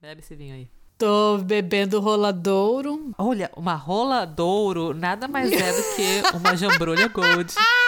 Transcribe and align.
Bebe 0.00 0.20
esse 0.20 0.34
vinho 0.34 0.54
aí. 0.54 0.68
Tô 0.96 1.38
bebendo 1.38 2.00
roladouro. 2.00 3.12
Olha, 3.18 3.50
uma 3.56 3.74
rola 3.74 4.24
douro 4.24 4.94
nada 4.94 5.26
mais 5.26 5.50
é 5.50 5.72
do 5.72 5.82
que 5.96 6.36
uma 6.36 6.56
jambrolha 6.56 7.08
gold. 7.08 7.52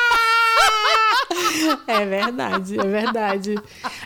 É 1.86 2.04
verdade, 2.04 2.78
é 2.78 2.84
verdade. 2.84 3.54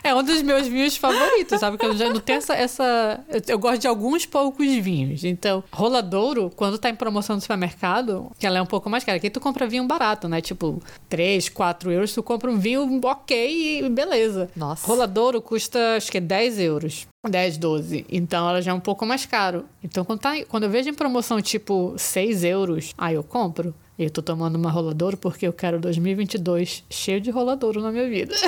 É 0.03 0.13
um 0.13 0.23
dos 0.23 0.41
meus 0.41 0.67
vinhos 0.67 0.95
favoritos, 0.97 1.59
sabe? 1.59 1.77
Que 1.77 1.85
eu 1.85 1.95
já 1.95 2.09
não 2.09 2.19
tenho 2.19 2.37
essa. 2.37 2.53
essa... 2.53 3.19
Eu, 3.27 3.41
eu 3.47 3.59
gosto 3.59 3.81
de 3.81 3.87
alguns 3.87 4.25
poucos 4.25 4.67
vinhos. 4.75 5.23
Então, 5.23 5.63
Roladouro, 5.71 6.51
quando 6.55 6.77
tá 6.77 6.89
em 6.89 6.95
promoção 6.95 7.35
no 7.35 7.41
supermercado, 7.41 8.31
que 8.39 8.45
ela 8.45 8.57
é 8.57 8.61
um 8.61 8.65
pouco 8.65 8.89
mais 8.89 9.03
cara, 9.03 9.17
aqui 9.17 9.29
tu 9.29 9.39
compra 9.39 9.67
vinho 9.67 9.85
barato, 9.85 10.27
né? 10.27 10.41
Tipo, 10.41 10.81
3, 11.09 11.49
4 11.49 11.91
euros, 11.91 12.13
tu 12.13 12.23
compra 12.23 12.49
um 12.49 12.57
vinho 12.57 12.99
ok 13.03 13.79
e 13.83 13.89
beleza. 13.89 14.49
Nossa. 14.55 14.85
Roladouro 14.87 15.41
custa, 15.41 15.97
acho 15.97 16.11
que 16.11 16.17
é 16.17 16.21
10 16.21 16.59
euros. 16.59 17.07
10, 17.29 17.57
12. 17.57 18.05
Então 18.09 18.49
ela 18.49 18.61
já 18.61 18.71
é 18.71 18.73
um 18.73 18.79
pouco 18.79 19.05
mais 19.05 19.25
caro. 19.25 19.65
Então 19.83 20.03
quando, 20.03 20.19
tá, 20.19 20.33
quando 20.47 20.63
eu 20.63 20.69
vejo 20.69 20.89
em 20.89 20.93
promoção 20.93 21.41
tipo 21.41 21.93
6 21.95 22.43
euros, 22.43 22.93
aí 22.97 23.15
eu 23.15 23.23
compro. 23.23 23.75
Eu 23.97 24.09
tô 24.09 24.21
tomando 24.21 24.55
uma 24.55 24.71
roladouro 24.71 25.17
porque 25.17 25.45
eu 25.45 25.53
quero 25.53 25.79
2022 25.79 26.83
cheio 26.89 27.21
de 27.21 27.29
roladouro 27.29 27.81
na 27.81 27.91
minha 27.91 28.07
vida. 28.09 28.33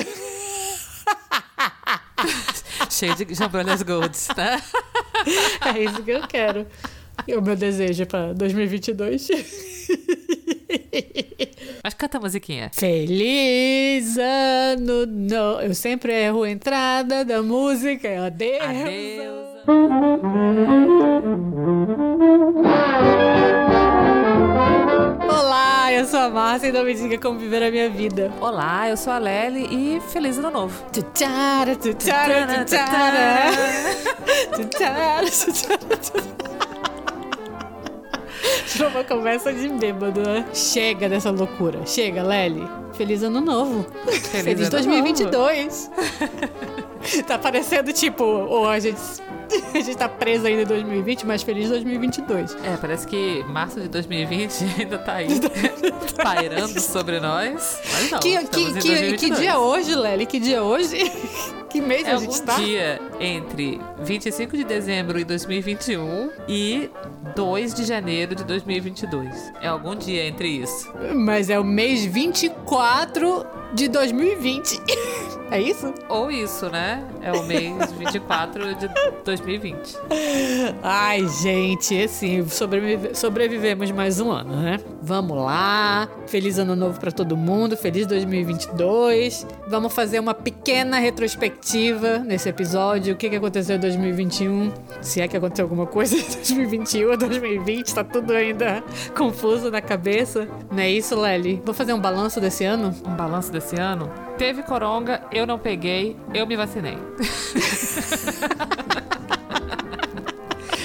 Cheio 2.89 3.15
de 3.15 3.33
jambrolhas 3.33 3.81
golds, 3.81 4.27
né? 4.37 4.61
É 5.75 5.79
isso 5.83 6.03
que 6.03 6.11
eu 6.11 6.27
quero. 6.27 6.67
E 7.27 7.33
o 7.35 7.41
meu 7.41 7.55
desejo 7.55 8.05
pra 8.05 8.33
2022. 8.33 9.29
Mas 11.83 11.93
canta 11.93 12.17
a 12.17 12.21
musiquinha. 12.21 12.69
Feliz 12.73 14.17
ano 14.17 15.05
novo. 15.05 15.61
Eu 15.61 15.73
sempre 15.73 16.13
erro 16.13 16.43
a 16.43 16.49
entrada 16.49 17.23
da 17.23 17.41
música. 17.41 18.25
Adeus. 18.25 18.61
Adeus. 18.61 19.53
Olá, 25.33 25.91
eu 25.91 26.05
sou 26.05 26.19
a 26.19 26.29
Márcia 26.29 26.67
e 26.67 26.71
não 26.71 26.83
me 26.83 26.93
diga 26.93 27.17
como 27.17 27.39
viver 27.39 27.63
a 27.63 27.71
minha 27.71 27.89
vida. 27.89 28.31
Olá, 28.39 28.87
eu 28.87 28.95
sou 28.95 29.11
a 29.11 29.17
Lely 29.17 29.67
e 29.71 29.99
feliz 30.11 30.37
ano 30.37 30.51
novo. 30.51 30.85
Tucara. 30.91 31.75
Tucara, 31.75 32.63
tucara, 32.63 33.51
tucara. 34.55 35.27
Foi 38.67 38.87
uma 38.87 39.03
conversa 39.03 39.51
de 39.51 39.69
bêbado, 39.69 40.21
né? 40.21 40.45
Chega 40.53 41.09
dessa 41.09 41.31
loucura. 41.31 41.83
Chega, 41.85 42.21
Lely. 42.21 42.69
Feliz 42.93 43.23
ano 43.23 43.41
novo. 43.41 43.87
Feliz, 44.43 44.61
ano 44.61 44.69
2022. 44.69 45.89
tá 47.25 47.39
parecendo 47.39 47.91
tipo, 47.91 48.23
ou 48.23 48.69
a 48.69 48.79
gente, 48.79 49.01
a 49.73 49.79
gente 49.79 49.97
tá 49.97 50.09
preso 50.09 50.47
ainda 50.47 50.63
em 50.63 50.65
2020, 50.65 51.25
mas 51.25 51.43
feliz 51.43 51.69
2022. 51.69 52.55
É, 52.63 52.77
parece 52.77 53.07
que 53.07 53.43
março 53.49 53.79
de 53.79 53.87
2020 53.87 54.63
ainda 54.79 54.97
tá 54.97 55.13
aí, 55.15 55.27
pairando 56.21 56.79
sobre 56.79 57.19
nós. 57.19 57.79
Mas 57.91 58.11
não, 58.11 58.19
Que, 58.19 58.37
que, 58.37 58.45
que, 58.45 58.71
2022. 58.73 59.21
que 59.21 59.29
dia 59.31 59.51
é 59.51 59.57
hoje, 59.57 59.95
Lely? 59.95 60.25
Que 60.25 60.39
dia 60.39 60.57
é 60.57 60.61
hoje? 60.61 61.11
que 61.69 61.81
mês 61.81 62.05
É 62.07 62.11
a 62.11 62.13
algum 62.13 62.31
gente 62.31 62.43
tá? 62.43 62.55
dia 62.55 63.01
entre 63.19 63.81
25 64.01 64.55
de 64.55 64.63
dezembro 64.63 65.17
de 65.17 65.25
2021 65.25 66.29
e 66.47 66.89
2 67.35 67.73
de 67.73 67.83
janeiro 67.83 68.35
de 68.35 68.43
2022. 68.43 69.51
É 69.59 69.67
algum 69.67 69.95
dia 69.95 70.23
entre 70.27 70.47
isso. 70.47 70.91
Mas 71.15 71.49
é 71.49 71.59
o 71.59 71.63
mês 71.63 72.05
24 72.05 73.43
de 73.73 73.87
2020. 73.87 74.81
É 75.51 75.61
isso? 75.61 75.93
Ou 76.09 76.31
isso, 76.31 76.67
né? 76.67 77.03
É 77.21 77.31
o 77.31 77.43
mês 77.43 77.91
24 77.91 78.73
de 78.73 78.89
2020. 79.23 79.97
Ai, 80.81 81.27
gente, 81.43 82.01
assim, 82.01 82.47
sobrevive- 82.47 83.13
sobrevivemos 83.13 83.91
mais 83.91 84.19
um 84.19 84.31
ano, 84.31 84.55
né? 84.55 84.79
Vamos 84.99 85.37
lá. 85.37 86.09
Feliz 86.25 86.57
ano 86.57 86.75
novo 86.75 86.99
pra 86.99 87.11
todo 87.11 87.37
mundo. 87.37 87.77
Feliz 87.77 88.07
2022. 88.07 89.45
Vamos 89.67 89.93
fazer 89.93 90.17
uma 90.19 90.33
pequena 90.33 90.97
retrospectiva 90.97 92.17
nesse 92.19 92.49
episódio. 92.49 93.13
O 93.13 93.17
que, 93.17 93.29
que 93.29 93.35
aconteceu 93.35 93.75
em 93.75 93.79
2021? 93.79 94.71
Se 95.01 95.21
é 95.21 95.27
que 95.27 95.37
aconteceu 95.37 95.65
alguma 95.65 95.85
coisa 95.85 96.15
em 96.17 96.21
2021 96.23 97.11
ou 97.11 97.17
2020, 97.17 97.93
tá 97.93 98.03
tudo 98.03 98.33
ainda 98.33 98.83
confuso 99.15 99.69
na 99.69 99.81
cabeça. 99.81 100.47
Não 100.71 100.79
é 100.79 100.89
isso, 100.89 101.15
Lely? 101.19 101.61
Vou 101.63 101.75
fazer 101.75 101.93
um 101.93 101.99
balanço 101.99 102.41
desse 102.41 102.63
ano? 102.63 102.95
Um 103.05 103.13
balanço 103.15 103.51
desse 103.51 103.62
ano. 103.79 104.09
Teve 104.37 104.63
coronga, 104.63 105.21
eu 105.31 105.45
não 105.45 105.59
peguei, 105.59 106.17
eu 106.33 106.47
me 106.47 106.55
vacinei. 106.55 106.97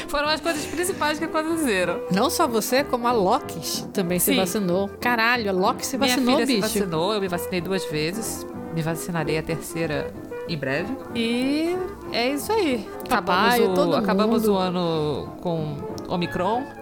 Foram 0.09 0.29
as 0.29 0.41
coisas 0.41 0.65
principais 0.67 1.19
que 1.19 1.25
aconteceram. 1.27 2.01
Não 2.11 2.29
só 2.31 2.49
você, 2.49 2.83
como 2.83 3.07
a 3.07 3.13
Loki 3.13 3.61
também 3.93 4.19
se 4.19 4.33
Sim. 4.33 4.37
vacinou. 4.39 4.89
Caralho, 5.01 5.51
a 5.51 5.53
Loki 5.53 5.85
se 5.87 5.97
Minha 5.99 6.09
vacinou, 6.11 6.35
filha 6.37 6.47
bicho. 6.47 6.69
se 6.69 6.79
vacinou, 6.81 7.13
eu 7.15 7.21
me 7.21 7.29
vacinei 7.29 7.61
duas 7.61 7.85
vezes. 7.85 8.47
Me 8.75 8.83
vacinarei 8.83 9.39
a 9.39 9.43
terceira 9.43 10.13
em 10.49 10.57
breve. 10.57 10.97
E 11.15 11.77
é 12.13 12.31
isso 12.31 12.51
aí. 12.53 12.89
Acabamos, 13.05 13.09
Papai, 13.09 13.61
o, 13.63 13.75
todo 13.75 13.97
acabamos 13.97 14.43
mundo. 14.47 14.55
o 14.55 14.59
ano 14.59 15.29
com 15.43 15.77
Omicron. 16.09 16.63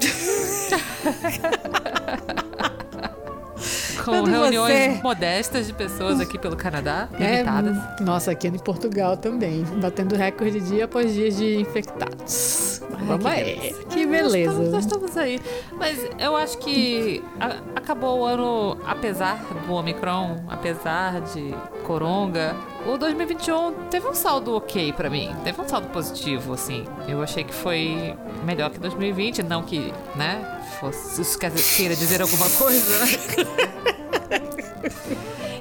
com 4.06 4.22
Quando 4.22 4.30
reuniões 4.30 4.94
você- 4.96 5.00
modestas 5.02 5.66
de 5.66 5.72
pessoas 5.72 6.20
aqui 6.20 6.38
pelo 6.38 6.56
Canadá, 6.56 7.08
É, 7.18 7.42
limitadas. 7.42 7.76
nossa, 8.00 8.30
aqui 8.30 8.48
em 8.48 8.58
Portugal 8.58 9.16
também, 9.16 9.64
batendo 9.80 10.14
recorde 10.16 10.60
dia 10.60 10.84
após 10.86 11.12
dia 11.12 11.30
de 11.30 11.60
infectados. 11.60 12.82
Vamos 13.06 13.22
que 13.24 13.28
aí. 13.28 13.44
beleza. 13.56 13.84
Que 13.88 14.06
Nós 14.06 14.16
estamos, 14.24 14.32
beleza. 14.32 14.70
nós 14.70 14.84
estamos 14.84 15.16
aí. 15.16 15.40
Mas 15.78 15.98
eu 16.18 16.36
acho 16.36 16.58
que 16.58 17.22
a- 17.38 17.56
acabou 17.76 18.20
o 18.20 18.24
ano, 18.24 18.78
apesar 18.86 19.44
do 19.66 19.72
Omicron, 19.74 20.36
apesar 20.48 21.20
de 21.20 21.54
Coronga, 21.84 22.54
o 22.86 22.96
2021 22.96 23.72
teve 23.90 24.06
um 24.08 24.14
saldo 24.14 24.54
ok 24.56 24.92
pra 24.92 25.10
mim. 25.10 25.34
Teve 25.44 25.60
um 25.60 25.68
saldo 25.68 25.88
positivo, 25.88 26.54
assim. 26.54 26.84
Eu 27.06 27.22
achei 27.22 27.44
que 27.44 27.54
foi 27.54 28.14
melhor 28.44 28.70
que 28.70 28.78
2020. 28.78 29.42
Não 29.42 29.62
que, 29.62 29.92
né, 30.16 30.55
fosse, 30.80 31.20
isso 31.22 31.38
quer 31.38 31.50
dizer- 31.50 31.76
queira 31.76 31.96
dizer 31.96 32.22
alguma 32.22 32.48
coisa, 32.50 32.98
né? 33.04 33.06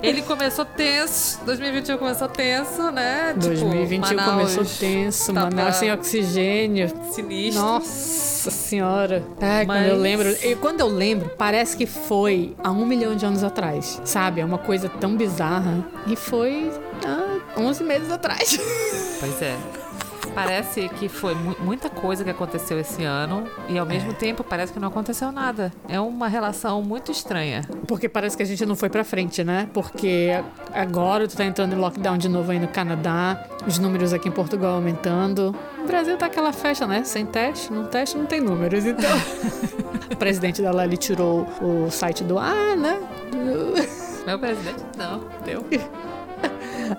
Ele 0.04 0.22
começou 0.22 0.66
tenso, 0.66 1.40
2021 1.46 1.98
começou 1.98 2.28
tenso, 2.28 2.92
né? 2.92 3.34
Tipo, 3.34 3.48
2021 3.48 4.16
Manaus 4.16 4.54
começou 4.54 4.66
tenso, 4.80 5.34
tava 5.34 5.50
Manaus 5.50 5.76
sem 5.78 5.92
oxigênio. 5.92 6.94
Sinistro. 7.12 7.64
Nossa 7.64 8.52
senhora. 8.52 9.24
Quando 9.40 9.68
Mas- 9.68 9.88
eu 9.90 9.96
lembro. 9.98 10.30
E 10.44 10.56
quando 10.58 10.82
eu 10.82 10.88
lembro, 10.88 11.30
parece 11.36 11.76
que 11.76 11.88
foi 11.88 12.56
há 12.64 12.70
um 12.70 12.86
milhão 12.86 13.16
de 13.16 13.26
anos 13.26 13.44
atrás. 13.44 14.00
Sabe? 14.06 14.42
É 14.42 14.46
uma 14.46 14.60
coisa 14.60 14.88
tão 14.90 15.16
bizarra. 15.18 15.84
E 16.06 16.16
foi 16.16 16.72
há 17.04 17.60
11 17.60 17.84
meses 17.84 18.12
atrás. 18.12 18.60
Pois 19.20 19.42
é. 19.42 19.56
Parece 20.36 20.90
que 20.90 21.08
foi 21.10 21.34
mu- 21.34 21.56
muita 21.62 21.90
coisa 21.90 22.24
que 22.24 22.30
aconteceu 22.30 22.78
esse 22.80 23.04
ano 23.04 23.48
e 23.70 23.78
ao 23.80 23.86
mesmo 23.86 24.14
tempo 24.14 24.44
parece 24.44 24.74
que 24.74 24.80
não 24.80 24.90
aconteceu 24.90 25.32
nada. 25.32 25.72
É 25.88 26.00
uma 26.00 26.28
relação 26.28 26.82
muito 26.82 27.12
estranha. 27.12 27.62
Porque 27.88 28.10
parece 28.10 28.36
que 28.36 28.44
a 28.44 28.46
gente 28.46 28.66
não 28.66 28.76
foi 28.76 28.90
pra 28.90 29.04
frente, 29.04 29.44
né? 29.44 29.70
Porque 29.74 30.32
agora 30.74 31.28
tu 31.28 31.36
tá 31.38 31.46
entrando 31.46 31.74
em 31.74 31.78
lockdown 31.78 32.18
de 32.18 32.28
novo 32.30 32.52
aí 32.52 32.60
no 32.60 32.68
Canadá, 32.68 33.46
os 33.66 33.80
números 33.80 34.12
aqui 34.14 34.28
em 34.28 34.32
Portugal 34.32 34.76
aumentando. 34.76 35.56
O 35.80 35.88
Brasil 35.88 36.18
tá 36.18 36.26
aquela 36.26 36.52
festa, 36.52 36.86
né? 36.86 37.04
Sem 37.04 37.26
teste, 37.26 37.72
não 37.72 37.86
teste 37.86 38.18
não 38.18 38.26
tem 38.26 38.42
números, 38.42 38.86
então. 38.86 39.10
o 40.12 40.16
presidente 40.18 40.62
da 40.62 40.72
Lali 40.72 40.98
tirou 40.98 41.48
o 41.62 41.90
site 41.90 42.24
do 42.24 42.38
ar, 42.38 42.76
né? 42.76 43.00
Meu 44.26 44.38
presidente? 44.40 44.84
Não, 44.98 45.22
deu. 45.46 45.64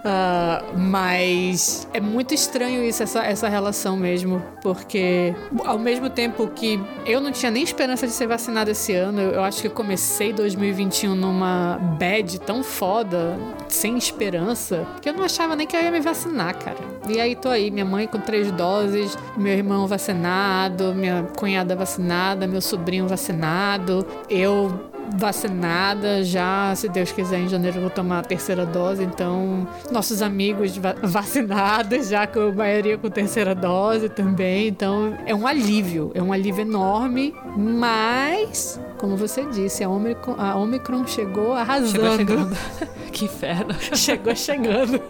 Ah, 0.04 0.62
mas 0.76 1.86
é 1.92 2.00
muito 2.00 2.34
estranho 2.34 2.82
isso, 2.82 3.02
essa, 3.02 3.24
essa 3.24 3.48
relação 3.48 3.96
mesmo, 3.96 4.42
porque 4.62 5.34
ao 5.64 5.78
mesmo 5.78 6.10
tempo 6.10 6.46
que 6.48 6.80
eu 7.04 7.20
não 7.20 7.32
tinha 7.32 7.50
nem 7.50 7.62
esperança 7.62 8.06
de 8.06 8.12
ser 8.12 8.26
vacinada 8.26 8.70
esse 8.70 8.94
ano, 8.94 9.20
eu, 9.20 9.30
eu 9.32 9.42
acho 9.42 9.60
que 9.60 9.68
eu 9.68 9.70
comecei 9.70 10.32
2021 10.32 11.14
numa 11.14 11.78
bad 11.98 12.40
tão 12.40 12.62
foda, 12.62 13.38
sem 13.68 13.96
esperança, 13.96 14.86
que 15.00 15.08
eu 15.08 15.14
não 15.14 15.24
achava 15.24 15.54
nem 15.54 15.66
que 15.66 15.76
eu 15.76 15.82
ia 15.82 15.90
me 15.90 16.00
vacinar, 16.00 16.56
cara. 16.58 16.78
E 17.08 17.20
aí 17.20 17.36
tô 17.36 17.48
aí, 17.48 17.70
minha 17.70 17.84
mãe 17.84 18.06
com 18.06 18.18
três 18.18 18.50
doses, 18.52 19.16
meu 19.36 19.52
irmão 19.52 19.86
vacinado, 19.86 20.94
minha 20.94 21.24
cunhada 21.36 21.76
vacinada, 21.76 22.46
meu 22.46 22.60
sobrinho 22.60 23.06
vacinado, 23.06 24.06
eu 24.28 24.95
vacinada 25.16 26.22
já, 26.24 26.74
se 26.74 26.88
Deus 26.88 27.12
quiser, 27.12 27.40
em 27.40 27.48
janeiro 27.48 27.76
eu 27.78 27.80
vou 27.82 27.90
tomar 27.90 28.20
a 28.20 28.22
terceira 28.22 28.64
dose, 28.66 29.02
então 29.04 29.66
nossos 29.90 30.22
amigos 30.22 30.76
va- 30.76 30.94
vacinados, 31.02 32.08
já 32.08 32.26
com 32.26 32.40
a 32.40 32.52
maioria 32.52 32.96
com 32.98 33.08
terceira 33.10 33.54
dose 33.54 34.08
também, 34.08 34.68
então 34.68 35.16
é 35.26 35.34
um 35.34 35.46
alívio, 35.46 36.10
é 36.14 36.22
um 36.22 36.32
alívio 36.32 36.62
enorme, 36.62 37.34
mas, 37.56 38.80
como 38.98 39.16
você 39.16 39.44
disse, 39.46 39.84
a 39.84 39.88
Omicron, 39.88 40.34
a 40.38 40.56
Omicron 40.56 41.06
chegou 41.06 41.52
arrasando. 41.52 41.90
Chegou 41.92 42.16
chegando. 42.16 42.56
que 43.12 43.24
inferno. 43.24 43.74
Chegou 43.94 44.34
chegando. 44.36 45.00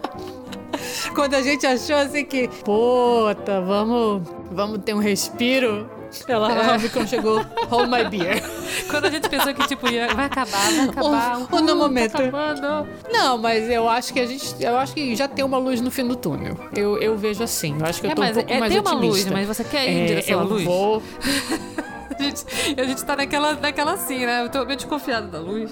quando 1.14 1.34
a 1.34 1.42
gente 1.42 1.66
achou 1.66 1.96
assim 1.96 2.24
que, 2.24 2.48
puta, 2.64 3.60
vamos, 3.60 4.22
vamos 4.50 4.78
ter 4.84 4.94
um 4.94 4.98
respiro. 4.98 5.88
Ela, 6.26 6.52
é. 6.52 6.76
Omicron 6.76 7.06
chegou, 7.06 7.44
hold 7.68 7.88
my 7.88 8.04
beer. 8.08 8.42
Quando 8.90 9.06
a 9.06 9.10
gente 9.10 9.28
pensou 9.28 9.54
que, 9.54 9.66
tipo, 9.66 9.88
ia, 9.88 10.08
vai 10.14 10.26
acabar, 10.26 10.70
vai 10.72 10.88
acabar. 10.90 11.38
Ou, 11.38 11.48
ou 11.52 11.62
no 11.62 11.76
momento. 11.76 12.12
Tá 12.12 12.86
não, 13.12 13.38
mas 13.38 13.68
eu 13.68 13.88
acho 13.88 14.12
que 14.12 14.20
a 14.20 14.26
gente. 14.26 14.54
Eu 14.60 14.76
acho 14.76 14.92
que 14.94 15.14
já 15.14 15.28
tem 15.28 15.44
uma 15.44 15.58
luz 15.58 15.80
no 15.80 15.90
fim 15.90 16.06
do 16.06 16.16
túnel. 16.16 16.56
Eu, 16.74 16.98
eu 16.98 17.16
vejo 17.16 17.42
assim. 17.42 17.76
Eu 17.78 17.86
acho 17.86 18.00
que 18.00 18.06
eu 18.06 18.10
é, 18.10 18.14
tô 18.14 18.22
um 18.22 18.32
pouco 18.32 18.52
é, 18.52 18.58
mais 18.58 18.72
tem 18.72 18.80
otimista. 18.80 18.96
uma 19.04 19.10
luz, 19.12 19.26
mas 19.26 19.46
você 19.46 19.64
quer 19.64 19.86
ir 19.88 19.90
em 19.92 20.02
É, 20.02 20.06
direção 20.06 20.40
à 20.40 20.42
eu 20.42 20.48
luz? 20.48 20.64
vou. 20.64 21.02
A 22.18 22.22
gente, 22.22 22.44
a 22.78 22.84
gente 22.84 23.02
tá 23.02 23.16
naquela, 23.16 23.54
naquela 23.54 23.92
assim, 23.94 24.26
né? 24.26 24.42
Eu 24.42 24.50
tô 24.50 24.62
meio 24.66 24.76
desconfiada 24.76 25.26
da 25.26 25.38
luz. 25.38 25.70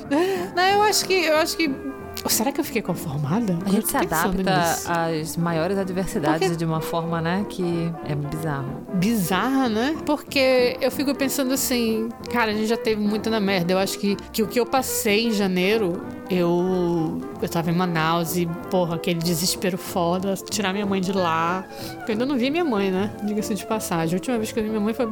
Não, 0.56 0.62
eu 0.62 0.82
acho 0.82 1.04
que. 1.04 1.12
Eu 1.12 1.36
acho 1.36 1.54
que. 1.54 1.68
Será 2.26 2.52
que 2.52 2.60
eu 2.60 2.64
fiquei 2.64 2.82
conformada? 2.82 3.58
A 3.64 3.68
gente 3.70 3.88
se 3.88 3.96
adapta 3.96 4.52
às 4.86 5.36
maiores 5.36 5.78
adversidades 5.78 6.40
Porque- 6.48 6.56
de 6.56 6.64
uma 6.64 6.80
forma, 6.80 7.20
né, 7.20 7.44
que 7.48 7.92
é 8.06 8.14
bizarro. 8.14 8.68
bizarra, 8.94 9.68
né? 9.68 9.96
Porque 10.04 10.76
eu 10.80 10.90
fico 10.90 11.14
pensando 11.14 11.52
assim, 11.54 12.08
cara, 12.32 12.50
a 12.50 12.54
gente 12.54 12.66
já 12.66 12.76
teve 12.76 13.00
muito 13.00 13.30
na 13.30 13.40
merda. 13.40 13.72
Eu 13.72 13.78
acho 13.78 13.98
que, 13.98 14.16
que 14.32 14.42
o 14.42 14.46
que 14.46 14.58
eu 14.58 14.66
passei 14.66 15.26
em 15.28 15.32
janeiro, 15.32 16.00
eu. 16.30 17.20
Eu 17.40 17.48
tava 17.48 17.70
em 17.70 17.74
Manaus 17.74 18.36
e, 18.36 18.46
porra, 18.70 18.96
aquele 18.96 19.20
desespero 19.20 19.78
foda, 19.78 20.34
tirar 20.34 20.72
minha 20.72 20.84
mãe 20.86 21.00
de 21.00 21.12
lá. 21.12 21.64
Eu 22.00 22.04
ainda 22.08 22.26
não 22.26 22.36
vi 22.36 22.50
minha 22.50 22.64
mãe, 22.64 22.90
né? 22.90 23.10
Diga-se 23.24 23.54
de 23.54 23.64
passagem. 23.64 24.14
A 24.14 24.18
última 24.18 24.36
vez 24.36 24.50
que 24.50 24.58
eu 24.58 24.64
vi 24.64 24.68
minha 24.68 24.80
mãe 24.80 24.92
foi 24.92 25.08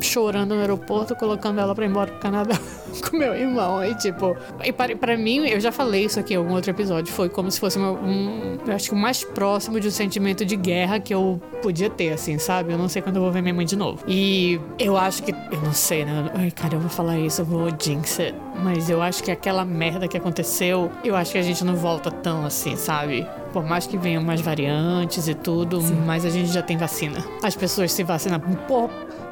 chorando 0.00 0.54
no 0.54 0.60
aeroporto, 0.60 1.14
colocando 1.14 1.60
ela 1.60 1.74
pra 1.74 1.84
ir 1.84 1.88
embora 1.88 2.10
pro 2.10 2.20
Canadá 2.20 2.58
com 3.10 3.16
meu 3.16 3.34
irmão. 3.34 3.78
Aí, 3.78 3.94
tipo. 3.94 4.36
E 4.64 4.72
pra, 4.72 4.94
pra 4.96 5.16
mim, 5.16 5.46
eu 5.46 5.60
já 5.60 5.70
falei 5.72 6.04
isso 6.04 6.18
aqui 6.18 6.34
em 6.34 6.36
algum 6.36 6.54
outro 6.54 6.70
episódio. 6.70 7.12
Foi 7.12 7.28
como 7.28 7.50
se 7.50 7.60
fosse 7.60 7.78
uma- 7.78 7.92
um. 7.92 8.58
Eu 8.66 8.74
acho 8.74 8.88
que 8.88 8.94
o 8.94 8.98
mais 8.98 9.22
próximo 9.24 9.78
de 9.80 9.88
um 9.88 9.90
sentimento 9.90 10.44
de 10.44 10.56
guerra 10.56 10.98
que 11.00 11.12
eu 11.14 11.40
podia 11.62 11.90
ter, 11.90 12.12
assim, 12.12 12.38
sabe? 12.38 12.72
Eu 12.72 12.78
não 12.78 12.88
sei 12.88 13.02
quando 13.02 13.16
eu 13.16 13.22
vou 13.22 13.30
ver 13.30 13.42
minha 13.42 13.54
mãe 13.54 13.66
de 13.66 13.76
novo. 13.76 14.02
E 14.06 14.60
eu 14.78 14.96
acho 14.96 15.22
que. 15.22 15.32
Eu 15.32 15.60
não 15.62 15.72
sei, 15.72 16.04
né? 16.04 16.30
Ai, 16.34 16.50
cara, 16.50 16.74
eu 16.74 16.80
vou 16.80 16.90
falar 16.90 17.18
isso, 17.18 17.40
eu 17.42 17.44
vou 17.44 17.68
jinx 17.80 18.18
it. 18.20 18.34
Mas 18.62 18.90
eu 18.90 19.00
acho 19.00 19.22
que 19.22 19.30
aquela 19.30 19.64
merda 19.64 20.06
que 20.06 20.16
aconteceu, 20.16 20.90
eu 21.02 21.16
acho 21.16 21.32
que 21.32 21.38
a 21.38 21.42
gente 21.42 21.64
não 21.64 21.74
volta 21.76 22.10
tão 22.10 22.44
assim, 22.44 22.76
sabe? 22.76 23.26
Por 23.54 23.64
mais 23.64 23.86
que 23.86 23.96
venham 23.96 24.22
mais 24.22 24.40
variantes 24.42 25.26
e 25.28 25.34
tudo, 25.34 25.80
mas 26.06 26.24
a 26.26 26.30
gente 26.30 26.52
já 26.52 26.60
tem 26.62 26.76
vacina. 26.76 27.24
As 27.42 27.56
pessoas 27.56 27.90
se 27.92 28.02
vacinam. 28.04 28.38
Por 28.68 28.90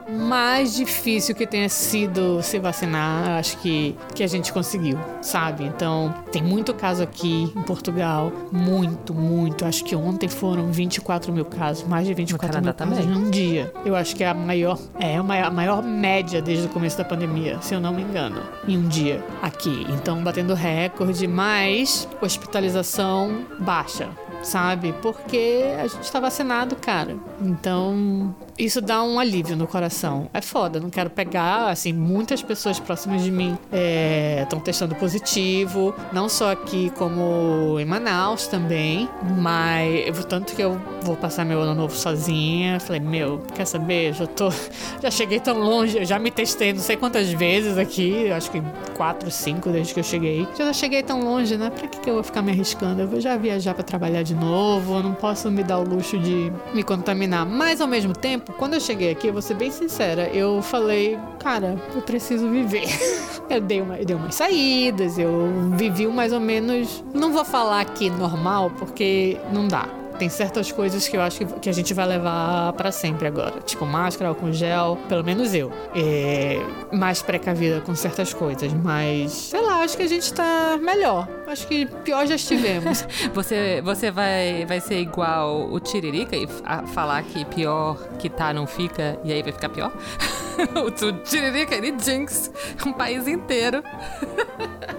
mais 0.09 0.75
difícil 0.75 1.35
que 1.35 1.47
tenha 1.47 1.69
sido 1.69 2.43
se 2.43 2.59
vacinar, 2.59 3.39
acho 3.39 3.59
que, 3.59 3.95
que 4.15 4.23
a 4.23 4.27
gente 4.27 4.53
conseguiu, 4.53 4.99
sabe? 5.21 5.65
Então, 5.65 6.15
tem 6.33 6.43
muito 6.43 6.73
caso 6.75 7.03
aqui 7.03 7.53
em 7.55 7.63
Portugal. 7.63 8.33
Muito, 8.51 9.13
muito. 9.15 9.65
Acho 9.65 9.85
que 9.85 9.95
ontem 9.95 10.29
foram 10.29 10.73
24 10.73 11.33
mil 11.33 11.45
casos, 11.45 11.87
mais 11.87 12.07
de 12.07 12.15
24 12.15 12.47
mil 12.47 12.73
Canadá 12.73 12.85
casos 12.85 13.05
também. 13.05 13.23
num 13.25 13.31
dia. 13.31 13.73
Eu 13.85 13.95
acho 13.95 14.17
que 14.17 14.25
é 14.25 14.29
a 14.29 14.35
maior, 14.35 14.79
é 14.99 15.17
a 15.17 15.23
maior, 15.23 15.47
a 15.47 15.51
maior 15.51 15.83
média 15.83 16.41
desde 16.41 16.67
o 16.67 16.69
começo 16.71 16.97
da 16.97 17.05
pandemia, 17.05 17.59
se 17.61 17.75
eu 17.75 17.81
não 17.81 17.93
me 17.93 18.03
engano, 18.03 18.41
em 18.67 18.77
um 18.79 18.89
dia 18.89 19.23
aqui. 19.43 19.87
Então, 19.91 20.23
batendo 20.23 20.55
recorde, 20.55 21.27
mas 21.27 22.09
hospitalização 22.21 23.45
baixa, 23.59 24.09
sabe? 24.43 24.95
Porque 25.03 25.63
a 25.79 25.87
gente 25.87 26.11
tá 26.11 26.21
vacinado, 26.21 26.77
cara. 26.77 27.17
Então, 27.41 28.35
isso 28.59 28.81
dá 28.81 29.03
um 29.03 29.19
alívio 29.21 29.57
no 29.57 29.67
coração. 29.67 30.29
É 30.35 30.41
foda, 30.41 30.81
não 30.81 30.91
quero 30.91 31.11
pegar, 31.11 31.69
assim, 31.69 31.93
muitas 31.93 32.43
pessoas 32.43 32.81
próximas 32.81 33.23
de 33.23 33.31
mim 33.31 33.57
estão 34.43 34.59
testando 34.61 34.95
positivo, 34.95 35.95
não 36.13 36.29
só 36.29 36.53
aqui 36.53 36.91
como 36.97 37.79
em 37.79 37.85
Manaus 37.85 38.47
também, 38.47 39.09
mas 39.39 40.25
tanto 40.25 40.55
que 40.55 40.63
eu 40.63 40.81
vou 41.03 41.17
passar 41.17 41.45
meu 41.45 41.61
ano 41.61 41.75
novo 41.75 41.95
sozinha. 41.95 42.81
Falei, 42.81 43.01
meu, 43.01 43.43
quer 43.55 43.65
saber? 43.65 44.13
Já 44.13 44.27
tô, 44.27 44.51
já 45.01 45.11
cheguei 45.11 45.41
tão 45.41 45.59
longe, 45.59 45.99
eu 45.99 46.05
já 46.05 46.19
me 46.19 46.31
testei 46.31 46.73
não 46.73 46.81
sei 46.81 46.97
quantas 46.97 47.31
vezes 47.31 47.79
aqui, 47.79 48.31
acho 48.31 48.51
que 48.51 48.63
quatro, 48.97 49.31
cinco 49.31 49.71
desde 49.71 49.95
que 49.95 50.01
eu 50.01 50.05
cheguei. 50.05 50.47
Já 50.57 50.73
cheguei 50.73 51.03
tão 51.03 51.23
longe, 51.23 51.57
né? 51.57 51.71
Pra 51.71 51.87
que, 51.87 52.01
que 52.01 52.11
eu 52.11 52.15
vou 52.15 52.23
ficar 52.23 52.43
me 52.43 52.51
arriscando? 52.51 53.03
Eu 53.03 53.09
vou 53.09 53.21
já 53.21 53.37
viajar 53.37 53.75
pra 53.75 53.85
trabalhar 53.85 54.23
de 54.29 54.35
novo, 54.35 54.97
eu 54.97 55.03
não 55.03 55.15
posso 55.15 55.51
me 55.51 55.65
dar 55.65 55.79
o 55.79 55.83
luxo 55.83 56.19
de 56.19 56.53
me 56.75 56.83
contaminar. 56.83 57.47
Mas 57.47 57.81
ao 57.81 57.89
mesmo 57.89 58.13
tempo, 58.13 58.53
quando 58.53 58.75
eu 58.75 58.81
cheguei 58.81 59.11
aqui, 59.11 59.29
eu 59.29 59.33
vou 59.33 59.43
ser 59.43 59.55
bem 59.55 59.71
sincera, 59.71 60.29
eu 60.29 60.61
falei, 60.63 61.19
cara, 61.39 61.77
eu 61.95 62.03
preciso 62.03 62.49
viver. 62.49 62.87
Eu 63.49 63.63
dei, 63.63 63.81
uma, 63.81 63.97
eu 63.97 64.05
dei 64.05 64.15
umas 64.15 64.35
saídas, 64.35 65.19
eu 65.19 65.71
vivi 65.73 66.07
mais 66.07 66.35
ou 66.35 66.41
menos. 66.41 67.03
Não 67.15 67.33
vou 67.33 67.47
falar 67.47 67.81
aqui 67.81 68.11
normal, 68.11 68.71
porque 68.79 69.39
não 69.51 69.67
dá. 69.67 69.89
Tem 70.19 70.29
certas 70.29 70.73
coisas 70.73 71.07
que 71.07 71.17
eu 71.17 71.23
acho 71.23 71.47
que, 71.47 71.71
a 71.71 71.73
gente 71.73 71.95
vai 71.95 72.07
levar 72.07 72.73
pra 72.73 72.91
sempre 72.91 73.29
agora. 73.29 73.61
Tipo 73.61 73.87
máscara, 73.87 74.31
álcool 74.31 74.53
gel, 74.53 74.99
pelo 75.09 75.23
menos 75.23 75.55
eu. 75.55 75.73
É, 75.95 76.61
mais 76.93 77.23
precavida 77.23 77.81
com 77.81 77.95
certas 77.95 78.35
coisas. 78.35 78.73
Mas, 78.73 79.31
sei 79.33 79.63
lá, 79.63 79.68
acho 79.89 79.97
que 79.97 80.03
a 80.03 80.07
gente 80.09 80.33
tá 80.35 80.79
melhor. 80.79 81.27
Acho 81.47 81.67
que 81.67 81.87
pior 82.05 82.27
já 82.27 82.35
estivemos. 82.35 83.07
Você, 83.33 83.81
você 83.83 84.11
vai, 84.11 84.67
vai 84.67 84.81
ser 84.81 85.01
igual 85.01 85.73
o 85.73 85.81
Tiririca 85.81 86.37
e 86.37 86.47
fa- 86.47 86.87
falar 86.89 87.23
que 87.23 87.43
pior 87.47 87.97
que 88.19 88.29
tá 88.29 88.53
não 88.53 88.67
fica 88.67 89.19
e 89.25 89.33
aí 89.33 89.43
vai 89.43 89.53
ficar 89.53 89.71
pior? 89.71 89.91
o 90.77 90.91
Tiririca, 91.23 91.75
ele 91.75 91.95
jinx 91.99 92.51
um 92.85 92.93
país 92.93 93.27
inteiro. 93.27 93.83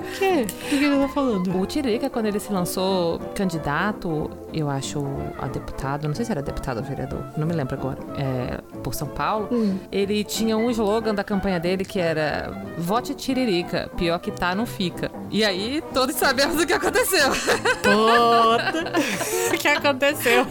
Do 0.00 0.18
quê? 0.18 0.44
Do 0.44 0.78
que 0.78 0.84
ele 0.84 0.98
tá 0.98 1.08
falando? 1.08 1.60
O 1.60 1.66
Tiririca, 1.66 2.08
quando 2.08 2.26
ele 2.26 2.40
se 2.40 2.52
lançou 2.52 3.18
candidato, 3.34 4.30
eu 4.52 4.68
acho, 4.70 5.04
a 5.38 5.46
deputado, 5.46 6.08
não 6.08 6.14
sei 6.14 6.24
se 6.24 6.32
era 6.32 6.42
deputado 6.42 6.78
ou 6.78 6.82
vereador, 6.82 7.22
não 7.36 7.46
me 7.46 7.52
lembro 7.52 7.74
agora, 7.74 7.98
é, 8.16 8.60
por 8.82 8.94
São 8.94 9.08
Paulo, 9.08 9.48
ele 9.92 10.24
tinha 10.24 10.56
um 10.56 10.70
slogan 10.70 11.14
da 11.14 11.22
campanha 11.22 11.60
dele 11.60 11.84
que 11.84 12.00
era 12.00 12.50
Vote 12.78 13.14
Tiririca, 13.14 13.90
pior 13.96 14.18
que 14.18 14.30
tá, 14.30 14.54
não 14.54 14.66
fica. 14.66 15.10
E 15.30 15.44
aí, 15.44 15.82
todos 15.92 16.16
sabemos 16.16 16.62
o 16.62 16.66
que 16.66 16.72
aconteceu. 16.72 17.30
Puta! 17.82 18.92
o 19.54 19.58
que 19.58 19.68
aconteceu? 19.68 20.46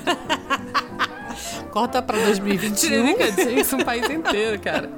Corta 1.71 2.01
pra 2.01 2.17
2021. 2.17 2.73
Tiririca 2.75 3.31
jinx 3.31 3.73
um 3.73 3.79
país 3.79 4.09
inteiro, 4.09 4.59
cara. 4.59 4.89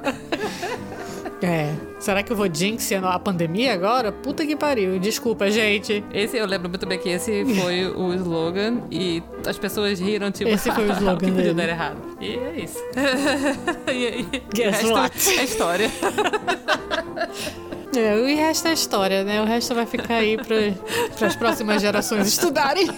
É. 1.42 1.74
Será 1.98 2.22
que 2.22 2.32
eu 2.32 2.36
vou 2.36 2.48
jinx 2.52 2.90
a 2.92 3.18
pandemia 3.18 3.72
agora? 3.72 4.12
Puta 4.12 4.46
que 4.46 4.54
pariu. 4.54 4.98
Desculpa, 4.98 5.50
gente. 5.50 6.04
Esse, 6.12 6.36
eu 6.36 6.46
lembro 6.46 6.68
muito 6.68 6.86
bem 6.86 6.98
que 6.98 7.08
esse 7.08 7.44
foi 7.60 7.86
o 7.86 8.14
slogan 8.14 8.82
e 8.90 9.22
as 9.46 9.58
pessoas 9.58 9.98
riram, 9.98 10.30
tipo, 10.30 10.50
Esse 10.50 10.70
foi 10.70 10.88
o 10.88 10.92
slogan 10.92 11.26
que 11.26 11.32
podia 11.32 11.54
dar 11.54 11.68
errado. 11.68 11.96
E 12.20 12.36
é 12.36 12.60
isso. 12.60 12.78
e 13.92 14.06
aí, 14.06 14.28
Guess 14.54 14.84
o 14.84 14.94
resto 14.94 15.30
é 15.30 15.44
história. 15.44 15.90
É, 17.94 18.14
o 18.14 18.24
resto 18.24 18.68
é 18.68 18.72
história, 18.72 19.22
né? 19.22 19.42
O 19.42 19.44
resto 19.44 19.74
vai 19.74 19.84
ficar 19.84 20.14
aí 20.14 20.38
para 20.38 21.26
as 21.26 21.36
próximas 21.36 21.82
gerações 21.82 22.26
estudarem. 22.26 22.88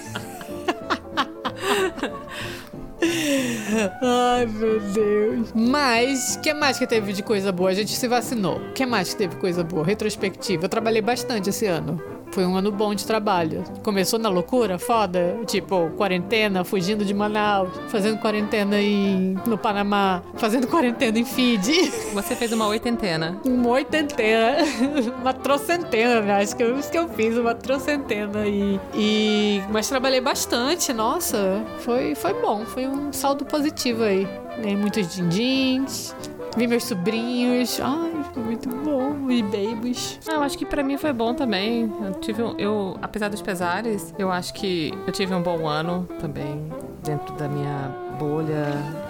Ai, 4.02 4.46
meu 4.46 4.80
Deus. 4.80 5.52
Mas, 5.54 6.36
que 6.36 6.52
mais 6.54 6.78
que 6.78 6.86
teve 6.86 7.12
de 7.12 7.22
coisa 7.22 7.52
boa? 7.52 7.70
A 7.70 7.74
gente 7.74 7.92
se 7.92 8.08
vacinou. 8.08 8.60
Que 8.74 8.84
mais 8.86 9.10
que 9.12 9.16
teve 9.18 9.36
coisa 9.36 9.62
boa? 9.64 9.84
Retrospectiva. 9.84 10.64
Eu 10.64 10.68
trabalhei 10.68 11.02
bastante 11.02 11.50
esse 11.50 11.66
ano. 11.66 12.13
Foi 12.34 12.44
um 12.44 12.56
ano 12.56 12.72
bom 12.72 12.92
de 12.96 13.06
trabalho. 13.06 13.62
Começou 13.84 14.18
na 14.18 14.28
loucura, 14.28 14.76
foda. 14.76 15.38
Tipo, 15.46 15.90
quarentena, 15.96 16.64
fugindo 16.64 17.04
de 17.04 17.14
Manaus, 17.14 17.68
fazendo 17.88 18.18
quarentena 18.18 18.80
em, 18.80 19.36
no 19.46 19.56
Panamá, 19.56 20.20
fazendo 20.34 20.66
quarentena 20.66 21.16
em 21.16 21.24
Fiji. 21.24 21.92
Você 22.12 22.34
fez 22.34 22.50
uma 22.50 22.66
oitentena. 22.66 23.40
Uma 23.46 23.68
oitentena, 23.70 24.56
uma 25.22 25.32
trocentena, 25.32 26.22
né? 26.22 26.42
acho 26.42 26.56
que 26.56 26.64
eu, 26.64 26.76
isso 26.76 26.90
que 26.90 26.98
eu 26.98 27.08
fiz, 27.08 27.38
uma 27.38 27.54
trocentena. 27.54 28.44
E, 28.48 28.80
e, 28.94 29.62
mas 29.70 29.88
trabalhei 29.88 30.20
bastante, 30.20 30.92
nossa, 30.92 31.62
foi, 31.78 32.16
foi 32.16 32.34
bom, 32.34 32.64
foi 32.66 32.88
um 32.88 33.12
saldo 33.12 33.44
positivo 33.44 34.02
aí. 34.02 34.26
Ganhei 34.58 34.76
muitos 34.76 35.14
din-dins, 35.14 36.14
vi 36.56 36.66
meus 36.66 36.84
sobrinhos, 36.84 37.80
ai, 37.82 38.12
foi 38.32 38.42
muito 38.42 38.68
bom, 38.68 39.30
e 39.30 39.42
babies. 39.42 40.18
Ah, 40.28 40.34
Eu 40.34 40.42
acho 40.42 40.56
que 40.56 40.64
pra 40.66 40.82
mim 40.82 40.96
foi 40.96 41.12
bom 41.12 41.34
também. 41.34 41.92
Eu 42.02 42.14
tive 42.14 42.42
um, 42.42 42.54
eu, 42.58 42.96
apesar 43.02 43.28
dos 43.28 43.42
pesares, 43.42 44.14
eu 44.18 44.30
acho 44.30 44.54
que 44.54 44.92
eu 45.06 45.12
tive 45.12 45.34
um 45.34 45.42
bom 45.42 45.66
ano 45.68 46.08
também 46.20 46.62
dentro 47.02 47.34
da 47.34 47.48
minha 47.48 47.90
bolha 48.18 48.66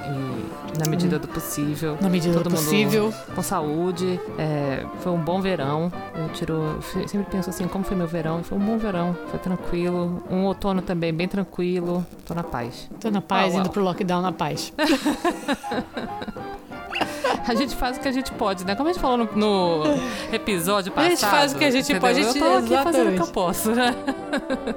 e 0.08 0.78
na 0.78 0.88
medida 0.88 1.18
do 1.18 1.28
possível. 1.28 1.96
Na 2.00 2.08
medida 2.08 2.34
Todo 2.34 2.44
do 2.44 2.50
mundo 2.50 2.64
possível. 2.64 3.12
com 3.34 3.42
saúde. 3.42 4.18
É, 4.38 4.84
foi 5.00 5.12
um 5.12 5.18
bom 5.20 5.40
verão. 5.40 5.92
Eu 6.16 6.28
tiro, 6.30 6.78
sempre 7.06 7.26
penso 7.30 7.50
assim, 7.50 7.68
como 7.68 7.84
foi 7.84 7.96
meu 7.96 8.06
verão? 8.06 8.42
Foi 8.42 8.56
um 8.58 8.60
bom 8.62 8.78
verão, 8.78 9.14
foi 9.28 9.38
tranquilo. 9.38 10.22
Um 10.30 10.44
outono 10.44 10.80
também 10.82 11.12
bem 11.12 11.28
tranquilo. 11.28 12.04
Tô 12.26 12.34
na 12.34 12.42
paz. 12.42 12.88
Tô 12.98 13.10
na 13.10 13.20
paz, 13.20 13.52
uau. 13.52 13.60
indo 13.60 13.70
pro 13.70 13.82
lockdown 13.82 14.22
na 14.22 14.32
paz. 14.32 14.72
A 17.46 17.54
gente 17.54 17.74
faz 17.76 17.96
o 17.96 18.00
que 18.00 18.08
a 18.08 18.12
gente 18.12 18.32
pode, 18.32 18.64
né? 18.64 18.74
Como 18.74 18.88
a 18.88 18.92
gente 18.92 19.00
falou 19.00 19.18
no, 19.18 19.24
no 19.34 19.84
episódio 20.32 20.90
A 20.92 20.94
passado. 20.94 21.10
gente 21.10 21.26
faz 21.26 21.52
o 21.52 21.58
que 21.58 21.64
a 21.64 21.70
gente 21.70 21.92
entendeu? 21.92 22.00
pode, 22.00 22.20
a 22.20 22.22
gente- 22.22 22.38
Eu 22.38 22.44
tô 22.44 22.56
aqui 22.58 22.84
fazendo 22.84 22.84
o 22.84 23.12
que 23.12 23.20
eu 23.20 23.24
exatamente. 23.24 23.32
posso, 23.32 23.70
né? 23.72 23.94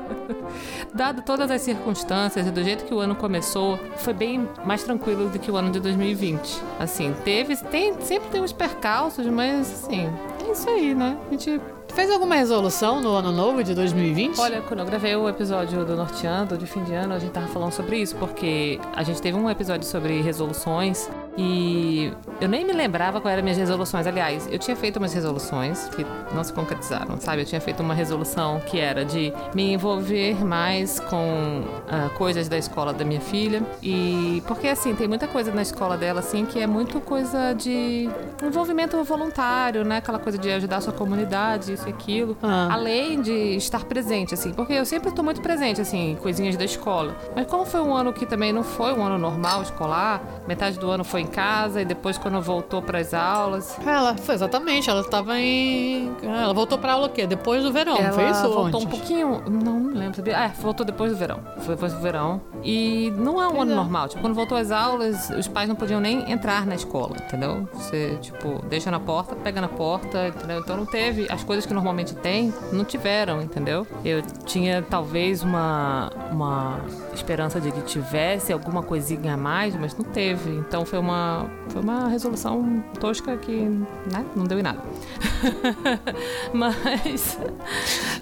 dado 0.94 1.22
todas 1.22 1.50
as 1.52 1.62
circunstâncias 1.62 2.48
e 2.48 2.52
do 2.52 2.64
jeito 2.64 2.86
que 2.86 2.94
o 2.94 3.00
ano 3.00 3.16
começou, 3.16 3.80
foi 3.98 4.14
bem 4.14 4.48
mais 4.66 4.84
tranquilo 4.84 5.30
do 5.30 5.40
que 5.40 5.50
o 5.52 5.56
ano 5.58 5.72
de 5.72 5.80
2020. 5.80 6.62
Assim, 6.80 7.14
teve, 7.24 7.56
tem, 7.56 8.00
sempre 8.02 8.30
tem 8.30 8.42
uns 8.42 8.52
percalços, 8.54 9.26
mas 9.28 9.72
assim, 9.86 10.10
é 10.48 10.52
isso 10.52 10.70
aí, 10.70 10.94
né? 10.96 11.18
A 11.28 11.32
gente 11.32 11.62
Fez 11.98 12.12
alguma 12.12 12.36
resolução 12.36 13.02
no 13.02 13.16
ano 13.16 13.32
novo 13.32 13.64
de 13.64 13.74
2020? 13.74 14.40
Olha, 14.40 14.62
quando 14.62 14.82
eu 14.82 14.86
gravei 14.86 15.16
o 15.16 15.28
episódio 15.28 15.84
do 15.84 15.96
Norteando, 15.96 16.56
de 16.56 16.68
fim 16.68 16.84
de 16.84 16.94
ano, 16.94 17.16
a 17.16 17.18
gente 17.18 17.32
tava 17.32 17.48
falando 17.48 17.72
sobre 17.72 17.98
isso, 17.98 18.16
porque 18.18 18.80
a 18.96 19.02
gente 19.02 19.20
teve 19.20 19.36
um 19.36 19.50
episódio 19.50 19.84
sobre 19.88 20.22
resoluções 20.22 21.10
e 21.36 22.14
eu 22.40 22.48
nem 22.48 22.64
me 22.64 22.72
lembrava 22.72 23.20
quais 23.20 23.34
eram 23.34 23.44
minhas 23.44 23.58
resoluções. 23.58 24.06
Aliás, 24.06 24.48
eu 24.52 24.60
tinha 24.60 24.76
feito 24.76 24.98
umas 24.98 25.12
resoluções 25.12 25.88
que 25.90 26.06
não 26.36 26.44
se 26.44 26.54
concretizaram, 26.54 27.20
sabe? 27.20 27.42
Eu 27.42 27.46
tinha 27.46 27.62
feito 27.62 27.82
uma 27.82 27.96
resolução 27.96 28.60
que 28.60 28.80
era 28.80 29.04
de 29.04 29.34
me 29.56 29.74
envolver 29.74 30.44
mais 30.46 31.00
com 31.00 31.62
uh, 31.62 32.10
coisas 32.16 32.48
da 32.48 32.60
escola 32.60 32.94
da 32.94 33.04
minha 33.04 33.22
filha. 33.22 33.64
E 33.82 34.44
porque 34.48 34.68
assim, 34.68 34.94
tem 34.94 35.08
muita 35.08 35.28
coisa 35.28 35.52
na 35.52 35.64
escola 35.64 35.98
dela 35.98 36.20
assim 36.20 36.46
que 36.46 36.60
é 36.60 36.68
muito 36.68 37.00
coisa 37.00 37.54
de 37.54 38.08
envolvimento 38.44 39.04
voluntário, 39.04 39.84
né? 39.84 39.98
Aquela 39.98 40.20
coisa 40.20 40.38
de 40.38 40.52
ajudar 40.52 40.78
a 40.78 40.82
sua 40.82 40.94
comunidade, 40.94 41.74
isso 41.74 41.87
e 41.88 41.94
aquilo. 41.94 42.38
Ah. 42.42 42.70
Além 42.72 43.22
de 43.22 43.56
estar 43.56 43.86
presente, 43.86 44.34
assim, 44.34 44.54
porque 44.54 44.74
eu 44.74 44.86
sempre 44.86 45.10
estou 45.10 45.24
muito 45.24 45.42
presente, 45.42 45.82
assim, 45.82 46.18
coisinhas 46.22 46.56
da 46.56 46.66
escola. 46.66 47.16
Mas 47.36 47.48
como 47.48 47.66
foi 47.66 47.82
um 47.82 47.94
ano 47.94 48.14
que 48.14 48.26
também 48.26 48.52
não 48.52 48.64
foi 48.64 48.94
um 48.94 49.04
ano 49.04 49.18
normal 49.18 49.62
escolar, 49.62 50.22
metade 50.48 50.78
do 50.80 50.90
ano 50.90 51.04
foi 51.04 51.22
em 51.22 51.28
casa 51.28 51.82
e 51.82 51.86
depois 51.86 52.18
quando 52.18 52.42
voltou 52.42 52.82
para 52.82 53.00
as 53.00 53.14
aulas. 53.14 53.78
Ela 53.86 54.16
foi 54.18 54.36
exatamente, 54.36 54.90
ela 54.90 55.02
estava 55.02 55.40
em. 55.40 56.12
Ela 56.22 56.54
voltou 56.54 56.78
para 56.78 56.94
aula 56.94 57.08
o 57.08 57.10
quê? 57.10 57.26
Depois 57.26 57.64
do 57.64 57.72
verão, 57.72 57.98
ela 57.98 58.14
foi 58.14 58.30
isso? 58.30 58.50
Voltou 58.50 58.82
um 58.82 58.86
pouquinho. 58.86 59.42
Não, 59.50 59.80
não 59.80 59.94
lembro. 59.94 60.22
É, 60.30 60.50
voltou 60.60 60.86
depois 60.86 61.12
do 61.12 61.18
verão. 61.18 61.40
Foi 61.60 61.76
depois 61.76 61.94
do 61.94 62.00
verão. 62.00 62.42
E 62.64 63.12
não 63.18 63.42
é 63.42 63.48
um 63.48 63.52
pois 63.52 63.62
ano 63.64 63.72
é. 63.72 63.76
normal. 63.76 64.08
Tipo, 64.08 64.22
quando 64.22 64.34
voltou 64.34 64.58
às 64.58 64.72
aulas, 64.72 65.30
os 65.30 65.48
pais 65.48 65.68
não 65.68 65.76
podiam 65.76 66.00
nem 66.00 66.32
entrar 66.32 66.66
na 66.66 66.76
escola, 66.76 67.16
entendeu? 67.18 67.68
Você, 67.74 68.18
tipo, 68.22 68.62
deixa 68.68 68.92
na 68.92 69.00
porta, 69.00 69.36
pega 69.36 69.62
na 69.62 69.68
porta, 69.68 70.28
entendeu? 70.28 70.60
Então 70.60 70.78
não 70.78 70.86
teve. 70.86 71.28
As 71.30 71.44
coisas 71.44 71.66
que 71.66 71.74
normalmente 71.78 72.16
tem, 72.16 72.52
não 72.72 72.84
tiveram, 72.84 73.42
entendeu? 73.42 73.86
Eu 74.04 74.22
tinha 74.46 74.82
talvez 74.82 75.44
uma, 75.44 76.12
uma 76.32 76.80
esperança 77.14 77.62
de 77.62 77.72
que 77.72 77.82
tivesse 77.82 78.52
alguma 78.52 78.82
coisinha 78.82 79.36
a 79.36 79.38
mais, 79.38 79.76
mas 79.76 79.96
não 79.96 80.04
teve. 80.04 80.50
Então 80.50 80.86
foi 80.86 80.98
uma, 80.98 81.46
foi 81.70 81.82
uma 81.82 82.08
resolução 82.08 82.84
tosca 83.00 83.38
que 83.38 83.52
né, 84.12 84.26
não 84.36 84.46
deu 84.46 84.60
em 84.60 84.64
nada. 84.64 84.82
mas 86.52 87.38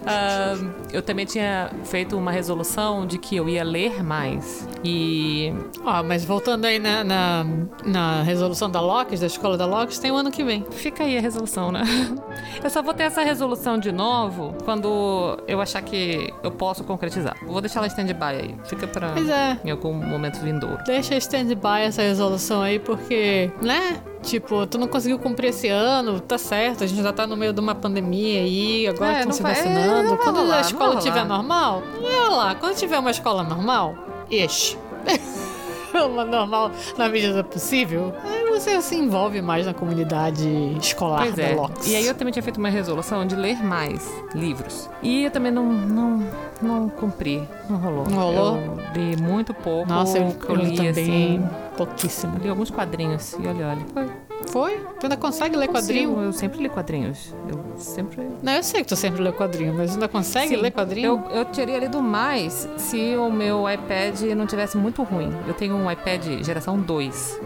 uh, 0.01 0.73
eu 0.91 1.01
também 1.01 1.25
tinha 1.25 1.71
feito 1.85 2.17
uma 2.17 2.31
resolução 2.31 3.05
de 3.07 3.17
que 3.17 3.37
eu 3.37 3.47
ia 3.47 3.63
ler 3.63 4.03
mais. 4.03 4.67
E. 4.83 5.53
Ó, 5.83 6.01
oh, 6.01 6.03
mas 6.03 6.25
voltando 6.25 6.65
aí 6.65 6.77
na, 6.77 7.03
na, 7.03 7.45
na 7.85 8.21
resolução 8.21 8.69
da 8.69 8.81
Locke, 8.81 9.15
da 9.15 9.27
escola 9.27 9.57
da 9.57 9.65
Locke, 9.65 9.97
tem 9.99 10.11
o 10.11 10.15
um 10.15 10.17
ano 10.17 10.31
que 10.31 10.43
vem. 10.43 10.65
Fica 10.71 11.03
aí 11.03 11.17
a 11.17 11.21
resolução, 11.21 11.71
né? 11.71 11.83
Eu 12.61 12.69
só 12.69 12.81
vou 12.81 12.93
ter 12.93 13.03
essa 13.03 13.21
resolução 13.21 13.34
de 13.81 13.91
novo 13.91 14.55
quando 14.63 15.37
eu 15.47 15.61
achar 15.61 15.81
que 15.81 16.33
eu 16.43 16.51
posso 16.51 16.83
concretizar. 16.83 17.35
Vou 17.45 17.61
deixar 17.61 17.79
ela 17.79 17.87
stand-by 17.87 18.23
aí. 18.23 18.55
Fica 18.65 18.87
pra 18.87 19.13
é. 19.17 19.57
em 19.63 19.71
algum 19.71 19.93
momento 19.93 20.39
vindouro. 20.39 20.83
Deixa 20.85 21.15
stand-by 21.15 21.81
essa 21.85 22.01
resolução 22.01 22.61
aí, 22.61 22.79
porque, 22.79 23.51
né? 23.61 24.01
Tipo, 24.21 24.65
tu 24.65 24.77
não 24.77 24.87
conseguiu 24.87 25.19
cumprir 25.19 25.49
esse 25.49 25.67
ano, 25.67 26.19
tá 26.19 26.37
certo, 26.37 26.83
a 26.83 26.87
gente 26.87 27.01
já 27.01 27.13
tá 27.13 27.27
no 27.27 27.37
meio 27.37 27.53
de 27.53 27.59
uma 27.59 27.75
pandemia 27.75 28.41
aí, 28.41 28.87
agora 28.87 29.13
é, 29.13 29.19
estão 29.19 29.31
se 29.31 29.43
vacinando. 29.43 30.13
É, 30.13 30.17
quando 30.17 30.37
rolar, 30.37 30.57
a 30.57 30.61
escola 30.61 30.97
estiver 30.97 31.25
normal, 31.25 31.83
olha 32.01 32.29
lá, 32.29 32.55
quando 32.55 32.75
tiver 32.75 32.97
uma 32.97 33.11
escola 33.11 33.43
normal, 33.43 33.95
ixi. 34.31 34.77
uma 36.05 36.25
normal 36.25 36.71
na 36.97 37.07
medida 37.07 37.43
possível, 37.43 38.13
aí 38.23 38.45
você 38.49 38.81
se 38.81 38.95
envolve 38.95 39.41
mais 39.41 39.65
na 39.65 39.73
comunidade 39.73 40.47
escolar 40.79 41.23
pois 41.23 41.37
é. 41.37 41.53
Locks. 41.53 41.87
E 41.87 41.95
aí 41.95 42.07
eu 42.07 42.15
também 42.15 42.31
tinha 42.31 42.43
feito 42.43 42.57
uma 42.57 42.69
resolução 42.69 43.25
de 43.25 43.35
ler 43.35 43.63
mais 43.63 44.11
livros. 44.33 44.89
E 45.01 45.25
eu 45.25 45.31
também 45.31 45.51
não, 45.51 45.65
não, 45.65 46.27
não 46.61 46.89
cumpri, 46.89 47.47
não 47.69 47.77
rolou. 47.77 48.05
Não 48.09 48.17
rolou? 48.17 48.57
Eu 48.57 49.01
li 49.01 49.17
muito 49.17 49.53
pouco. 49.53 49.87
Nossa, 49.87 50.17
eu, 50.17 50.35
eu, 50.47 50.49
eu 50.49 50.55
li 50.55 50.75
também 50.75 50.89
assim, 50.89 51.49
pouquíssimo. 51.77 52.37
Li 52.39 52.49
alguns 52.49 52.69
quadrinhos 52.69 53.33
e 53.33 53.47
olha, 53.47 53.67
olha. 53.67 53.85
Foi. 53.93 54.24
Foi? 54.47 54.77
Tu 54.99 55.05
ainda 55.05 55.17
consegue 55.17 55.55
ler 55.55 55.67
quadrinho? 55.67 56.21
Eu 56.21 56.33
sempre 56.33 56.61
li 56.61 56.69
quadrinhos. 56.69 57.33
Eu 57.49 57.77
sempre. 57.77 58.27
Não, 58.41 58.53
eu 58.53 58.63
sei 58.63 58.81
que 58.81 58.87
tu 58.87 58.95
sempre 58.95 59.21
lê 59.21 59.31
quadrinho, 59.31 59.73
mas 59.73 59.93
ainda 59.93 60.07
consegue 60.07 60.55
Sim, 60.55 60.57
ler 60.57 60.71
quadrinho? 60.71 61.23
Eu, 61.29 61.37
eu 61.37 61.45
teria 61.45 61.79
lido 61.79 62.01
mais 62.01 62.67
se 62.77 63.15
o 63.15 63.29
meu 63.29 63.69
iPad 63.69 64.21
não 64.35 64.45
tivesse 64.45 64.77
muito 64.77 65.03
ruim. 65.03 65.31
Eu 65.47 65.53
tenho 65.53 65.75
um 65.75 65.91
iPad 65.91 66.43
geração 66.43 66.79
2. 66.79 67.39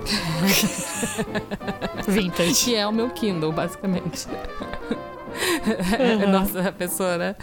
Vintage. 2.08 2.66
Que 2.66 2.76
é 2.76 2.86
o 2.86 2.92
meu 2.92 3.10
Kindle, 3.10 3.52
basicamente. 3.52 4.28
Uhum. 4.30 6.32
Nossa, 6.32 6.70
a 6.70 6.72
pessoa, 6.72 7.18
né? 7.18 7.36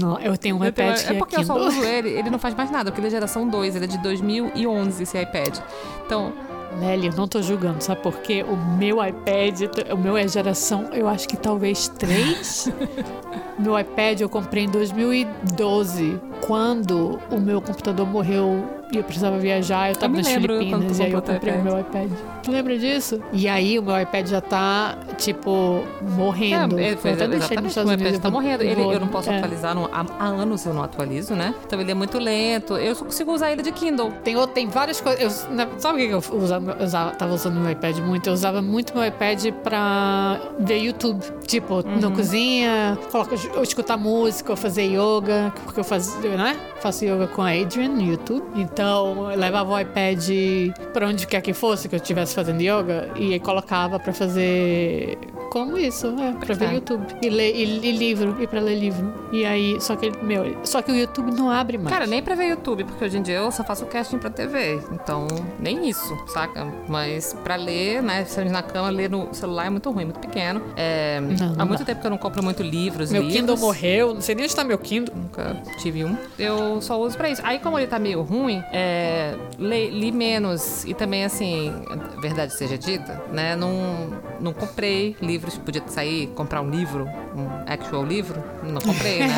Não, 0.00 0.18
eu 0.18 0.36
tenho 0.36 0.56
um 0.56 0.64
eu 0.64 0.70
iPad 0.70 0.98
tenho, 0.98 1.16
É 1.16 1.18
porque 1.18 1.36
é 1.36 1.40
eu 1.40 1.44
só 1.44 1.56
uso 1.56 1.82
ele, 1.84 2.10
ele 2.10 2.28
não 2.28 2.38
faz 2.38 2.54
mais 2.54 2.70
nada, 2.70 2.90
porque 2.90 3.00
ele 3.00 3.08
é 3.08 3.10
geração 3.10 3.48
2, 3.48 3.76
ele 3.76 3.84
é 3.84 3.88
de 3.88 3.98
2011, 3.98 5.02
esse 5.02 5.20
iPad. 5.20 5.58
Então, 6.04 6.32
Nelly, 6.78 7.06
eu 7.06 7.14
não 7.14 7.28
tô 7.28 7.40
julgando, 7.40 7.82
sabe 7.82 8.02
por 8.02 8.18
quê? 8.18 8.42
O 8.42 8.56
meu 8.56 9.04
iPad, 9.04 9.62
o 9.92 9.96
meu 9.96 10.16
é 10.16 10.26
geração, 10.26 10.90
eu 10.92 11.08
acho 11.08 11.28
que 11.28 11.36
talvez 11.36 11.88
3. 11.88 12.72
meu 13.58 13.78
iPad 13.78 14.20
eu 14.20 14.28
comprei 14.28 14.64
em 14.64 14.68
2012, 14.68 16.20
quando 16.46 17.20
o 17.30 17.40
meu 17.40 17.60
computador 17.60 18.06
morreu 18.06 18.73
e 18.92 18.96
eu 18.96 19.04
precisava 19.04 19.38
viajar, 19.38 19.90
eu 19.90 19.96
tava 19.96 20.12
eu 20.12 20.18
nas 20.18 20.28
Filipinas 20.28 20.98
e 20.98 21.02
aí 21.02 21.12
eu 21.12 21.22
comprei 21.22 21.54
o 21.54 21.62
meu 21.62 21.80
iPad. 21.80 22.10
Tu 22.42 22.50
lembra 22.50 22.78
disso? 22.78 23.20
E 23.32 23.48
aí 23.48 23.78
o 23.78 23.82
meu 23.82 23.98
iPad 24.00 24.26
já 24.26 24.40
tá, 24.40 24.98
tipo, 25.16 25.82
morrendo. 26.02 26.78
É, 26.78 26.94
foi, 26.96 27.10
eu 27.10 27.14
até 27.14 27.28
deixei 27.28 27.56
nos 27.56 27.68
Estados 27.68 27.90
Unidos. 27.90 28.06
O 28.06 28.08
iPad 28.08 28.22
tá 28.22 28.30
morrendo. 28.30 28.62
Ele, 28.62 28.82
eu 28.82 29.00
não 29.00 29.08
posso 29.08 29.30
é. 29.30 29.38
atualizar, 29.38 29.74
no, 29.74 29.86
há, 29.86 30.04
há, 30.18 30.26
anos 30.26 30.64
eu 30.66 30.74
não 30.74 30.82
atualizo, 30.82 31.34
né? 31.34 31.54
Então 31.66 31.80
ele 31.80 31.90
é 31.90 31.94
muito 31.94 32.18
lento. 32.18 32.76
Eu 32.76 32.94
só 32.94 33.04
consigo 33.04 33.32
usar 33.32 33.50
ele 33.50 33.62
de 33.62 33.72
Kindle. 33.72 34.12
Tem, 34.22 34.36
tem 34.48 34.68
várias 34.68 35.00
coisas. 35.00 35.48
Sabe 35.78 36.04
o 36.04 36.20
que 36.20 36.30
eu 36.30 36.36
usava, 36.36 36.84
usava, 36.84 37.10
tava 37.12 37.34
usando 37.34 37.58
meu 37.58 37.70
iPad 37.70 37.98
muito? 37.98 38.28
Eu 38.28 38.34
usava 38.34 38.60
muito 38.60 38.94
meu 38.94 39.06
iPad 39.06 39.46
pra 39.62 40.38
ver 40.58 40.78
YouTube. 40.78 41.24
Tipo, 41.46 41.76
uhum. 41.76 42.00
na 42.00 42.10
cozinha, 42.10 42.98
coloca, 43.10 43.36
ou 43.56 43.62
escutar 43.62 43.96
música, 43.96 44.52
ou 44.52 44.56
fazer 44.56 44.84
yoga, 44.84 45.52
porque 45.64 45.80
eu 45.80 45.84
fazia, 45.84 46.36
né? 46.36 46.58
Faço 46.80 47.04
yoga 47.04 47.26
com 47.26 47.40
a 47.40 47.52
Adrian 47.52 47.88
no 47.88 48.02
YouTube. 48.02 48.44
Então, 48.54 48.73
eu 48.82 49.36
levava 49.36 49.72
o 49.72 49.78
iPad 49.78 50.28
pra 50.92 51.06
onde 51.08 51.26
quer 51.26 51.40
que 51.40 51.52
fosse 51.52 51.88
que 51.88 51.94
eu 51.94 51.98
estivesse 51.98 52.34
fazendo 52.34 52.60
yoga 52.60 53.10
e 53.16 53.38
colocava 53.40 53.98
pra 53.98 54.12
fazer 54.12 55.18
como 55.54 55.78
isso, 55.78 56.08
é, 56.18 56.32
pra 56.32 56.52
ver 56.52 56.70
é. 56.70 56.74
YouTube. 56.74 57.06
E 57.22 57.30
ler 57.30 57.54
e, 57.54 57.62
e, 57.62 57.92
livro, 57.92 58.36
e 58.42 58.46
pra 58.48 58.58
ler 58.58 58.74
livro. 58.74 59.14
E 59.30 59.44
aí, 59.44 59.80
só 59.80 59.94
que, 59.94 60.10
meu, 60.20 60.56
só 60.64 60.82
que 60.82 60.90
o 60.90 60.96
YouTube 60.96 61.30
não 61.30 61.48
abre 61.48 61.78
mais. 61.78 61.94
Cara, 61.94 62.08
nem 62.08 62.20
pra 62.20 62.34
ver 62.34 62.48
YouTube, 62.48 62.82
porque 62.82 63.04
hoje 63.04 63.18
em 63.18 63.22
dia 63.22 63.36
eu 63.36 63.52
só 63.52 63.62
faço 63.62 63.86
casting 63.86 64.18
pra 64.18 64.30
TV. 64.30 64.80
Então, 64.90 65.28
nem 65.60 65.88
isso, 65.88 66.12
saca? 66.26 66.66
Mas 66.88 67.34
pra 67.44 67.54
ler, 67.54 68.02
né, 68.02 68.24
saindo 68.24 68.50
na 68.50 68.64
cama, 68.64 68.90
ler 68.90 69.08
no 69.08 69.32
celular 69.32 69.66
é 69.66 69.70
muito 69.70 69.88
ruim, 69.92 70.06
muito 70.06 70.18
pequeno. 70.18 70.60
É, 70.76 71.20
não, 71.20 71.50
não 71.50 71.62
há 71.62 71.64
muito 71.64 71.80
dá. 71.80 71.86
tempo 71.86 72.00
que 72.00 72.06
eu 72.08 72.10
não 72.10 72.18
compro 72.18 72.42
muito 72.42 72.60
livros. 72.60 73.12
Meu 73.12 73.22
livros. 73.22 73.40
Kindle 73.40 73.56
morreu, 73.56 74.12
não 74.12 74.20
sei 74.20 74.34
nem 74.34 74.46
onde 74.46 74.56
tá 74.56 74.64
meu 74.64 74.78
Kindle. 74.78 75.14
Nunca 75.14 75.56
tive 75.78 76.04
um. 76.04 76.16
Eu 76.36 76.82
só 76.82 77.00
uso 77.00 77.16
pra 77.16 77.28
isso. 77.28 77.40
Aí, 77.44 77.60
como 77.60 77.78
ele 77.78 77.86
tá 77.86 78.00
meio 78.00 78.22
ruim, 78.22 78.60
é, 78.72 79.36
li, 79.58 79.90
li 79.90 80.12
menos. 80.12 80.84
E 80.84 80.94
também, 80.94 81.24
assim, 81.24 81.72
verdade 82.20 82.54
seja 82.54 82.76
dita, 82.78 83.22
né, 83.32 83.56
não, 83.56 84.10
não 84.40 84.52
comprei 84.52 85.16
livros 85.20 85.58
podia 85.58 85.82
sair, 85.86 86.28
comprar 86.28 86.60
um 86.60 86.70
livro, 86.70 87.04
um 87.36 87.48
actual 87.66 88.04
livro, 88.04 88.42
não 88.62 88.80
comprei, 88.80 89.20
né? 89.20 89.34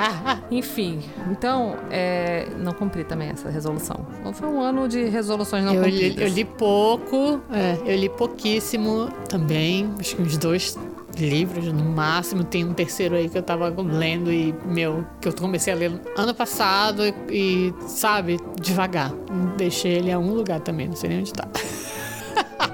Enfim, 0.50 1.00
então, 1.30 1.76
é, 1.90 2.46
não 2.58 2.72
cumpri 2.72 3.04
também 3.04 3.28
essa 3.28 3.48
resolução. 3.48 4.06
Então, 4.20 4.32
foi 4.32 4.48
um 4.48 4.60
ano 4.60 4.88
de 4.88 5.04
resoluções 5.04 5.64
não 5.64 5.74
eu 5.74 5.82
cumpridas. 5.82 6.16
Li, 6.16 6.22
eu 6.22 6.28
li 6.28 6.44
pouco, 6.44 7.40
é, 7.50 7.78
eu 7.84 7.96
li 7.96 8.08
pouquíssimo 8.08 9.08
também, 9.28 9.92
acho 9.98 10.16
que 10.16 10.22
uns 10.22 10.36
dois 10.36 10.76
livros 11.20 11.66
no 11.66 11.84
máximo. 11.84 12.42
Tem 12.44 12.64
um 12.64 12.74
terceiro 12.74 13.14
aí 13.14 13.28
que 13.28 13.38
eu 13.38 13.42
tava 13.42 13.68
lendo 13.68 14.32
e, 14.32 14.54
meu, 14.64 15.06
que 15.20 15.28
eu 15.28 15.32
comecei 15.32 15.72
a 15.72 15.76
ler 15.76 16.00
ano 16.16 16.34
passado 16.34 17.02
e, 17.06 17.14
e 17.30 17.74
sabe, 17.88 18.38
devagar. 18.60 19.12
Deixei 19.56 19.92
ele 19.92 20.10
a 20.10 20.18
um 20.18 20.32
lugar 20.32 20.60
também, 20.60 20.88
não 20.88 20.96
sei 20.96 21.10
nem 21.10 21.20
onde 21.20 21.32
tá. 21.32 21.48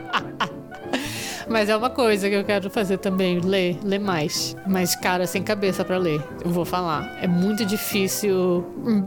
Mas 1.49 1.69
é 1.69 1.77
uma 1.77 1.91
coisa 1.91 2.29
que 2.29 2.35
eu 2.35 2.45
quero 2.45 2.69
fazer 2.69 2.99
também, 2.99 3.39
ler, 3.39 3.79
ler 3.85 4.01
mais. 4.01 4.57
Mas, 4.67 4.97
cara, 4.97 5.27
sem 5.27 5.43
cabeça 5.43 5.85
pra 5.85 5.97
ler, 5.97 6.21
eu 6.45 6.51
vou 6.51 6.65
falar. 6.65 7.17
É 7.21 7.27
muito 7.27 7.65
difícil 7.65 8.65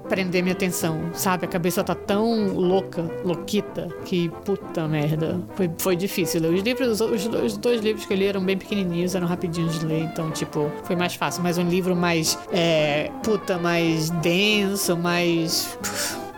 prender 0.07 0.41
minha 0.41 0.53
atenção, 0.53 1.09
sabe? 1.13 1.45
A 1.45 1.47
cabeça 1.47 1.83
tá 1.83 1.93
tão 1.95 2.53
louca, 2.53 3.03
louquita, 3.23 3.89
que 4.05 4.29
puta 4.45 4.87
merda. 4.87 5.41
Foi, 5.55 5.69
foi 5.77 5.95
difícil 5.95 6.41
ler. 6.41 6.53
Os 6.53 6.61
livros, 6.61 7.01
os, 7.01 7.25
os 7.27 7.57
dois 7.57 7.81
livros 7.81 8.05
que 8.05 8.13
eu 8.13 8.17
li 8.17 8.25
eram 8.25 8.43
bem 8.43 8.57
pequenininhos, 8.57 9.15
eram 9.15 9.27
rapidinhos 9.27 9.79
de 9.79 9.85
ler, 9.85 10.03
então, 10.03 10.31
tipo, 10.31 10.71
foi 10.83 10.95
mais 10.95 11.15
fácil. 11.15 11.43
Mas 11.43 11.57
um 11.57 11.67
livro 11.67 11.95
mais, 11.95 12.37
é, 12.51 13.11
puta, 13.23 13.57
mais 13.57 14.09
denso, 14.09 14.95
mais 14.95 15.77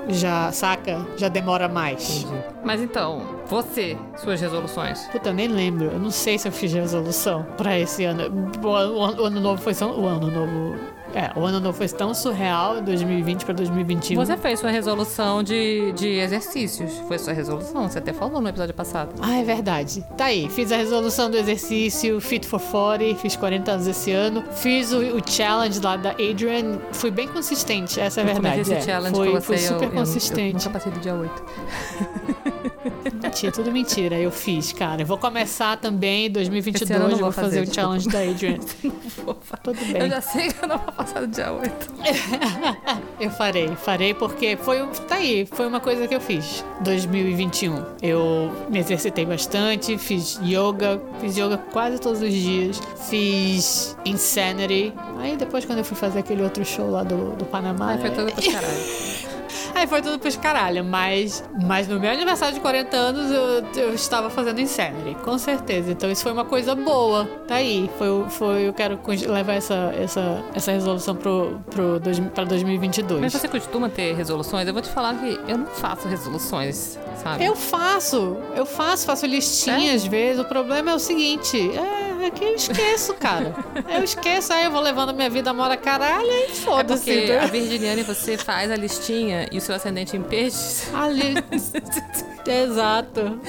já, 0.10 0.52
saca? 0.52 1.06
Já 1.18 1.28
demora 1.28 1.68
mais. 1.68 2.24
Entendi. 2.24 2.44
Mas 2.64 2.82
então, 2.82 3.41
você, 3.52 3.98
suas 4.18 4.40
resoluções. 4.40 5.02
Puta, 5.12 5.30
eu 5.30 5.34
nem 5.34 5.48
lembro. 5.50 5.86
Eu 5.92 6.00
não 6.00 6.10
sei 6.10 6.40
se 6.40 6.48
eu 6.48 6.52
fiz 6.52 6.72
resolução 6.74 7.46
pra 7.58 7.78
esse 7.78 8.06
ano. 8.06 8.24
O, 8.64 8.68
o- 8.68 9.22
o 9.22 9.26
ano 9.26 9.40
novo 9.42 9.62
foi 9.62 9.74
só. 9.74 9.92
O 9.92 10.06
ano 10.08 10.32
novo. 10.32 10.76
É, 11.14 11.30
o 11.38 11.44
ano 11.44 11.60
novo 11.60 11.78
foi 11.78 11.90
tão 11.90 12.14
surreal, 12.14 12.82
2020 12.82 13.44
pra 13.44 13.54
2021. 13.54 14.16
Você 14.26 14.38
fez 14.38 14.62
sua 14.62 14.70
resolução 14.72 15.44
de, 15.44 15.92
de 15.92 16.08
exercícios. 16.08 17.00
Foi 17.06 17.20
sua 17.20 17.34
resolução, 17.34 17.90
você 17.90 17.98
até 18.00 18.14
falou 18.14 18.40
no 18.40 18.48
episódio 18.48 18.74
passado. 18.74 19.10
Ah, 19.22 19.36
é 19.38 19.44
verdade. 19.44 20.06
Tá 20.16 20.26
aí. 20.28 20.48
Fiz 20.48 20.72
a 20.72 20.78
resolução 20.78 21.30
do 21.30 21.36
exercício 21.36 22.22
Fit 22.22 22.48
for 22.48 22.62
40, 22.62 23.20
fiz 23.20 23.36
40 23.36 23.72
anos 23.74 23.88
esse 23.88 24.10
ano. 24.14 24.42
Fiz 24.54 24.94
o, 24.94 25.00
o 25.18 25.22
challenge 25.30 25.82
lá 25.82 25.98
da 25.98 26.12
Adrian. 26.12 26.80
Fui 26.94 27.12
bem 27.12 27.28
consistente, 27.28 28.00
essa 28.00 28.22
é 28.22 28.24
a 28.24 28.28
Eu 28.28 28.34
verdade. 28.34 28.54
comecei 28.56 28.78
esse 28.78 28.90
é. 28.90 28.94
challenge 28.94 29.16
foi, 29.18 29.28
com 29.28 29.34
você. 29.34 29.46
foi 29.48 29.56
eu- 29.56 29.60
super 29.68 29.84
eu, 29.84 29.90
eu, 29.90 29.96
consistente. 29.98 30.54
nunca 30.66 30.70
passei 30.70 30.92
do 30.94 31.00
dia 31.02 31.14
8. 31.14 32.71
Mentira, 33.22 33.52
tudo 33.52 33.72
mentira. 33.72 34.20
Eu 34.20 34.32
fiz, 34.32 34.72
cara. 34.72 35.02
Eu 35.02 35.06
vou 35.06 35.18
começar 35.18 35.78
também 35.78 36.28
em 36.28 36.32
2022. 36.32 36.82
Esse 36.82 36.94
ano 36.94 37.04
eu 37.04 37.08
não 37.10 37.16
eu 37.18 37.22
vou 37.22 37.32
vou 37.32 37.44
fazer, 37.44 37.60
fazer, 37.60 37.72
o 37.72 37.74
challenge 37.74 38.08
da 38.10 38.20
Adrian. 38.20 38.58
Tudo 39.64 39.80
bem. 39.92 40.02
Eu 40.02 40.10
já 40.10 40.22
sei 40.22 40.48
que 40.52 40.64
eu 40.64 40.68
não 40.68 40.78
vou 40.78 40.92
passar 40.94 41.22
do 41.22 41.28
dia 41.28 41.52
8. 41.52 41.72
Eu 43.20 43.30
farei, 43.30 43.68
farei 43.76 44.14
porque 44.16 44.58
foi, 44.58 44.80
tá 45.08 45.16
aí, 45.16 45.46
foi 45.46 45.68
uma 45.68 45.80
coisa 45.80 46.08
que 46.08 46.16
eu 46.16 46.20
fiz 46.20 46.66
2021. 46.82 47.84
Eu 48.02 48.52
me 48.68 48.80
exercitei 48.80 49.26
bastante, 49.26 49.96
fiz 49.98 50.40
yoga, 50.44 51.00
fiz 51.20 51.38
yoga 51.38 51.58
quase 51.72 52.00
todos 52.00 52.22
os 52.22 52.34
dias, 52.34 52.82
fiz 53.10 53.96
Insanity. 54.06 54.92
Aí 55.20 55.38
depois 55.38 55.66
quando 55.66 55.80
eu 55.80 55.86
fui 55.86 55.96
fazer 55.96 56.20
aquele 56.20 56.42
outro 56.42 56.66
show 56.66 56.90
lá 56.90 57.04
do, 57.04 57.36
do 57.36 57.46
Panamá, 57.46 57.92
Ai, 57.92 58.00
foi 58.00 58.10
é- 58.10 58.12
tudo 58.12 58.32
pros 58.32 58.48
caralho. 58.48 59.31
aí 59.80 59.88
foi 59.88 60.02
tudo 60.02 60.20
pros 60.20 60.36
caralho, 60.36 60.84
mas, 60.84 61.44
mas 61.64 61.88
no 61.88 62.00
meu 62.00 62.12
aniversário 62.12 62.54
de 62.54 62.60
40 62.60 62.98
anos 62.98 63.32
eu, 63.32 63.84
eu 63.84 63.94
estava 63.94 64.30
fazendo 64.30 64.60
Insanity, 64.60 65.16
com 65.24 65.38
certeza. 65.38 65.92
Então 65.92 66.10
isso 66.10 66.24
foi 66.24 66.32
uma 66.32 66.46
coisa 66.46 66.76
boa, 66.76 67.26
tá 67.48 67.56
aí. 67.56 67.90
Foi, 67.98 68.30
foi 68.30 68.68
eu 68.68 68.74
quero 68.74 69.00
levar 69.28 69.54
essa, 69.54 69.94
essa, 69.98 70.44
essa 70.54 70.72
resolução 70.72 71.16
pro, 71.16 71.60
pro 71.70 72.00
dois, 72.00 72.20
pra 72.20 72.44
2022. 72.44 73.22
Mas 73.22 73.34
você 73.34 73.48
costuma 73.48 73.90
ter 73.90 74.14
resoluções? 74.16 74.68
Eu 74.68 74.74
vou 74.74 74.82
te 74.82 74.90
falar 74.90 75.16
que 75.16 75.40
eu 75.48 75.58
não 75.58 75.68
faço 75.68 76.08
resoluções, 76.08 76.98
sabe? 77.22 77.44
Eu 77.44 77.56
faço, 77.56 78.38
eu 78.56 78.66
faço, 78.66 79.06
faço 79.06 79.26
listinha 79.26 79.94
às 79.94 80.06
vezes. 80.06 80.42
O 80.42 80.46
problema 80.46 80.92
é 80.92 80.96
o 80.96 81.00
seguinte, 81.00 81.58
é, 81.78 82.10
é 82.10 82.11
que 82.30 82.44
eu 82.44 82.56
esqueço, 82.56 83.14
cara. 83.16 83.56
eu 83.90 84.04
esqueço, 84.04 84.54
aí 84.54 84.66
eu 84.66 84.72
vou 84.72 84.82
levando 84.82 85.10
a 85.10 85.14
minha 85.14 85.30
vida 85.30 85.52
mora 85.54 85.76
caralho 85.78 86.28
e 86.28 86.44
É 86.44 86.48
foda-se. 86.50 87.04
porque 87.04 87.32
a 87.34 87.46
Virginiane, 87.48 88.04
você 88.04 88.38
faz 88.38 88.70
a 88.70 88.76
listinha 88.76 89.48
e 89.52 89.58
o 89.58 89.62
seu 89.62 89.74
ascendente 89.76 90.16
em 90.16 90.22
peixes. 90.22 90.88
Ali. 90.94 91.34
Exato. 92.46 93.40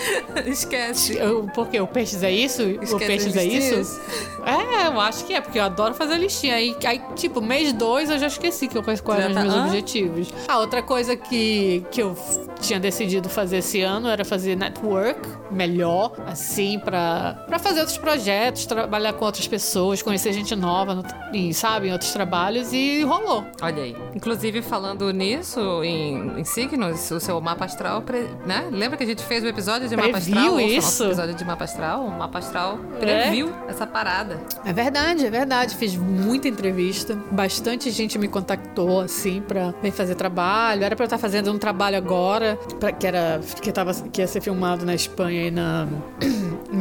Esquece. 0.46 1.16
Eu, 1.16 1.48
porque 1.54 1.80
o 1.80 1.86
peixes 1.86 2.22
é 2.22 2.30
isso? 2.30 2.62
o 2.62 2.82
Esquece 2.82 3.06
peixes 3.06 3.28
as 3.28 3.36
é 3.36 3.44
isso? 3.44 4.00
É, 4.44 4.86
eu 4.86 5.00
acho 5.00 5.24
que 5.24 5.34
é, 5.34 5.40
porque 5.40 5.58
eu 5.58 5.62
adoro 5.64 5.94
fazer 5.94 6.16
listinha. 6.18 6.56
Aí, 6.56 6.76
aí 6.84 7.00
tipo, 7.16 7.40
mês 7.40 7.72
dois 7.72 8.10
eu 8.10 8.18
já 8.18 8.26
esqueci 8.26 8.68
que 8.68 8.76
eu 8.76 8.82
quais 9.02 9.20
eram 9.20 9.30
os 9.30 9.34
tá- 9.36 9.42
meus 9.42 9.54
Ah. 9.54 9.64
objetivos. 9.66 10.28
A 10.46 10.58
outra 10.58 10.82
coisa 10.82 11.16
que, 11.16 11.84
que 11.90 12.02
eu 12.02 12.16
tinha 12.60 12.78
decidido 12.78 13.28
fazer 13.28 13.58
esse 13.58 13.80
ano 13.80 14.08
era 14.08 14.24
fazer 14.24 14.56
network 14.56 15.20
melhor, 15.50 16.12
assim, 16.26 16.78
pra 16.78 17.46
fazer 17.60 17.80
outros 17.80 17.98
projetos, 17.98 18.61
trabalhar 18.66 19.12
com 19.14 19.24
outras 19.24 19.46
pessoas, 19.46 20.02
conhecer 20.02 20.32
gente 20.32 20.54
nova, 20.54 20.94
no, 20.94 21.04
em, 21.32 21.52
sabe, 21.52 21.88
em 21.88 21.92
outros 21.92 22.12
trabalhos, 22.12 22.72
e 22.72 23.02
rolou. 23.02 23.44
Olha 23.60 23.82
aí. 23.82 23.96
Inclusive, 24.14 24.62
falando 24.62 25.10
nisso, 25.12 25.82
em, 25.82 26.40
em 26.40 26.44
signos, 26.44 27.10
o 27.10 27.20
seu 27.20 27.40
mapa 27.40 27.64
astral, 27.64 28.02
né? 28.46 28.68
Lembra 28.70 28.96
que 28.96 29.04
a 29.04 29.06
gente 29.06 29.22
fez 29.22 29.42
o 29.44 29.46
episódio 29.46 29.88
de 29.88 29.96
mapa 29.96 30.10
Previu 30.10 30.34
astral? 30.36 30.52
Ouça 30.54 30.64
o 30.64 30.78
isso? 30.78 31.04
episódio 31.04 31.34
de 31.34 31.44
mapa 31.44 31.64
astral. 31.64 32.04
O 32.04 32.10
mapa 32.10 32.38
astral 32.38 32.78
previu 32.98 33.52
essa 33.68 33.86
parada. 33.86 34.40
É 34.64 34.72
verdade, 34.72 35.26
é 35.26 35.30
verdade. 35.30 35.76
Fiz 35.76 35.96
muita 35.96 36.48
entrevista. 36.48 37.18
Bastante 37.30 37.90
gente 37.90 38.18
me 38.18 38.28
contactou, 38.28 39.00
assim, 39.00 39.40
pra 39.40 39.74
vir 39.82 39.92
fazer 39.92 40.14
trabalho. 40.14 40.84
Era 40.84 40.96
pra 40.96 41.04
eu 41.04 41.06
estar 41.06 41.18
fazendo 41.18 41.52
um 41.52 41.58
trabalho 41.58 41.96
agora, 41.96 42.58
pra, 42.78 42.92
que, 42.92 43.06
era, 43.06 43.40
que, 43.60 43.72
tava, 43.72 43.92
que 43.94 44.20
ia 44.20 44.26
ser 44.26 44.40
filmado 44.40 44.84
na 44.84 44.94
Espanha 44.94 45.48
e 45.48 45.50
na, 45.50 45.86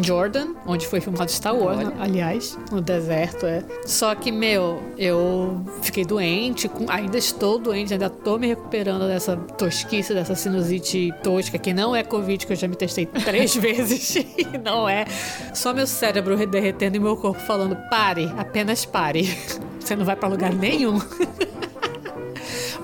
em 0.02 0.04
Jordan, 0.04 0.48
onde 0.66 0.88
foi 0.88 1.00
filmado 1.00 1.32
Star 1.32 1.56
Wars, 1.56 1.78
Olha. 1.78 1.88
né? 1.90 1.96
aliás, 2.00 2.58
no 2.72 2.82
deserto, 2.82 3.46
é. 3.46 3.64
Só 3.86 4.14
que, 4.16 4.32
meu, 4.32 4.82
eu 4.98 5.64
fiquei 5.82 6.04
doente, 6.04 6.68
com- 6.68 6.90
ainda 6.90 7.18
estou 7.18 7.60
doente, 7.60 7.94
ainda 7.94 8.10
tô 8.10 8.38
me 8.38 8.48
recuperando 8.48 9.08
dessa 9.08 9.38
tosquice, 9.38 10.14
dessa 10.14 10.36
sinusite 10.36 11.14
tosca, 11.24 11.58
que 11.58 11.74
não 11.74 11.96
é 11.96 12.04
Covid, 12.04 12.46
que 12.46 12.54
eu 12.54 12.58
já 12.58 12.68
me 12.68 12.76
testei 12.76 13.06
três 13.26 13.56
vezes 13.56 14.16
e 14.38 14.58
não 14.64 14.90
é. 14.90 15.06
Só 15.54 15.74
meu 15.74 15.86
cérebro 15.88 16.36
derretendo 16.48 16.98
e 16.98 17.00
meu 17.00 17.16
corpo 17.16 17.40
falando: 17.42 17.76
pare, 17.90 18.32
apenas 18.38 18.86
pare. 18.86 19.24
Você 19.80 19.96
não 19.96 20.06
vai 20.06 20.16
pra 20.16 20.30
lugar 20.30 20.54
nenhum. 20.54 21.00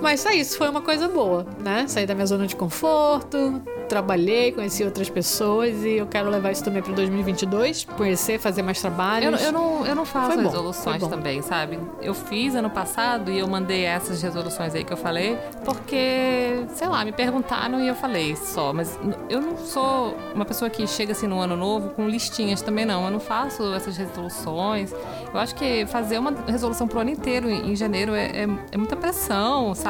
Mas 0.01 0.21
só 0.21 0.29
isso, 0.31 0.57
foi 0.57 0.69
uma 0.69 0.81
coisa 0.81 1.07
boa, 1.07 1.45
né? 1.59 1.85
Saí 1.87 2.05
da 2.05 2.13
minha 2.13 2.25
zona 2.27 2.45
de 2.47 2.55
conforto, 2.55 3.61
trabalhei, 3.89 4.51
conheci 4.51 4.83
outras 4.83 5.09
pessoas 5.09 5.83
e 5.83 5.97
eu 5.97 6.05
quero 6.07 6.29
levar 6.29 6.51
isso 6.51 6.63
também 6.63 6.81
para 6.83 6.93
2022, 6.93 7.85
conhecer, 7.97 8.37
fazer 8.39 8.61
mais 8.61 8.79
trabalhos. 8.81 9.25
Eu, 9.25 9.31
não- 9.31 9.39
eu 9.39 9.51
não, 9.79 9.85
eu 9.87 9.95
não 9.95 10.05
faço 10.05 10.33
Foi 10.33 10.43
resoluções 10.43 11.01
bom. 11.01 11.09
também, 11.09 11.41
sabe? 11.41 11.79
Eu 12.01 12.13
fiz 12.13 12.53
ano 12.55 12.69
passado 12.69 13.31
e 13.31 13.39
eu 13.39 13.47
mandei 13.47 13.85
essas 13.85 14.21
resoluções 14.21 14.75
aí 14.75 14.83
que 14.83 14.93
eu 14.93 14.97
falei, 14.97 15.37
porque, 15.65 16.65
sei 16.75 16.87
lá, 16.87 17.03
me 17.03 17.11
perguntaram 17.11 17.79
e 17.81 17.87
eu 17.87 17.95
falei 17.95 18.35
só. 18.35 18.71
Mas 18.73 18.97
eu 19.29 19.41
não 19.41 19.57
sou 19.57 20.15
uma 20.35 20.45
pessoa 20.45 20.69
que 20.69 20.85
chega 20.85 21.11
assim 21.13 21.27
no 21.27 21.39
ano 21.39 21.55
novo 21.55 21.89
com 21.89 22.07
listinhas 22.07 22.61
também, 22.61 22.85
não. 22.85 23.03
Eu 23.05 23.11
não 23.11 23.19
faço 23.19 23.73
essas 23.73 23.97
resoluções. 23.97 24.93
Eu 25.33 25.39
acho 25.39 25.55
que 25.55 25.85
fazer 25.87 26.17
uma 26.19 26.33
resolução 26.47 26.87
pro 26.87 26.99
ano 26.99 27.09
inteiro 27.09 27.49
em 27.49 27.67
em 27.67 27.75
janeiro 27.75 28.13
é, 28.13 28.25
é- 28.43 28.47
é 28.71 28.77
muita 28.77 28.95
pressão, 28.95 29.73
sabe? 29.75 29.86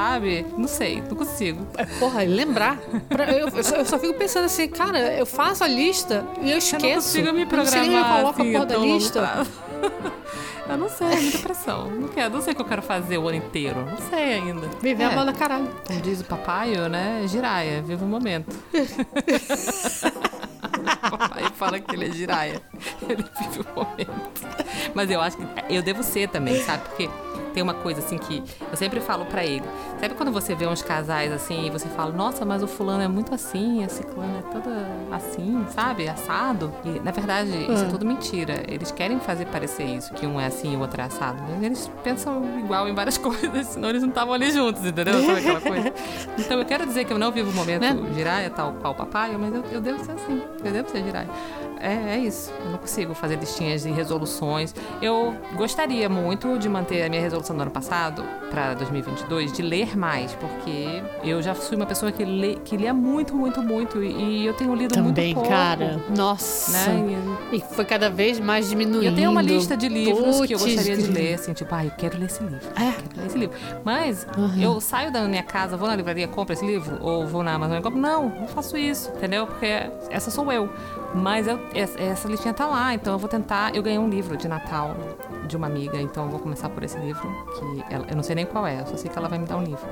Não 0.57 0.67
sei, 0.67 1.01
não 1.07 1.15
consigo. 1.15 1.65
É, 1.77 1.85
porra, 1.85 2.23
lembrar. 2.23 2.77
Pra- 3.09 3.31
eu, 3.31 3.47
eu 3.49 3.63
só, 3.63 3.75
eu 3.77 3.85
só 3.85 3.97
fico 3.99 4.13
pensando 4.13 4.45
assim, 4.45 4.67
cara, 4.67 4.99
eu 5.13 5.25
faço 5.25 5.63
a 5.63 5.67
lista 5.67 6.25
e 6.41 6.51
eu 6.51 6.57
esqueço. 6.57 6.85
Eu 6.85 6.89
não 6.89 6.95
consigo 6.95 7.33
me 7.33 7.45
programar 7.45 7.85
onde 7.85 7.95
eu 7.95 8.03
coloco 8.03 8.41
assim, 8.41 8.49
a 8.55 8.59
porra 8.59 8.65
da 8.65 8.77
lista. 8.77 9.47
Eu 10.69 10.77
não 10.77 10.89
sei, 10.89 11.07
é 11.07 11.15
muita 11.21 11.37
pressão. 11.37 11.89
Não 11.89 12.09
quero, 12.09 12.33
não 12.33 12.41
sei 12.41 12.51
o 12.51 12.55
que 12.57 12.61
eu 12.61 12.65
quero 12.65 12.81
fazer 12.81 13.17
o 13.17 13.25
ano 13.29 13.37
inteiro. 13.37 13.85
Não 13.85 13.95
sei 14.09 14.33
ainda. 14.33 14.67
Viver 14.81 15.03
É, 15.03 15.05
a 15.05 15.11
moda 15.11 15.31
caralho. 15.31 15.69
Como 15.87 16.01
diz 16.01 16.19
o 16.19 16.25
papai, 16.25 16.71
né? 16.89 17.23
Giraia, 17.25 17.81
viva 17.81 18.03
o 18.03 18.07
momento. 18.07 18.53
o 21.07 21.17
papai 21.17 21.43
fala 21.55 21.79
que 21.79 21.95
ele 21.95 22.09
é 22.09 22.11
giraia. 22.11 22.61
Ele 23.07 23.23
vive 23.39 23.61
o 23.61 23.75
momento. 23.79 24.11
Mas 24.93 25.09
eu 25.09 25.21
acho 25.21 25.37
que 25.37 25.45
eu 25.73 25.81
devo 25.81 26.03
ser 26.03 26.27
também, 26.27 26.61
sabe? 26.61 26.83
Porque 26.89 27.09
tem 27.57 27.63
uma 27.63 27.73
coisa 27.73 28.01
assim 28.01 28.19
que 28.19 28.43
eu 28.71 28.77
sempre 28.77 28.99
falo 28.99 29.25
pra 29.25 29.43
ele. 29.43 29.63
Sabe 29.99 30.13
quando 30.13 30.31
você 30.31 30.53
vê 30.53 30.67
uns 30.67 30.83
casais 30.83 31.31
assim 31.31 31.65
e 31.65 31.71
você 31.71 31.87
fala, 31.87 32.11
nossa, 32.11 32.45
mas 32.45 32.61
o 32.61 32.67
fulano 32.67 33.01
é 33.01 33.07
muito 33.07 33.33
assim, 33.33 33.83
a 33.83 33.89
ciclana 33.89 34.37
é 34.37 34.41
toda 34.53 34.87
assim, 35.11 35.65
sabe? 35.73 36.07
Assado. 36.07 36.71
E 36.85 36.99
na 36.99 37.09
verdade, 37.09 37.49
isso 37.49 37.83
é 37.85 37.87
tudo 37.89 38.05
mentira. 38.05 38.61
Eles 38.67 38.91
querem 38.91 39.19
fazer 39.19 39.45
parecer 39.47 39.85
isso, 39.85 40.13
que 40.13 40.27
um 40.27 40.39
é 40.39 40.45
assim 40.45 40.73
e 40.73 40.75
o 40.75 40.81
outro 40.81 41.01
é 41.01 41.05
assado. 41.05 41.41
Mas 41.49 41.63
eles 41.63 41.91
pensam 42.03 42.59
igual 42.59 42.87
em 42.87 42.93
várias 42.93 43.17
coisas, 43.17 43.65
senão 43.65 43.89
eles 43.89 44.03
não 44.03 44.09
estavam 44.09 44.35
ali 44.35 44.51
juntos, 44.51 44.85
entendeu? 44.85 45.19
Sabe 45.19 45.39
aquela 45.39 45.61
coisa? 45.61 45.93
Então 46.37 46.59
eu 46.59 46.65
quero 46.65 46.85
dizer 46.85 47.05
que 47.05 47.11
eu 47.11 47.17
não 47.17 47.31
vivo 47.31 47.49
o 47.49 47.53
momento 47.55 47.81
Né? 47.81 48.13
giraia, 48.13 48.51
tal 48.51 48.73
qual 48.73 48.93
papai, 48.93 49.35
mas 49.35 49.51
eu, 49.55 49.63
eu 49.71 49.81
devo 49.81 50.05
ser 50.05 50.11
assim. 50.11 50.43
Eu 50.63 50.71
devo 50.71 50.87
ser 50.91 51.03
giraia. 51.03 51.27
É, 51.79 52.15
é 52.15 52.17
isso. 52.19 52.51
Eu 52.63 52.71
não 52.71 52.77
consigo 52.77 53.13
fazer 53.13 53.35
listinhas 53.37 53.83
de 53.83 53.91
resoluções. 53.91 54.73
Eu 55.01 55.35
gostaria 55.55 56.07
muito 56.09 56.57
de 56.57 56.67
manter 56.69 57.03
a 57.03 57.09
minha 57.09 57.21
resolução 57.21 57.55
do 57.55 57.61
ano 57.61 57.71
passado 57.71 58.23
para 58.49 58.73
2022, 58.75 59.51
de 59.51 59.61
ler 59.61 59.97
mais, 59.97 60.33
porque 60.33 61.01
eu 61.23 61.41
já 61.41 61.53
fui 61.53 61.75
uma 61.75 61.85
pessoa 61.85 62.11
que, 62.11 62.23
lê, 62.23 62.55
que 62.63 62.77
lia 62.77 62.93
muito, 62.93 63.35
muito, 63.35 63.61
muito 63.61 64.01
e, 64.03 64.45
eu 64.45 64.53
tenho 64.53 64.73
lido 64.73 64.93
Também, 64.93 65.33
muito 65.33 65.35
pouco. 65.35 65.49
cara. 65.49 65.99
Nossa. 66.15 66.71
Né? 66.89 67.17
E- 67.51 67.59
foi 67.75 67.85
cada 67.85 68.09
vez 68.09 68.39
mais 68.39 68.69
diminuindo. 68.69 69.05
eu 69.05 69.15
tenho 69.15 69.29
uma 69.31 69.41
lista 69.41 69.75
de 69.75 69.87
livros 69.89 70.41
que 70.47 70.53
eu 70.53 70.59
Puts, 70.59 70.75
gostaria 70.75 70.97
de 70.97 71.11
ler, 71.11 71.33
assim, 71.35 71.53
tipo, 71.53 71.73
ah, 71.75 71.85
eu 71.85 71.91
quero 71.91 72.17
ler 72.17 72.25
esse 72.25 72.41
livro. 72.43 72.59
É. 72.75 72.91
Quero 72.91 73.17
ler 73.21 73.25
esse 73.27 73.37
livro. 73.37 73.57
Mas 73.83 74.25
Uhum. 74.37 74.61
eu 74.61 74.81
saio 74.81 75.11
da 75.11 75.21
minha 75.27 75.43
casa, 75.43 75.75
vou 75.77 75.87
na 75.87 75.95
livraria, 75.95 76.27
compro 76.27 76.53
esse 76.53 76.65
livro, 76.65 76.97
ou 77.01 77.25
vou 77.27 77.43
na 77.43 77.53
Amazon 77.53 77.77
e 77.77 77.81
compro. 77.81 77.99
Não, 77.99 78.29
não 78.29 78.47
faço 78.47 78.77
isso, 78.77 79.11
entendeu? 79.15 79.45
Porque 79.47 79.65
essa 80.09 80.31
sou 80.31 80.51
eu. 80.51 80.69
Mas 81.13 81.47
eu 81.47 81.57
essa, 81.73 81.99
essa 81.99 82.27
listinha 82.27 82.53
tá 82.53 82.65
lá, 82.65 82.93
então 82.93 83.13
eu 83.13 83.19
vou 83.19 83.29
tentar. 83.29 83.75
Eu 83.75 83.83
ganhei 83.83 83.99
um 83.99 84.09
livro 84.09 84.37
de 84.37 84.47
Natal 84.47 84.95
de 85.47 85.55
uma 85.55 85.67
amiga, 85.67 85.99
então 85.99 86.25
eu 86.25 86.29
vou 86.29 86.39
começar 86.39 86.69
por 86.69 86.83
esse 86.83 86.97
livro, 86.97 87.27
que 87.57 87.93
ela, 87.93 88.05
eu 88.09 88.15
não 88.15 88.23
sei 88.23 88.35
nem 88.35 88.45
qual 88.45 88.65
é, 88.67 88.81
eu 88.81 88.85
só 88.85 88.97
sei 88.97 89.09
que 89.09 89.17
ela 89.17 89.27
vai 89.27 89.39
me 89.39 89.45
dar 89.45 89.57
um 89.57 89.63
livro. 89.63 89.87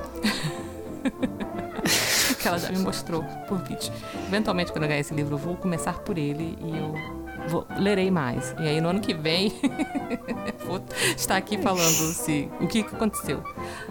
que 2.39 2.47
ela 2.47 2.57
já 2.57 2.69
me 2.71 2.79
mostrou 2.79 3.23
por 3.47 3.59
vídeo. 3.59 3.91
Eventualmente, 4.27 4.71
quando 4.71 4.83
eu 4.83 4.89
ganhar 4.89 5.01
esse 5.01 5.13
livro, 5.13 5.35
eu 5.35 5.39
vou 5.39 5.55
começar 5.55 5.99
por 5.99 6.17
ele 6.17 6.57
e 6.61 6.77
eu 6.77 7.24
vou, 7.47 7.65
lerei 7.77 8.11
mais. 8.11 8.55
E 8.59 8.67
aí 8.67 8.81
no 8.81 8.89
ano 8.89 8.99
que 8.99 9.13
vem 9.13 9.53
vou 10.65 10.81
estar 11.15 11.37
aqui 11.37 11.57
falando 11.57 11.81
se, 11.81 12.49
o 12.59 12.67
que, 12.67 12.79
aconteceu. 12.81 13.43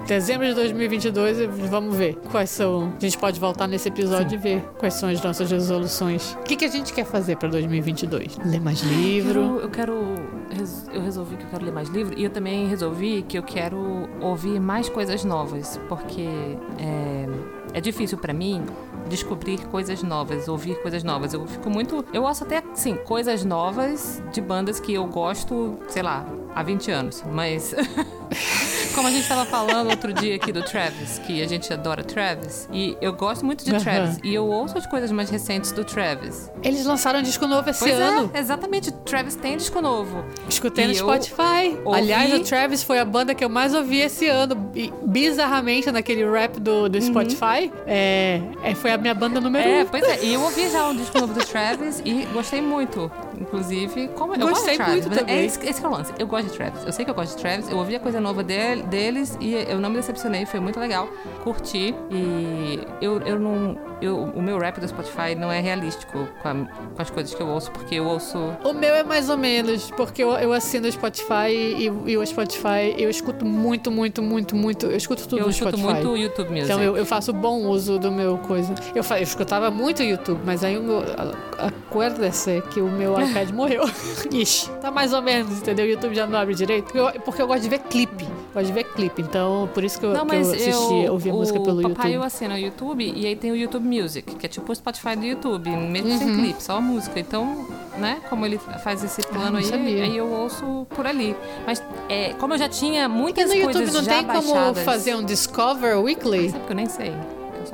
Dezembro 0.07 0.47
de 0.47 0.55
2022, 0.55 1.39
vamos 1.69 1.97
ver 1.97 2.17
quais 2.31 2.51
são. 2.51 2.93
A 2.97 3.01
gente 3.01 3.19
pode 3.19 3.39
voltar 3.41 3.67
nesse 3.67 3.89
episódio 3.89 4.31
Sim. 4.31 4.37
e 4.37 4.39
ver 4.39 4.61
quais 4.79 4.95
são 4.95 5.09
as 5.09 5.23
nossas 5.23 5.51
resoluções. 5.51 6.35
O 6.41 6.43
que, 6.43 6.57
que 6.57 6.65
a 6.65 6.69
gente 6.69 6.93
quer 6.93 7.05
fazer 7.05 7.37
para 7.37 7.49
2022? 7.49 8.39
Ler 8.45 8.61
mais 8.61 8.81
livro? 8.81 9.61
Eu 9.61 9.71
quero, 9.71 9.95
eu 9.95 10.05
quero. 10.49 10.75
Eu 10.93 11.03
resolvi 11.03 11.37
que 11.37 11.45
eu 11.45 11.49
quero 11.49 11.65
ler 11.65 11.73
mais 11.73 11.89
livro 11.89 12.15
e 12.17 12.25
eu 12.25 12.31
também 12.31 12.67
resolvi 12.69 13.23
que 13.23 13.37
eu 13.37 13.43
quero 13.43 14.09
ouvir 14.21 14.61
mais 14.61 14.89
coisas 14.89 15.25
novas, 15.25 15.81
porque 15.89 16.29
é, 16.79 17.27
é 17.75 17.81
difícil 17.81 18.17
para 18.17 18.33
mim 18.33 18.65
descobrir 19.09 19.59
coisas 19.67 20.03
novas, 20.03 20.49
ouvir 20.49 20.81
coisas 20.81 21.03
novas. 21.03 21.35
Eu 21.35 21.47
fico 21.47 21.69
muito. 21.69 22.05
Eu 22.13 22.23
ouço 22.23 22.45
até, 22.45 22.63
sim, 22.73 22.95
coisas 22.97 23.45
novas 23.45 24.23
de 24.33 24.41
bandas 24.41 24.81
que 24.81 24.95
eu 24.95 25.07
gosto, 25.07 25.79
sei 25.89 26.03
lá, 26.03 26.25
há 26.55 26.63
20 26.63 26.91
anos. 26.91 27.23
Mas. 27.31 27.75
Como 28.95 29.09
a 29.09 29.11
gente 29.11 29.23
estava 29.23 29.45
falando 29.45 29.91
outro 29.91 30.13
dia 30.13 30.37
aqui 30.37 30.53
do 30.53 30.63
Travis, 30.63 31.19
que 31.27 31.43
a 31.43 31.49
gente 31.49 31.73
adora 31.73 32.05
Travis, 32.05 32.69
e 32.73 32.97
eu 33.01 33.13
gosto 33.13 33.45
muito 33.45 33.65
de 33.65 33.73
uhum. 33.73 33.81
Travis, 33.81 34.19
e 34.23 34.33
eu 34.33 34.47
ouço 34.47 34.79
as 34.79 34.87
coisas 34.87 35.11
mais 35.11 35.29
recentes 35.29 35.73
do 35.73 35.85
Travis. 35.85 36.49
Eles 36.63 36.87
lançaram 36.87 37.19
um 37.19 37.23
disco 37.23 37.45
novo 37.47 37.69
esse 37.69 37.81
pois 37.81 37.93
é, 37.93 38.03
ano. 38.03 38.31
É, 38.33 38.39
exatamente, 38.39 38.93
Travis 38.93 39.35
tem 39.35 39.57
disco 39.57 39.81
novo. 39.81 40.25
Escutei 40.49 40.85
e 40.85 40.89
no 40.89 40.95
Spotify. 40.95 41.77
Ouvi... 41.85 41.99
Aliás, 41.99 42.33
o 42.35 42.41
Travis 42.41 42.85
foi 42.85 43.01
a 43.01 43.05
banda 43.05 43.35
que 43.35 43.45
eu 43.45 43.49
mais 43.49 43.75
ouvi 43.75 43.99
esse 43.99 44.29
ano. 44.29 44.55
Bizarramente, 45.03 45.91
naquele 45.91 46.25
rap 46.31 46.61
do, 46.61 46.89
do 46.89 46.97
uhum. 46.97 47.05
Spotify. 47.05 47.67
Uhum. 47.67 47.83
É, 47.87 48.41
é, 48.63 48.75
foi 48.77 48.93
a 48.93 48.99
minha 48.99 49.15
banda 49.15 49.41
número 49.41 49.69
é, 49.69 49.83
um. 49.83 49.87
Pois 49.87 50.05
é, 50.05 50.25
e 50.25 50.35
eu 50.35 50.41
ouvi 50.41 50.71
já 50.71 50.89
um 50.89 50.95
disco 50.95 51.19
novo 51.19 51.35
do 51.35 51.45
Travis 51.45 52.01
e 52.05 52.25
gostei 52.33 52.61
muito. 52.61 53.11
Inclusive, 53.41 54.09
como 54.09 54.35
eu 54.35 54.49
gostei 54.49 54.49
gosto 54.49 54.71
de 54.71 54.77
Travis, 54.77 55.07
muito 55.07 55.19
também. 55.19 55.37
É 55.37 55.45
esse, 55.45 55.67
esse 55.67 55.81
que 55.81 55.87
é 55.87 55.89
o 55.89 55.93
lance. 55.93 56.13
Eu 56.19 56.27
gosto 56.27 56.51
de 56.51 56.57
Travis. 56.57 56.85
Eu 56.85 56.93
sei 56.93 57.05
que 57.05 57.11
eu 57.11 57.15
gosto 57.15 57.37
de 57.37 57.43
Travis. 57.43 57.69
Eu 57.69 57.79
ouvi 57.79 57.97
a 57.97 58.01
coisa 58.01 58.21
nova 58.21 58.43
dele, 58.43 58.83
deles 58.83 59.37
e 59.41 59.55
eu 59.55 59.79
não 59.79 59.91
me 59.91 59.97
decepcionei. 59.97 60.47
Foi 60.47 60.61
muito 60.61 60.79
legal. 60.79 61.09
Curti. 61.43 61.95
E 62.11 62.81
eu, 63.01 63.21
eu 63.23 63.39
não. 63.39 63.79
Eu, 64.01 64.17
o 64.19 64.43
meu 64.43 64.59
rap 64.59 64.81
do 64.81 64.87
Spotify 64.87 65.35
não 65.37 65.51
é 65.51 65.61
realístico 65.61 66.29
com, 66.43 66.49
a, 66.49 66.55
com, 66.55 67.03
as 67.03 67.11
coisas 67.11 67.35
que 67.35 67.41
eu 67.41 67.47
ouço, 67.47 67.71
porque 67.71 67.95
eu 67.95 68.05
ouço. 68.05 68.39
O 68.65 68.73
meu 68.73 68.95
é 68.95 69.03
mais 69.03 69.31
ou 69.31 69.37
menos, 69.37 69.91
porque 69.93 70.23
eu, 70.23 70.33
eu 70.33 70.53
assino 70.53 70.87
o 70.87 70.93
Spotify 70.93 71.49
e, 71.51 71.91
e, 72.07 72.17
o 72.17 72.27
Spotify 72.27 72.95
eu 72.99 73.09
escuto 73.09 73.47
muito, 73.47 73.91
muito, 73.91 74.23
muito, 74.23 74.55
muito. 74.55 74.87
Eu 74.87 74.97
escuto 74.97 75.27
tudo 75.27 75.39
eu 75.39 75.47
no 75.47 75.53
Spotify. 75.53 75.83
Eu 75.83 75.91
escuto 75.91 76.07
muito 76.09 76.23
YouTube 76.23 76.51
Music. 76.51 76.65
Então 76.65 76.83
eu, 76.83 76.97
eu 76.97 77.07
faço 77.07 77.33
bom 77.33 77.67
uso 77.67 77.99
do 77.99 78.13
meu 78.13 78.37
coisa. 78.39 78.75
Eu, 78.95 79.03
eu 79.03 79.23
escutava 79.23 79.71
muito 79.71 80.03
YouTube, 80.03 80.41
mas 80.45 80.63
aí 80.65 80.77
o 80.77 80.83
meu. 80.83 81.03
Acuérdese 81.59 82.63
que 82.71 82.81
o 82.81 82.91
meu 82.91 83.17
iPad 83.35 83.51
morreu. 83.51 83.85
Ixi, 84.33 84.71
tá 84.81 84.91
mais 84.91 85.13
ou 85.13 85.21
menos, 85.21 85.59
entendeu? 85.59 85.85
O 85.85 85.89
YouTube 85.89 86.15
já 86.15 86.27
não 86.27 86.39
abre 86.39 86.55
direito. 86.55 86.97
Eu, 86.97 87.21
porque 87.21 87.43
eu 87.43 87.47
gosto 87.47 87.63
de 87.63 87.69
ver 87.69 87.81
clipe. 87.81 88.27
Gosto 88.53 88.67
de 88.67 88.73
ver 88.73 88.85
clipe. 88.85 89.21
Então, 89.23 89.69
por 89.75 89.83
isso 89.83 89.99
que 89.99 90.07
eu, 90.07 90.13
não, 90.13 90.27
que 90.27 90.37
eu 90.37 90.41
assisti, 90.41 90.71
eu, 90.71 91.13
ouvia 91.13 91.33
música 91.33 91.59
pelo 91.61 91.83
YouTube. 91.83 91.93
O 91.93 91.97
papai 91.97 92.17
eu 92.17 92.23
assino 92.23 92.55
o 92.55 92.59
YouTube 92.59 93.13
e 93.15 93.27
aí 93.27 93.37
tem 93.37 93.51
o 93.51 93.57
YouTube 93.57 93.85
Music, 93.85 94.35
que 94.37 94.47
é 94.47 94.49
tipo 94.49 94.71
o 94.71 94.75
Spotify 94.75 95.17
do 95.17 95.25
YouTube, 95.25 95.71
mesmo 95.71 96.11
uhum. 96.11 96.19
sem 96.19 96.35
clipe, 96.35 96.63
só 96.63 96.77
a 96.77 96.81
música. 96.81 97.19
Então, 97.19 97.67
né, 97.99 98.21
como 98.29 98.47
ele 98.47 98.59
faz 98.83 99.03
esse 99.03 99.21
ah, 99.21 99.29
plano 99.33 99.57
ah, 99.57 99.61
aí, 99.61 99.65
sabia. 99.65 100.05
aí 100.05 100.17
eu 100.17 100.31
ouço 100.31 100.87
por 100.91 101.07
ali. 101.07 101.37
Mas 101.67 101.83
é, 102.09 102.33
como 102.35 102.55
eu 102.55 102.59
já 102.59 102.69
tinha 102.69 103.09
muitas 103.09 103.51
e 103.51 103.59
no 103.59 103.65
coisas 103.65 103.83
YouTube 103.83 103.95
não 103.95 104.15
tem 104.15 104.25
baixadas, 104.25 104.47
como 104.47 104.75
fazer 104.85 105.15
um 105.15 105.25
Discover 105.25 105.99
Weekly? 106.01 106.51
Sabe 106.51 106.65
que 106.65 106.73
eu 106.73 106.77
nem 106.77 106.87
sei 106.87 107.13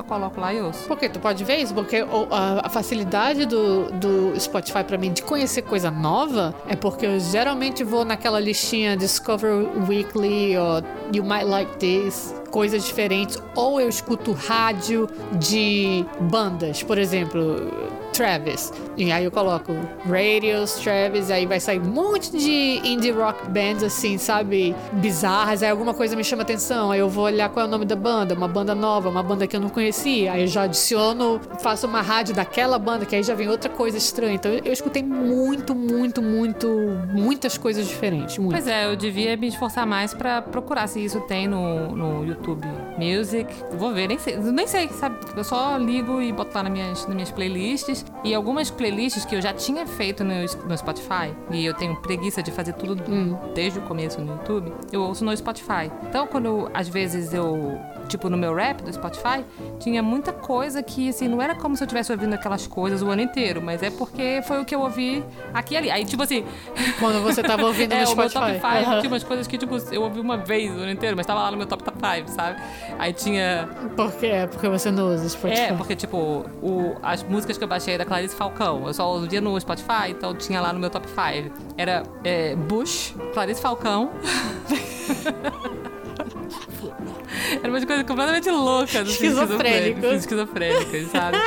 só 0.00 0.02
coloco 0.02 0.40
lá 0.40 0.52
e 0.52 0.60
ouço. 0.60 0.86
Porque 0.86 1.08
tu 1.08 1.20
pode 1.20 1.44
ver 1.44 1.58
isso? 1.58 1.74
Porque 1.74 2.04
a, 2.30 2.68
facilidade 2.68 3.46
do, 3.46 3.90
do 3.92 4.40
Spotify 4.40 4.82
para 4.84 4.96
mim 4.96 5.12
de 5.12 5.22
conhecer 5.22 5.62
coisa 5.62 5.90
nova 5.90 6.54
é 6.66 6.74
porque 6.74 7.06
eu 7.06 7.18
geralmente 7.20 7.84
vou 7.84 8.04
naquela 8.04 8.40
listinha 8.40 8.96
Discover 8.96 9.66
Weekly 9.88 10.56
ou 10.56 10.82
You 11.12 11.24
Might 11.24 11.44
Like 11.44 11.76
This 11.78 12.39
coisas 12.50 12.84
diferentes, 12.84 13.38
ou 13.54 13.80
eu 13.80 13.88
escuto 13.88 14.32
rádio 14.32 15.08
de 15.38 16.04
bandas, 16.20 16.82
por 16.82 16.98
exemplo, 16.98 17.56
Travis. 18.12 18.72
E 18.96 19.10
aí 19.10 19.24
eu 19.24 19.30
coloco 19.30 19.72
Radios, 20.04 20.74
Travis, 20.74 21.30
aí 21.30 21.46
vai 21.46 21.58
sair 21.58 21.80
um 21.80 21.84
monte 21.84 22.30
de 22.30 22.80
indie 22.84 23.10
rock 23.10 23.48
bands, 23.48 23.82
assim, 23.82 24.18
sabe? 24.18 24.74
Bizarras. 24.94 25.62
Aí 25.62 25.70
alguma 25.70 25.94
coisa 25.94 26.14
me 26.14 26.22
chama 26.22 26.42
atenção. 26.42 26.90
Aí 26.90 27.00
eu 27.00 27.08
vou 27.08 27.24
olhar 27.24 27.48
qual 27.48 27.64
é 27.64 27.68
o 27.68 27.70
nome 27.70 27.84
da 27.84 27.96
banda, 27.96 28.34
uma 28.34 28.48
banda 28.48 28.74
nova, 28.74 29.08
uma 29.08 29.22
banda 29.22 29.46
que 29.46 29.56
eu 29.56 29.60
não 29.60 29.70
conhecia. 29.70 30.32
Aí 30.32 30.42
eu 30.42 30.46
já 30.46 30.62
adiciono, 30.64 31.40
faço 31.60 31.86
uma 31.86 32.02
rádio 32.02 32.34
daquela 32.34 32.78
banda, 32.78 33.06
que 33.06 33.16
aí 33.16 33.22
já 33.22 33.34
vem 33.34 33.48
outra 33.48 33.70
coisa 33.70 33.96
estranha. 33.96 34.34
Então 34.34 34.52
eu 34.52 34.72
escutei 34.72 35.02
muito, 35.02 35.74
muito, 35.74 36.20
muito, 36.20 36.68
muitas 37.12 37.56
coisas 37.56 37.86
diferentes. 37.86 38.36
Muito. 38.38 38.52
Pois 38.52 38.66
é, 38.66 38.86
eu 38.86 38.96
devia 38.96 39.36
me 39.36 39.48
esforçar 39.48 39.86
mais 39.86 40.12
para 40.12 40.42
procurar 40.42 40.86
se 40.88 41.02
isso 41.02 41.20
tem 41.22 41.48
no, 41.48 41.96
no 41.96 42.24
YouTube 42.26 42.39
Music. 42.98 43.52
Vou 43.72 43.92
ver, 43.92 44.08
nem 44.08 44.18
sei, 44.18 44.36
nem 44.36 44.66
sei, 44.66 44.88
sabe? 44.88 45.16
Eu 45.36 45.44
só 45.44 45.76
ligo 45.76 46.20
e 46.20 46.32
boto 46.32 46.54
lá 46.54 46.62
nas 46.62 46.72
minhas, 46.72 47.06
nas 47.06 47.14
minhas 47.14 47.30
playlists 47.30 48.04
e 48.24 48.34
algumas 48.34 48.70
playlists 48.70 49.24
que 49.24 49.34
eu 49.34 49.42
já 49.42 49.52
tinha 49.52 49.86
feito 49.86 50.24
no, 50.24 50.34
no 50.34 50.76
Spotify, 50.76 51.34
e 51.50 51.64
eu 51.64 51.74
tenho 51.74 51.96
preguiça 51.96 52.42
de 52.42 52.50
fazer 52.50 52.74
tudo 52.74 53.02
hum. 53.10 53.36
desde 53.54 53.78
o 53.78 53.82
começo 53.82 54.20
no 54.20 54.32
YouTube, 54.32 54.72
eu 54.92 55.02
ouço 55.02 55.24
no 55.24 55.36
Spotify. 55.36 55.90
Então, 56.08 56.26
quando 56.26 56.70
às 56.74 56.88
vezes 56.88 57.32
eu 57.32 57.78
tipo, 58.10 58.28
no 58.28 58.36
meu 58.36 58.54
rap 58.54 58.82
do 58.82 58.92
Spotify, 58.92 59.44
tinha 59.78 60.02
muita 60.02 60.32
coisa 60.32 60.82
que, 60.82 61.08
assim, 61.08 61.28
não 61.28 61.40
era 61.40 61.54
como 61.54 61.76
se 61.76 61.82
eu 61.82 61.86
estivesse 61.86 62.12
ouvindo 62.12 62.34
aquelas 62.34 62.66
coisas 62.66 63.02
o 63.02 63.08
ano 63.08 63.22
inteiro, 63.22 63.62
mas 63.62 63.82
é 63.82 63.90
porque 63.90 64.42
foi 64.42 64.60
o 64.60 64.64
que 64.64 64.74
eu 64.74 64.80
ouvi 64.80 65.24
aqui 65.54 65.74
e 65.74 65.76
ali. 65.76 65.90
Aí, 65.90 66.04
tipo 66.04 66.22
assim. 66.22 66.44
Quando 66.98 67.22
você 67.22 67.42
tava 67.42 67.64
ouvindo 67.64 67.92
é, 67.94 68.00
no 68.00 68.06
Spotify. 68.08 68.38
O 68.38 68.40
meu 68.40 68.60
top 68.60 68.78
5 68.78 68.90
uhum. 68.90 69.00
tinha 69.00 69.12
umas 69.12 69.24
coisas 69.24 69.46
que, 69.46 69.56
tipo, 69.56 69.76
eu 69.92 70.02
ouvi 70.02 70.20
uma 70.20 70.36
vez 70.36 70.70
o 70.70 70.80
ano 70.80 70.90
inteiro, 70.90 71.16
mas 71.16 71.24
tava 71.24 71.40
lá 71.40 71.50
no 71.50 71.56
meu 71.56 71.66
top 71.66 71.84
5, 71.84 72.29
sabe? 72.30 72.60
Aí 72.98 73.12
tinha. 73.12 73.68
Por 73.96 74.12
quê? 74.12 74.48
Porque 74.50 74.68
você 74.68 74.90
não 74.90 75.14
usa 75.14 75.28
Spotify. 75.28 75.60
É, 75.60 75.72
porque, 75.72 75.96
tipo, 75.96 76.44
o, 76.62 76.96
as 77.02 77.22
músicas 77.22 77.58
que 77.58 77.64
eu 77.64 77.68
baixei 77.68 77.96
da 77.98 78.04
Clarice 78.04 78.34
Falcão, 78.34 78.86
eu 78.86 78.94
só 78.94 79.10
ouvia 79.10 79.40
no 79.40 79.58
Spotify, 79.60 80.10
então 80.10 80.34
tinha 80.34 80.60
lá 80.60 80.72
no 80.72 80.80
meu 80.80 80.90
top 80.90 81.06
5. 81.08 81.54
Era 81.76 82.02
é, 82.24 82.54
Bush, 82.56 83.14
Clarice 83.32 83.60
Falcão. 83.60 84.10
Era 87.62 87.68
uma 87.68 87.86
coisa 87.86 88.04
completamente 88.04 88.50
louca. 88.50 89.00
Esquizofrênicos. 89.00 90.12
Esquizofrênicos, 90.12 91.10
sabe? 91.10 91.38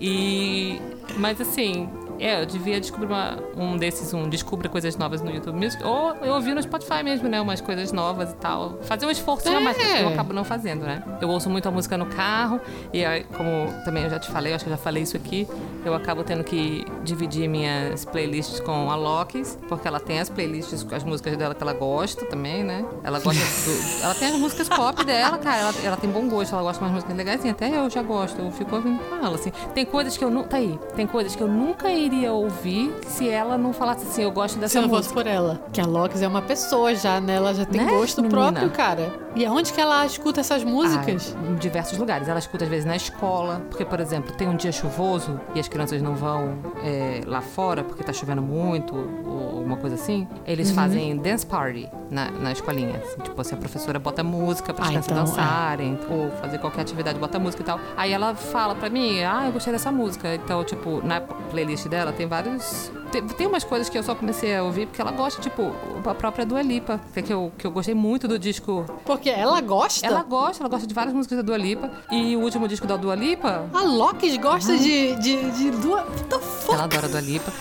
E... 0.00 0.80
Mas 1.16 1.40
assim, 1.40 1.88
é, 2.18 2.40
eu 2.40 2.46
devia 2.46 2.80
descobrir 2.80 3.06
uma, 3.06 3.38
um 3.56 3.76
desses, 3.76 4.12
um 4.14 4.28
Descubra 4.28 4.68
Coisas 4.68 4.96
Novas 4.96 5.20
no 5.20 5.30
YouTube 5.30 5.56
Music. 5.56 5.82
Ou 5.82 6.14
eu 6.16 6.34
ouvi 6.34 6.54
no 6.54 6.62
Spotify 6.62 7.02
mesmo, 7.02 7.28
né? 7.28 7.40
Umas 7.40 7.60
coisas 7.60 7.92
novas 7.92 8.32
e 8.32 8.36
tal. 8.36 8.78
Fazer 8.82 9.06
um 9.06 9.10
esforço 9.10 9.48
é. 9.48 9.60
mas 9.60 9.76
eu 10.00 10.08
acabo 10.08 10.32
não 10.32 10.44
fazendo, 10.44 10.84
né? 10.84 11.02
Eu 11.20 11.28
ouço 11.28 11.50
muito 11.50 11.68
a 11.68 11.70
música 11.70 11.96
no 11.96 12.06
carro. 12.06 12.60
E 12.92 13.04
aí, 13.04 13.24
como 13.24 13.72
também 13.84 14.04
eu 14.04 14.10
já 14.10 14.18
te 14.18 14.30
falei, 14.30 14.52
acho 14.52 14.64
que 14.64 14.70
eu 14.70 14.76
já 14.76 14.82
falei 14.82 15.02
isso 15.02 15.16
aqui, 15.16 15.46
eu 15.84 15.94
acabo 15.94 16.22
tendo 16.22 16.44
que 16.44 16.84
dividir 17.04 17.48
minhas 17.48 18.04
playlists 18.04 18.60
com 18.60 18.90
a 18.90 18.96
Lokis, 18.96 19.58
porque 19.68 19.86
ela 19.86 20.00
tem 20.00 20.20
as 20.20 20.28
playlists 20.28 20.82
com 20.82 20.94
as 20.94 21.04
músicas 21.04 21.36
dela 21.36 21.54
que 21.54 21.62
ela 21.62 21.72
gosta 21.72 22.24
também, 22.26 22.62
né? 22.64 22.84
Ela 23.02 23.20
gosta 23.20 23.40
do, 23.40 24.00
Ela 24.04 24.14
tem 24.14 24.28
as 24.28 24.36
músicas 24.36 24.68
pop 24.68 25.04
dela, 25.04 25.38
cara. 25.38 25.58
Ela, 25.58 25.74
ela 25.84 25.96
tem 25.96 26.10
bom 26.10 26.28
gosto, 26.28 26.54
ela 26.54 26.62
gosta 26.62 26.78
de 26.78 26.84
umas 26.84 26.94
músicas 26.94 27.16
legais. 27.16 27.44
Até 27.44 27.76
eu 27.76 27.90
já 27.90 28.02
gosto, 28.02 28.40
eu 28.40 28.50
fico 28.50 28.74
ouvindo 28.74 28.98
com 28.98 29.16
ela, 29.16 29.34
assim. 29.34 29.52
Tem 29.74 29.84
coisas 29.84 30.16
que 30.16 30.24
eu 30.24 30.30
não. 30.30 30.44
Tá 30.44 30.56
aí. 30.56 30.78
Tem 30.94 31.06
coisas 31.06 31.34
que 31.34 31.42
eu 31.42 31.48
nunca 31.48 31.88
ia 31.90 32.04
iria 32.04 32.32
ouvir 32.32 32.94
se 33.06 33.28
ela 33.28 33.56
não 33.56 33.72
falasse 33.72 34.06
assim, 34.06 34.22
eu 34.22 34.30
gosto 34.30 34.58
dessa 34.58 34.80
música. 34.80 34.82
Se 34.82 34.88
música. 34.88 35.14
fosse 35.14 35.14
por 35.14 35.26
ela. 35.26 35.60
Que 35.72 35.80
a 35.80 35.86
Lox 35.86 36.22
é 36.22 36.28
uma 36.28 36.42
pessoa 36.42 36.94
já, 36.94 37.20
né? 37.20 37.34
Ela 37.34 37.54
já 37.54 37.64
tem 37.64 37.80
né, 37.80 37.90
gosto 37.90 38.22
menina? 38.22 38.52
próprio, 38.52 38.70
cara. 38.70 39.12
E 39.34 39.44
aonde 39.44 39.72
que 39.72 39.80
ela 39.80 40.06
escuta 40.06 40.40
essas 40.40 40.62
músicas? 40.62 41.34
Ah, 41.36 41.50
em 41.50 41.54
diversos 41.56 41.98
lugares. 41.98 42.28
Ela 42.28 42.38
escuta 42.38 42.64
às 42.64 42.70
vezes 42.70 42.84
na 42.84 42.96
escola, 42.96 43.62
porque, 43.68 43.84
por 43.84 43.98
exemplo, 44.00 44.32
tem 44.32 44.48
um 44.48 44.56
dia 44.56 44.70
chuvoso 44.70 45.40
e 45.54 45.60
as 45.60 45.66
crianças 45.66 46.00
não 46.00 46.14
vão 46.14 46.58
é, 46.84 46.93
lá 47.26 47.40
fora 47.40 47.82
porque 47.82 48.02
tá 48.02 48.12
chovendo 48.12 48.42
muito 48.42 48.94
ou 48.94 49.58
alguma 49.58 49.76
coisa 49.76 49.96
assim. 49.96 50.26
Eles 50.46 50.68
uhum. 50.68 50.74
fazem 50.74 51.16
dance 51.16 51.46
party 51.46 51.88
na, 52.10 52.30
na 52.30 52.52
escolinha. 52.52 52.98
Assim, 52.98 53.20
tipo, 53.22 53.40
assim, 53.40 53.54
a 53.54 53.58
professora 53.58 53.98
bota 53.98 54.22
música 54.22 54.72
para 54.72 54.84
as 54.84 54.88
ah, 54.88 54.90
crianças 54.90 55.12
então, 55.12 55.24
dançarem 55.24 55.98
é. 56.00 56.12
ou 56.12 56.30
fazer 56.32 56.58
qualquer 56.58 56.82
atividade, 56.82 57.18
bota 57.18 57.38
música 57.38 57.62
e 57.62 57.66
tal. 57.66 57.80
Aí 57.96 58.12
ela 58.12 58.34
fala 58.34 58.74
pra 58.74 58.88
mim, 58.88 59.22
ah, 59.22 59.46
eu 59.46 59.52
gostei 59.52 59.72
dessa 59.72 59.90
música. 59.90 60.34
Então, 60.34 60.62
tipo, 60.64 61.04
na 61.04 61.20
playlist 61.20 61.86
dela 61.88 62.12
tem 62.12 62.26
vários. 62.26 62.92
Tem, 63.10 63.26
tem 63.26 63.46
umas 63.46 63.64
coisas 63.64 63.88
que 63.88 63.96
eu 63.96 64.02
só 64.02 64.14
comecei 64.14 64.54
a 64.56 64.62
ouvir 64.62 64.86
porque 64.86 65.00
ela 65.00 65.12
gosta, 65.12 65.40
tipo, 65.40 65.72
a 66.04 66.14
própria 66.14 66.44
Dua 66.44 66.62
Lipa, 66.62 67.00
que, 67.12 67.32
eu, 67.32 67.52
que 67.56 67.66
eu 67.66 67.70
gostei 67.70 67.94
muito 67.94 68.26
do 68.28 68.38
disco. 68.38 68.84
Porque 69.04 69.30
ela 69.30 69.60
gosta? 69.60 70.04
Ela 70.04 70.22
gosta, 70.22 70.62
ela 70.62 70.68
gosta 70.68 70.86
de 70.86 70.94
várias 70.94 71.14
músicas 71.14 71.38
da 71.38 71.42
Dua 71.42 71.56
Lipa. 71.56 71.90
E 72.10 72.36
o 72.36 72.40
último 72.40 72.68
disco 72.68 72.86
da 72.86 72.96
Dua 72.96 73.14
Lipa. 73.14 73.66
A 73.72 73.82
Lokis 73.82 74.36
gosta 74.36 74.72
uhum. 74.72 74.78
de, 74.78 75.16
de, 75.16 75.50
de 75.52 75.70
Dua. 75.70 76.04
What 76.04 76.24
the 76.24 76.38
fuck? 76.38 76.74
Ela 76.74 76.83
adora 76.84 77.06
a 77.06 77.10
Dua 77.10 77.20
Lipa. 77.20 77.52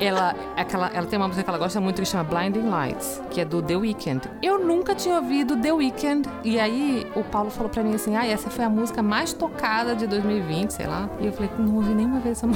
ela, 0.00 0.34
aquela, 0.56 0.90
ela 0.92 1.06
tem 1.06 1.18
uma 1.18 1.28
música 1.28 1.44
que 1.44 1.50
ela 1.50 1.58
gosta 1.58 1.80
muito 1.80 2.00
que 2.02 2.06
chama 2.06 2.24
Blinding 2.24 2.68
Lights, 2.68 3.22
que 3.30 3.40
é 3.40 3.44
do 3.44 3.62
The 3.62 3.76
Weeknd. 3.76 4.28
Eu 4.42 4.58
nunca 4.58 4.94
tinha 4.94 5.16
ouvido 5.16 5.56
The 5.56 5.72
Weeknd. 5.72 6.28
E 6.44 6.58
aí 6.58 7.06
o 7.14 7.22
Paulo 7.22 7.50
falou 7.50 7.70
pra 7.70 7.82
mim 7.82 7.94
assim: 7.94 8.16
ah, 8.16 8.26
essa 8.26 8.50
foi 8.50 8.64
a 8.64 8.70
música 8.70 9.02
mais 9.02 9.32
tocada 9.32 9.94
de 9.94 10.06
2020, 10.06 10.70
sei 10.70 10.86
lá. 10.86 11.08
E 11.20 11.26
eu 11.26 11.32
falei: 11.32 11.50
não 11.58 11.76
ouvi 11.76 11.94
nenhuma 11.94 12.20
vez 12.20 12.38
essa, 12.38 12.46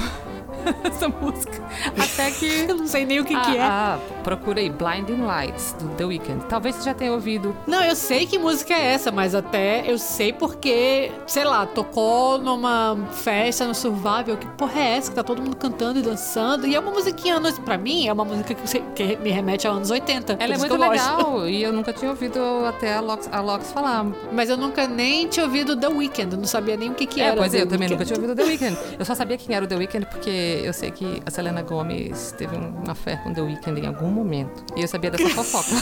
essa 0.83 1.07
música. 1.07 1.63
Até 1.97 2.31
que. 2.31 2.47
Eu 2.67 2.75
não 2.75 2.87
sei 2.87 3.05
nem 3.05 3.19
o 3.19 3.25
que, 3.25 3.35
ah, 3.35 3.41
que 3.41 3.57
é. 3.57 3.61
Ah, 3.61 3.99
procurei 4.23 4.69
Blinding 4.69 5.21
Lights 5.21 5.73
do 5.79 5.87
The 5.95 6.05
Weeknd. 6.05 6.45
Talvez 6.47 6.75
você 6.75 6.83
já 6.83 6.93
tenha 6.93 7.11
ouvido. 7.11 7.55
Não, 7.65 7.83
eu 7.83 7.95
sei 7.95 8.25
que 8.25 8.37
música 8.37 8.73
é 8.73 8.93
essa, 8.93 9.11
mas 9.11 9.33
até 9.33 9.89
eu 9.89 9.97
sei 9.97 10.33
porque, 10.33 11.11
sei 11.25 11.43
lá, 11.43 11.65
tocou 11.65 12.37
numa 12.37 12.97
festa 13.11 13.65
no 13.65 13.73
Survival. 13.73 14.37
Que 14.37 14.47
porra 14.57 14.79
é 14.79 14.97
essa? 14.97 15.09
Que 15.09 15.15
tá 15.15 15.23
todo 15.23 15.41
mundo 15.41 15.55
cantando 15.55 15.99
e 15.99 16.01
dançando. 16.01 16.67
E 16.67 16.75
é 16.75 16.79
uma 16.79 16.91
musiquinha 16.91 17.35
anos. 17.35 17.57
Pra 17.59 17.77
mim, 17.77 18.07
é 18.07 18.13
uma 18.13 18.25
música 18.25 18.53
que, 18.53 18.79
que 18.95 19.15
me 19.17 19.31
remete 19.31 19.67
a 19.67 19.71
anos 19.71 19.89
80. 19.89 20.37
Ela 20.39 20.53
é 20.53 20.57
muito 20.57 20.75
legal 20.75 21.47
e 21.47 21.63
eu 21.63 21.71
nunca 21.73 21.93
tinha 21.93 22.09
ouvido 22.09 22.39
até 22.67 22.95
a 22.95 23.01
Lox, 23.01 23.29
a 23.31 23.41
Lox 23.41 23.71
falar. 23.71 24.05
Mas 24.31 24.49
eu 24.49 24.57
nunca 24.57 24.87
nem 24.87 25.27
tinha 25.27 25.45
ouvido 25.45 25.75
The 25.75 25.87
Weeknd. 25.87 26.33
Eu 26.33 26.39
não 26.39 26.47
sabia 26.47 26.75
nem 26.75 26.89
o 26.89 26.93
que, 26.93 27.05
que 27.05 27.21
é, 27.21 27.25
era. 27.25 27.37
Pois 27.37 27.53
é, 27.53 27.61
eu 27.61 27.67
também 27.67 27.89
nunca 27.89 28.05
tinha 28.05 28.17
ouvido 28.17 28.35
The 28.35 28.43
Weeknd. 28.43 28.77
Eu 28.99 29.05
só 29.05 29.15
sabia 29.15 29.37
quem 29.37 29.55
era 29.55 29.65
o 29.65 29.67
The 29.67 29.75
Weeknd 29.75 30.05
porque 30.07 30.56
eu 30.65 30.73
sei 30.73 30.91
que 30.91 31.21
a 31.25 31.29
Selena 31.31 31.61
Gomez 31.61 32.33
teve 32.37 32.55
uma 32.55 32.95
fé 32.95 33.17
com 33.17 33.33
The 33.33 33.41
Weeknd 33.41 33.81
em 33.81 33.87
algum 33.87 34.09
momento. 34.09 34.63
E 34.75 34.81
eu 34.81 34.87
sabia 34.87 35.11
dessa 35.11 35.29
fofoca. 35.29 35.75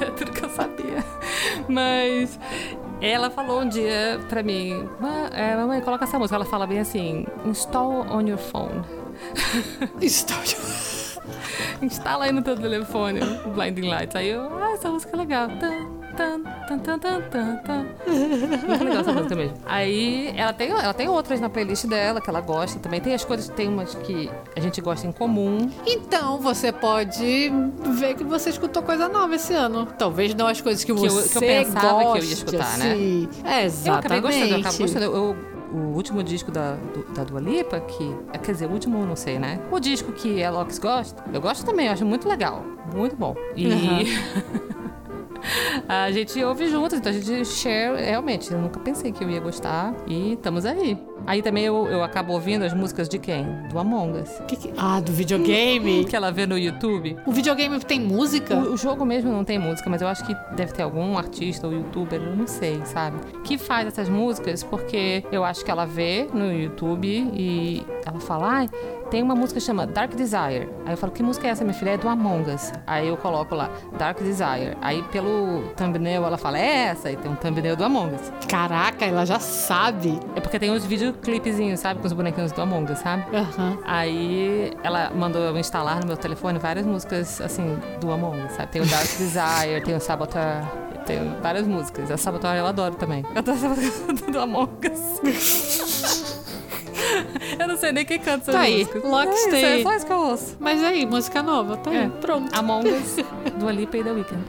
Era 0.00 0.10
tudo 0.16 0.30
que 0.32 0.44
eu 0.44 0.50
sabia. 0.50 1.04
Mas 1.68 2.38
ela 3.00 3.30
falou 3.30 3.60
um 3.62 3.68
dia 3.68 4.20
pra 4.28 4.42
mim: 4.42 4.88
"Ma- 5.00 5.28
é, 5.32 5.54
Mamãe, 5.56 5.80
coloca 5.80 6.04
essa 6.04 6.18
música. 6.18 6.36
Ela 6.36 6.44
fala 6.44 6.66
bem 6.66 6.78
assim: 6.80 7.26
Install 7.44 8.06
on 8.10 8.20
your 8.22 8.38
phone. 8.38 8.82
História. 10.00 10.56
Instala 11.82 12.24
aí 12.26 12.32
no 12.32 12.42
teu 12.42 12.56
telefone 12.56 13.20
o 13.44 13.50
Blinding 13.50 13.88
Lights. 13.88 14.16
Aí 14.16 14.28
eu, 14.30 14.42
ah, 14.58 14.72
essa 14.74 14.88
música 14.88 15.14
é 15.14 15.18
legal. 15.18 15.48
Tan, 16.16 16.38
tan, 16.78 16.98
tan. 16.98 17.86
Muito 18.68 18.84
legal 18.84 19.00
essa 19.00 19.12
música 19.12 19.34
mesmo. 19.34 19.56
Aí 19.66 20.32
ela 20.36 20.52
tem, 20.52 20.70
ela 20.70 20.94
tem 20.94 21.08
outras 21.08 21.40
na 21.40 21.48
playlist 21.50 21.86
dela 21.86 22.20
que 22.20 22.30
ela 22.30 22.40
gosta 22.40 22.78
também. 22.78 23.00
Tem 23.00 23.14
as 23.14 23.24
coisas, 23.24 23.48
tem 23.48 23.68
umas 23.68 23.94
que 23.96 24.30
a 24.56 24.60
gente 24.60 24.80
gosta 24.80 25.06
em 25.06 25.12
comum. 25.12 25.68
Então, 25.84 26.38
você 26.38 26.70
pode 26.70 27.50
ver 27.98 28.14
que 28.14 28.22
você 28.22 28.50
escutou 28.50 28.82
coisa 28.82 29.08
nova 29.08 29.34
esse 29.34 29.52
ano. 29.54 29.86
Talvez 29.98 30.34
não 30.34 30.46
as 30.46 30.60
coisas 30.60 30.84
que 30.84 30.92
eu- 30.92 30.96
você 30.96 31.28
que 31.30 31.36
eu 31.36 31.40
pensava 31.42 31.98
que 31.98 32.04
eu 32.04 32.06
ia 32.06 32.12
goste, 32.20 32.32
escutar, 32.32 32.78
né? 32.78 32.92
assim. 32.92 33.28
É, 33.44 33.64
exatamente. 33.64 33.88
Eu 33.88 33.94
acabei 33.94 34.20
gostando, 34.20 34.46
eu 34.54 34.60
acabo 34.60 34.78
gostando. 34.78 35.04
Eu- 35.04 35.53
o 35.74 35.94
último 35.94 36.22
disco 36.22 36.52
da, 36.52 36.74
do, 36.74 37.02
da 37.12 37.24
Dua 37.24 37.40
Lipa, 37.40 37.80
que. 37.80 38.14
Quer 38.42 38.52
dizer, 38.52 38.66
o 38.66 38.70
último 38.70 39.04
não 39.04 39.16
sei, 39.16 39.38
né? 39.38 39.60
O 39.70 39.80
disco 39.80 40.12
que 40.12 40.42
a 40.42 40.50
Lox 40.50 40.78
gosta, 40.78 41.24
eu 41.32 41.40
gosto 41.40 41.66
também, 41.66 41.86
eu 41.86 41.92
acho 41.92 42.06
muito 42.06 42.28
legal. 42.28 42.64
Muito 42.94 43.16
bom. 43.16 43.34
E. 43.56 43.68
a 45.88 46.10
gente 46.10 46.42
ouve 46.42 46.68
juntos, 46.68 46.98
então 46.98 47.10
a 47.10 47.14
gente 47.14 47.44
share. 47.44 47.96
Realmente, 48.00 48.52
eu 48.52 48.58
nunca 48.58 48.80
pensei 48.80 49.12
que 49.12 49.22
eu 49.22 49.30
ia 49.30 49.40
gostar. 49.40 49.94
E 50.06 50.32
estamos 50.34 50.64
aí. 50.64 50.98
Aí 51.26 51.40
também 51.40 51.64
eu, 51.64 51.86
eu 51.86 52.02
acabo 52.02 52.32
ouvindo 52.34 52.64
as 52.64 52.74
músicas 52.74 53.08
de 53.08 53.18
quem? 53.18 53.46
Do 53.70 53.78
Among 53.78 54.20
Us. 54.20 54.30
Que 54.46 54.56
que- 54.56 54.72
Ah, 54.76 55.00
do 55.00 55.10
videogame. 55.12 56.04
Que 56.08 56.14
ela 56.16 56.30
vê 56.30 56.46
no 56.46 56.58
YouTube. 56.58 57.16
o 57.26 57.32
videogame 57.32 57.78
tem 57.80 57.98
música? 58.00 58.54
O, 58.56 58.74
o 58.74 58.76
jogo 58.76 59.04
mesmo 59.06 59.32
não 59.32 59.42
tem 59.44 59.58
música, 59.58 59.88
mas 59.88 60.02
eu 60.02 60.08
acho 60.08 60.24
que 60.26 60.34
deve 60.54 60.72
ter 60.72 60.82
algum 60.82 61.16
artista 61.16 61.66
ou 61.66 61.72
youtuber, 61.72 62.20
eu 62.20 62.36
não 62.36 62.46
sei, 62.46 62.80
sabe? 62.84 63.16
Que 63.42 63.56
faz 63.56 63.86
essas 63.88 64.08
músicas 64.08 64.62
porque 64.62 65.24
eu 65.32 65.44
acho 65.44 65.64
que 65.64 65.70
ela 65.70 65.86
vê 65.86 66.28
no 66.32 66.52
YouTube 66.52 67.08
e 67.34 67.82
ela 68.04 68.20
fala, 68.20 68.48
ai, 68.48 68.70
tem 69.14 69.22
uma 69.22 69.36
música 69.36 69.60
que 69.60 69.64
chama 69.64 69.86
Dark 69.86 70.12
Desire. 70.12 70.68
Aí 70.84 70.92
eu 70.92 70.96
falo, 70.96 71.12
que 71.12 71.22
música 71.22 71.46
é 71.46 71.50
essa, 71.50 71.62
minha 71.62 71.72
filha? 71.72 71.90
É 71.90 71.96
do 71.96 72.08
Among 72.08 72.50
Us. 72.50 72.72
Aí 72.84 73.06
eu 73.06 73.16
coloco 73.16 73.54
lá, 73.54 73.70
Dark 73.96 74.18
Desire. 74.20 74.76
Aí 74.80 75.04
pelo 75.04 75.72
thumbnail 75.76 76.24
ela 76.24 76.36
fala, 76.36 76.58
é 76.58 76.86
essa. 76.86 77.12
E 77.12 77.16
tem 77.16 77.30
um 77.30 77.36
thumbnail 77.36 77.76
do 77.76 77.84
Among 77.84 78.12
Us. 78.16 78.32
Caraca, 78.48 79.04
ela 79.04 79.24
já 79.24 79.38
sabe. 79.38 80.18
É 80.34 80.40
porque 80.40 80.58
tem 80.58 80.72
uns 80.72 80.84
videoclipezinhos, 80.84 81.78
sabe? 81.78 82.00
Com 82.00 82.08
os 82.08 82.12
bonequinhos 82.12 82.50
do 82.50 82.60
Among 82.60 82.90
Us, 82.90 82.98
sabe? 82.98 83.24
Aham. 83.32 83.78
Aí 83.84 84.72
ela 84.82 85.12
mandou 85.14 85.40
eu 85.42 85.56
instalar 85.58 86.00
no 86.00 86.08
meu 86.08 86.16
telefone 86.16 86.58
várias 86.58 86.84
músicas, 86.84 87.40
assim, 87.40 87.78
do 88.00 88.10
Among 88.10 88.42
Us, 88.46 88.52
sabe? 88.54 88.72
Tem 88.72 88.82
o 88.82 88.86
Dark 88.86 89.06
Desire, 89.16 89.80
tem 89.84 89.94
o 89.94 90.00
Saboteur, 90.00 90.64
tem 91.06 91.36
várias 91.40 91.68
músicas. 91.68 92.10
A 92.10 92.16
Saboteur 92.16 92.56
eu 92.56 92.66
adoro 92.66 92.96
também. 92.96 93.24
Eu 93.32 93.38
adoro 93.38 93.58
a 93.58 93.60
Saboteur 93.60 94.26
do 94.32 94.40
Among 94.40 94.72
Us. 94.92 96.23
eu 97.58 97.68
não 97.68 97.76
sei 97.76 97.92
nem 97.92 98.04
quem 98.04 98.18
canta 98.18 98.52
Tá 98.52 98.60
aí, 98.60 98.84
músicas. 98.84 99.04
Lox 99.04 99.28
é 99.28 99.46
isso, 99.46 99.56
é 99.56 99.82
só 99.82 99.96
isso 99.96 100.06
que 100.06 100.12
eu 100.12 100.18
ouço. 100.18 100.56
Mas 100.60 100.82
aí, 100.82 101.04
música 101.06 101.42
nova, 101.42 101.76
tá 101.76 101.90
aí, 101.90 101.96
É. 101.98 102.08
pronto. 102.08 102.50
Among 102.56 102.88
Us, 102.90 103.16
do 103.58 103.68
Alipa 103.68 103.96
e 103.96 104.04
The 104.04 104.10
Weeknd. 104.12 104.44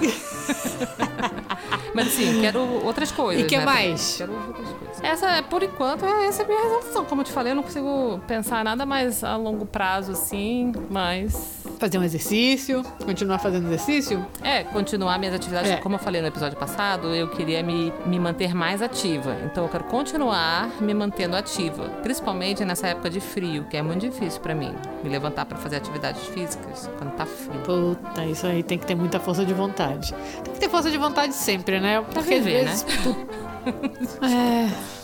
Mas 1.94 2.08
assim, 2.08 2.40
quero 2.40 2.60
outras 2.84 3.10
coisas. 3.10 3.44
E 3.44 3.46
que 3.46 3.56
né, 3.56 3.64
mais? 3.64 4.16
Quero 4.18 4.32
outras 4.32 4.68
coisas. 4.68 4.85
Essa, 5.06 5.42
por 5.42 5.62
enquanto, 5.62 6.04
é- 6.04 6.26
essa 6.26 6.42
é 6.42 6.44
a 6.44 6.48
minha 6.48 6.62
resolução. 6.62 7.04
Como 7.04 7.20
eu 7.20 7.24
te 7.24 7.32
falei, 7.32 7.52
eu 7.52 7.56
não 7.56 7.62
consigo 7.62 8.20
pensar 8.26 8.64
nada 8.64 8.84
mais 8.84 9.22
a 9.22 9.36
longo 9.36 9.64
prazo, 9.66 10.12
assim, 10.12 10.72
mas. 10.90 11.64
Fazer 11.78 11.98
um 11.98 12.02
exercício, 12.02 12.82
continuar 13.04 13.38
fazendo 13.38 13.66
exercício. 13.66 14.24
É, 14.42 14.64
continuar 14.64 15.18
minhas 15.18 15.34
atividades. 15.34 15.70
É. 15.70 15.76
Como 15.76 15.94
eu 15.96 15.98
falei 15.98 16.20
no 16.22 16.26
episódio 16.28 16.56
passado, 16.58 17.08
eu 17.14 17.28
queria 17.28 17.62
me, 17.62 17.92
me 18.06 18.18
manter 18.18 18.54
mais 18.54 18.80
ativa. 18.80 19.36
Então 19.44 19.64
eu 19.64 19.68
quero 19.70 19.84
continuar 19.84 20.70
me 20.80 20.94
mantendo 20.94 21.36
ativa. 21.36 21.84
Principalmente 22.02 22.64
nessa 22.64 22.88
época 22.88 23.10
de 23.10 23.20
frio, 23.20 23.64
que 23.70 23.76
é 23.76 23.82
muito 23.82 24.00
difícil 24.08 24.40
pra 24.40 24.54
mim. 24.54 24.74
Me 25.04 25.10
levantar 25.10 25.44
pra 25.44 25.58
fazer 25.58 25.76
atividades 25.76 26.22
físicas 26.28 26.88
quando 26.98 27.12
tá 27.12 27.26
frio. 27.26 27.60
Puta, 27.60 28.24
isso 28.24 28.46
aí 28.46 28.62
tem 28.62 28.78
que 28.78 28.86
ter 28.86 28.94
muita 28.94 29.20
força 29.20 29.44
de 29.44 29.52
vontade. 29.52 30.14
Tem 30.44 30.54
que 30.54 30.60
ter 30.60 30.68
força 30.70 30.90
de 30.90 30.96
vontade 30.96 31.34
sempre, 31.34 31.78
né? 31.78 32.00
Porque 32.12 32.36
viver, 32.40 32.66
às 32.68 32.82
vezes. 32.82 33.02
pu- 33.02 33.26
é. 34.24 34.95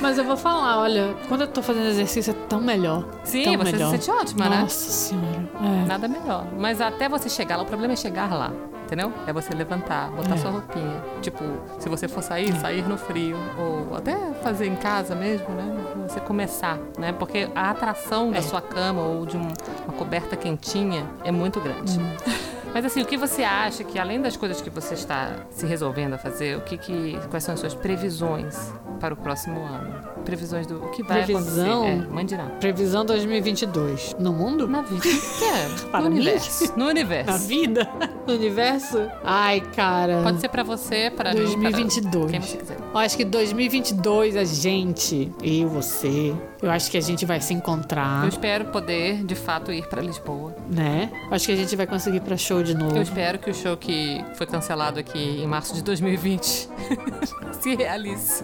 Mas 0.00 0.18
eu 0.18 0.24
vou 0.24 0.36
falar, 0.36 0.80
olha, 0.80 1.14
quando 1.28 1.42
eu 1.42 1.46
tô 1.48 1.62
fazendo 1.62 1.86
exercício 1.86 2.32
é 2.32 2.34
tão 2.48 2.60
melhor. 2.60 3.04
Sim, 3.24 3.44
tão 3.44 3.56
você 3.58 3.72
melhor. 3.72 3.90
se 3.90 3.98
sente 4.02 4.10
ótima, 4.10 4.48
né? 4.48 4.60
Nossa 4.60 4.90
senhora. 4.90 5.48
É. 5.62 5.86
Nada 5.86 6.08
melhor. 6.08 6.46
Mas 6.58 6.80
até 6.80 7.08
você 7.08 7.28
chegar 7.28 7.56
lá, 7.56 7.62
o 7.62 7.66
problema 7.66 7.92
é 7.94 7.96
chegar 7.96 8.32
lá. 8.34 8.52
Entendeu? 8.84 9.10
É 9.26 9.32
você 9.32 9.54
levantar, 9.54 10.10
botar 10.10 10.34
É. 10.34 10.36
sua 10.36 10.50
roupinha. 10.50 11.02
Tipo, 11.22 11.42
se 11.78 11.88
você 11.88 12.06
for 12.06 12.22
sair, 12.22 12.54
sair 12.60 12.86
no 12.86 12.98
frio. 12.98 13.36
Ou 13.58 13.96
até 13.96 14.14
fazer 14.42 14.66
em 14.66 14.76
casa 14.76 15.14
mesmo, 15.14 15.48
né? 15.54 15.74
Você 16.06 16.20
começar, 16.20 16.78
né? 16.98 17.10
Porque 17.12 17.48
a 17.54 17.70
atração 17.70 18.30
da 18.30 18.38
É. 18.38 18.42
sua 18.42 18.60
cama 18.60 19.00
ou 19.00 19.24
de 19.24 19.38
um- 19.38 19.48
uma 19.88 19.92
coberta 19.96 20.36
quentinha 20.36 21.06
é 21.24 21.32
muito 21.32 21.60
grande. 21.60 21.98
Hum. 21.98 22.14
Mas 22.74 22.84
assim, 22.84 23.00
o 23.02 23.06
que 23.06 23.16
você 23.16 23.42
acha 23.44 23.84
que 23.84 23.98
além 23.98 24.20
das 24.20 24.36
coisas 24.36 24.60
que 24.60 24.68
você 24.68 24.94
está 24.94 25.30
se 25.50 25.64
resolvendo 25.64 26.14
a 26.14 26.18
fazer, 26.18 26.58
o 26.58 26.60
que, 26.60 26.76
que 26.76 27.18
quais 27.30 27.42
são 27.44 27.54
as 27.54 27.60
suas 27.60 27.72
previsões 27.72 28.70
para 29.04 29.12
o 29.12 29.16
próximo 29.18 29.60
ano? 29.60 30.02
Previsões 30.24 30.66
do 30.66 30.82
o 30.82 30.88
que 30.88 31.02
vai 31.02 31.24
Previsão? 31.24 31.82
acontecer? 31.84 32.32
É, 32.32 32.36
nada. 32.38 32.50
Previsão 32.58 33.04
2022. 33.04 34.16
No 34.18 34.32
mundo? 34.32 34.66
Na 34.66 34.80
vida. 34.80 35.04
É, 35.44 35.88
Para 35.90 36.04
no 36.04 36.10
mim? 36.10 36.20
universo. 36.20 36.72
No 36.76 36.86
universo. 36.86 37.30
Na 37.30 37.36
vida? 37.36 37.88
No 38.26 38.32
universo? 38.34 38.98
Ai, 39.22 39.60
cara. 39.60 40.22
Pode 40.22 40.40
ser 40.40 40.48
pra 40.48 40.62
você, 40.62 41.12
pra 41.14 41.34
mim, 41.34 41.40
2022. 41.40 42.24
pra 42.24 42.30
quem 42.32 42.40
você 42.40 42.56
quiser. 42.56 42.78
Eu 42.80 42.98
acho 42.98 43.16
que 43.16 43.24
2022 43.26 44.36
a 44.36 44.44
gente, 44.44 45.30
eu 45.42 45.52
e 45.52 45.64
você, 45.66 46.34
eu 46.62 46.70
acho 46.70 46.90
que 46.90 46.96
a 46.96 47.00
gente 47.00 47.26
vai 47.26 47.40
se 47.42 47.52
encontrar, 47.52 48.22
Eu 48.22 48.28
espero 48.30 48.64
poder, 48.66 49.22
de 49.24 49.34
fato, 49.34 49.70
ir 49.70 49.86
pra 49.88 50.00
Lisboa. 50.00 50.56
né? 50.70 51.10
Acho 51.30 51.46
que 51.46 51.52
a 51.52 51.56
gente 51.56 51.76
vai 51.76 51.86
conseguir 51.86 52.16
ir 52.16 52.20
pra 52.22 52.36
show 52.38 52.62
de 52.62 52.74
novo. 52.74 52.96
Eu 52.96 53.02
espero 53.02 53.38
que 53.38 53.50
o 53.50 53.54
show 53.54 53.76
que 53.76 54.24
foi 54.34 54.46
cancelado 54.46 54.98
aqui 54.98 55.18
em 55.42 55.46
março 55.46 55.74
de 55.74 55.82
2020 55.82 56.68
se 57.60 57.74
realize. 57.76 58.42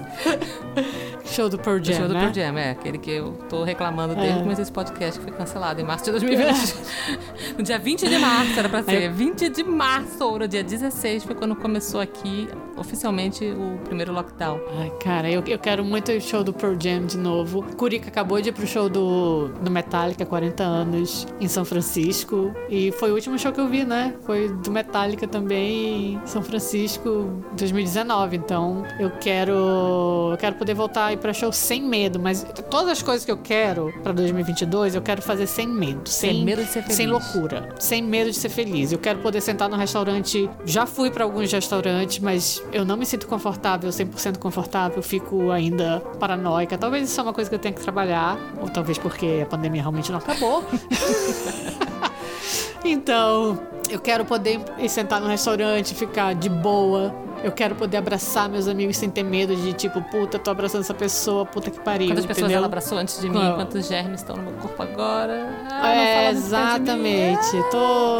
Show 1.25 1.49
do 1.49 1.59
Pearl 1.59 1.79
O 1.79 1.85
Jam, 1.85 1.95
show 1.97 2.09
do 2.09 2.15
né? 2.15 2.21
Pearl 2.21 2.35
Jam, 2.35 2.59
é. 2.59 2.71
Aquele 2.71 2.99
que 2.99 3.11
eu 3.11 3.33
tô 3.49 3.63
reclamando 3.63 4.15
desde 4.15 4.39
É. 4.39 4.43
comecei 4.43 4.63
esse 4.63 4.73
podcast, 4.73 5.19
que 5.21 5.25
foi 5.27 5.35
cancelado 5.37 5.81
em 5.81 5.85
março 5.85 6.05
de 6.07 6.11
2020. 6.13 6.75
no 7.57 7.63
dia 7.63 7.79
20 7.79 8.09
de 8.09 8.19
março 8.19 8.59
era 8.59 8.69
pra 8.69 8.83
ser. 8.83 9.11
20 9.13 9.49
de 9.49 9.63
março, 9.63 10.25
ou 10.25 10.39
no 10.41 10.49
dia 10.49 10.63
16, 10.65 11.25
foi 11.25 11.35
quando 11.35 11.55
começou 11.55 12.01
aqui, 12.01 12.49
oficialmente, 12.77 13.45
o 13.45 13.79
primeiro 13.85 14.13
lockdown. 14.13 14.61
Ai, 14.81 14.91
cara, 15.03 15.31
eu, 15.31 15.43
eu 15.47 15.59
quero 15.59 15.85
muito 15.85 16.11
o 16.11 16.21
show 16.21 16.43
do 16.43 16.53
Pearl 16.53 16.75
Jam 16.81 17.07
de 17.07 17.17
novo. 17.19 17.63
Curica 17.77 18.09
acabou 18.09 18.41
de 18.41 18.49
ir 18.49 18.53
pro 18.53 18.67
show 18.67 18.89
do, 18.89 19.49
do 19.63 19.71
Metallica, 19.71 20.27
40 20.27 20.63
anos, 20.65 21.27
em 21.41 21.47
São 21.47 21.65
Francisco. 21.65 22.53
E 22.69 22.91
foi 22.93 23.11
o 23.13 23.15
último 23.15 23.39
show 23.39 23.53
que 23.53 23.61
eu 23.61 23.69
vi, 23.69 23.85
né? 23.85 24.15
Foi 24.27 24.49
do 24.49 24.71
Metallica 24.71 25.29
também 25.29 26.15
em 26.15 26.27
São 26.27 26.43
Francisco, 26.43 27.31
2019. 27.57 28.37
Então, 28.37 28.85
eu 28.99 29.11
quero 29.21 30.33
quero 30.40 30.57
poder 30.57 30.74
voltar 30.74 31.07
a 31.07 31.12
ir 31.12 31.18
pra 31.18 31.33
show 31.33 31.53
sem 31.53 31.83
medo. 31.83 32.18
Mas 32.18 32.44
todas 32.70 32.90
as 32.90 33.03
coisas 33.03 33.24
que 33.24 33.31
eu 33.31 33.37
quero 33.37 33.92
pra 34.03 34.12
2022, 34.12 34.94
eu 34.94 35.03
quero 35.03 35.22
fazer 35.22 35.46
sem 35.46 35.68
medo. 35.68 36.09
Sem, 36.09 36.33
Sem 36.33 36.44
medo 36.44 36.64
de 36.64 36.70
ser 36.70 36.83
feliz. 36.83 36.96
Sem 36.96 37.07
loucura. 37.07 37.68
Sem 37.79 38.03
medo 38.03 38.31
de 38.31 38.37
ser 38.37 38.48
feliz. 38.48 38.90
Eu 38.90 38.98
quero 38.98 39.20
poder 39.20 39.40
sentar 39.40 39.68
no 39.68 39.76
restaurante. 39.76 40.48
Já 40.64 40.87
fui 40.87 41.11
pra 41.11 41.24
alguns 41.24 41.53
restaurantes, 41.53 42.18
mas 42.18 42.62
eu 42.72 42.85
não 42.85 42.96
me 42.96 43.07
sinto 43.07 43.26
confortável, 43.26 43.90
100% 43.90 44.38
confortável. 44.38 45.03
Fico 45.03 45.50
ainda 45.50 46.00
paranoica. 46.18 46.79
Talvez 46.79 47.09
isso 47.09 47.20
é 47.20 47.22
uma 47.22 47.33
coisa 47.33 47.48
que 47.48 47.55
eu 47.55 47.61
tenha 47.61 47.74
que 47.74 47.81
trabalhar. 47.81 48.38
Ou 48.61 48.68
talvez 48.68 48.98
porque 48.98 49.40
a 49.42 49.46
pandemia 49.46 49.83
realmente 49.83 50.11
não 50.11 50.18
acabou. 50.18 50.64
Então, 52.83 53.61
eu 53.90 54.00
quero 54.00 54.24
poder 54.24 54.61
ir 54.79 54.88
sentar 54.88 55.20
no 55.20 55.29
restaurante, 55.29 55.94
ficar 55.94 56.35
de 56.35 56.48
boa. 56.48 57.14
Eu 57.42 57.53
quero 57.53 57.74
poder 57.74 57.96
abraçar 57.96 58.48
meus 58.48 58.68
amigos 58.68 58.96
sem 58.96 59.09
ter 59.09 59.22
medo 59.22 59.57
de 59.57 59.72
tipo, 59.72 60.03
puta, 60.03 60.38
tô 60.38 60.50
abraçando 60.50 60.83
essa 60.83 60.92
pessoa, 60.94 61.46
puta 61.46 61.70
que 61.70 61.81
pariu. 61.81 62.09
Quantas 62.09 62.26
pessoas 62.26 62.38
entendeu? 62.44 62.59
ela 62.59 62.66
abraçou 62.66 62.98
antes 62.98 63.18
de 63.20 63.29
mim? 63.31 63.40
Quantos 63.55 63.88
germes 63.88 64.20
estão 64.20 64.37
no 64.37 64.42
meu 64.42 64.53
corpo 64.55 64.83
agora? 64.83 65.48
Ah, 65.70 65.94
É, 65.94 66.31
exatamente. 66.31 67.50
Tô. 67.70 68.18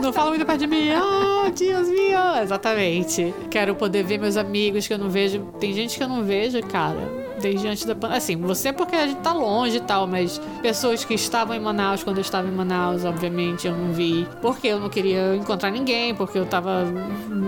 Não 0.00 0.12
fala 0.12 0.30
muito 0.30 0.46
perto 0.46 0.60
de 0.60 0.66
mim. 0.66 0.88
Oh, 0.94 1.50
Deus 1.50 1.88
meu. 1.88 2.42
Exatamente. 2.42 3.34
Quero 3.50 3.74
poder 3.74 4.04
ver 4.04 4.18
meus 4.18 4.36
amigos 4.36 4.86
que 4.86 4.94
eu 4.94 4.98
não 4.98 5.08
vejo. 5.08 5.40
Tem 5.58 5.72
gente 5.72 5.96
que 5.96 6.02
eu 6.04 6.08
não 6.08 6.22
vejo, 6.22 6.60
cara. 6.62 7.23
Desde 7.44 7.68
antes 7.68 7.84
da 7.84 7.94
pandemia. 7.94 8.16
Assim, 8.16 8.36
você 8.36 8.72
porque 8.72 8.96
a 8.96 9.06
gente 9.06 9.20
tá 9.20 9.34
longe 9.34 9.76
e 9.76 9.80
tal, 9.80 10.06
mas 10.06 10.40
pessoas 10.62 11.04
que 11.04 11.12
estavam 11.12 11.54
em 11.54 11.60
Manaus 11.60 12.02
quando 12.02 12.16
eu 12.16 12.22
estava 12.22 12.48
em 12.48 12.50
Manaus, 12.50 13.04
obviamente, 13.04 13.66
eu 13.66 13.76
não 13.76 13.92
vi. 13.92 14.26
Porque 14.40 14.68
eu 14.68 14.80
não 14.80 14.88
queria 14.88 15.36
encontrar 15.36 15.70
ninguém, 15.70 16.14
porque 16.14 16.38
eu 16.38 16.46
tava 16.46 16.84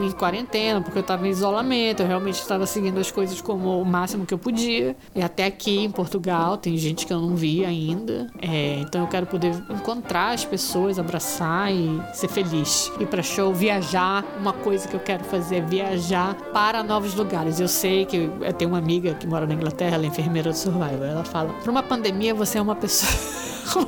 em 0.05 0.11
quarentena, 0.11 0.83
porque 0.83 0.99
eu 0.99 1.03
tava 1.03 1.27
em 1.27 1.31
isolamento. 1.31 2.03
Eu 2.03 2.09
realmente 2.09 2.35
estava 2.35 2.67
seguindo 2.67 2.99
as 2.99 3.11
coisas 3.11 3.41
como 3.41 3.81
o 3.81 3.87
máximo 3.87 4.27
que 4.27 4.35
eu 4.35 4.39
podia. 4.39 4.95
E 5.15 5.23
até 5.23 5.47
aqui 5.47 5.79
em 5.79 5.91
Portugal, 5.91 6.59
tem 6.59 6.77
gente 6.77 7.07
que 7.07 7.13
eu 7.13 7.21
não 7.21 7.35
vi 7.35 7.65
ainda. 7.65 8.31
É, 8.43 8.81
então 8.81 9.01
eu 9.01 9.07
quero 9.07 9.25
poder 9.25 9.55
encontrar 9.71 10.35
as 10.35 10.45
pessoas, 10.45 10.99
abraçar 10.99 11.73
e 11.73 12.03
ser 12.13 12.29
feliz. 12.29 12.93
Ir 13.01 13.07
pra 13.07 13.23
show, 13.23 13.55
viajar. 13.55 14.23
Uma 14.39 14.53
coisa 14.53 14.87
que 14.87 14.95
eu 14.95 15.01
quero 15.01 15.25
fazer 15.25 15.57
é 15.57 15.61
viajar 15.63 16.35
para 16.53 16.83
novos 16.83 17.15
lugares. 17.15 17.59
Eu 17.61 17.69
sei 17.69 18.05
que 18.05 18.31
eu 18.41 18.53
tenho 18.53 18.71
uma 18.71 18.79
amiga 18.79 19.15
que 19.15 19.27
mora 19.27 19.47
na 19.47 19.55
Inglaterra, 19.55 19.86
é 19.94 20.07
enfermeira 20.07 20.51
do 20.51 20.57
Survival. 20.57 21.05
Ela 21.05 21.25
fala: 21.25 21.53
para 21.53 21.70
uma 21.70 21.83
pandemia 21.83 22.35
você 22.35 22.59
é 22.59 22.62
uma 22.62 22.77
pessoa. 22.77 23.12
Uma 23.75 23.87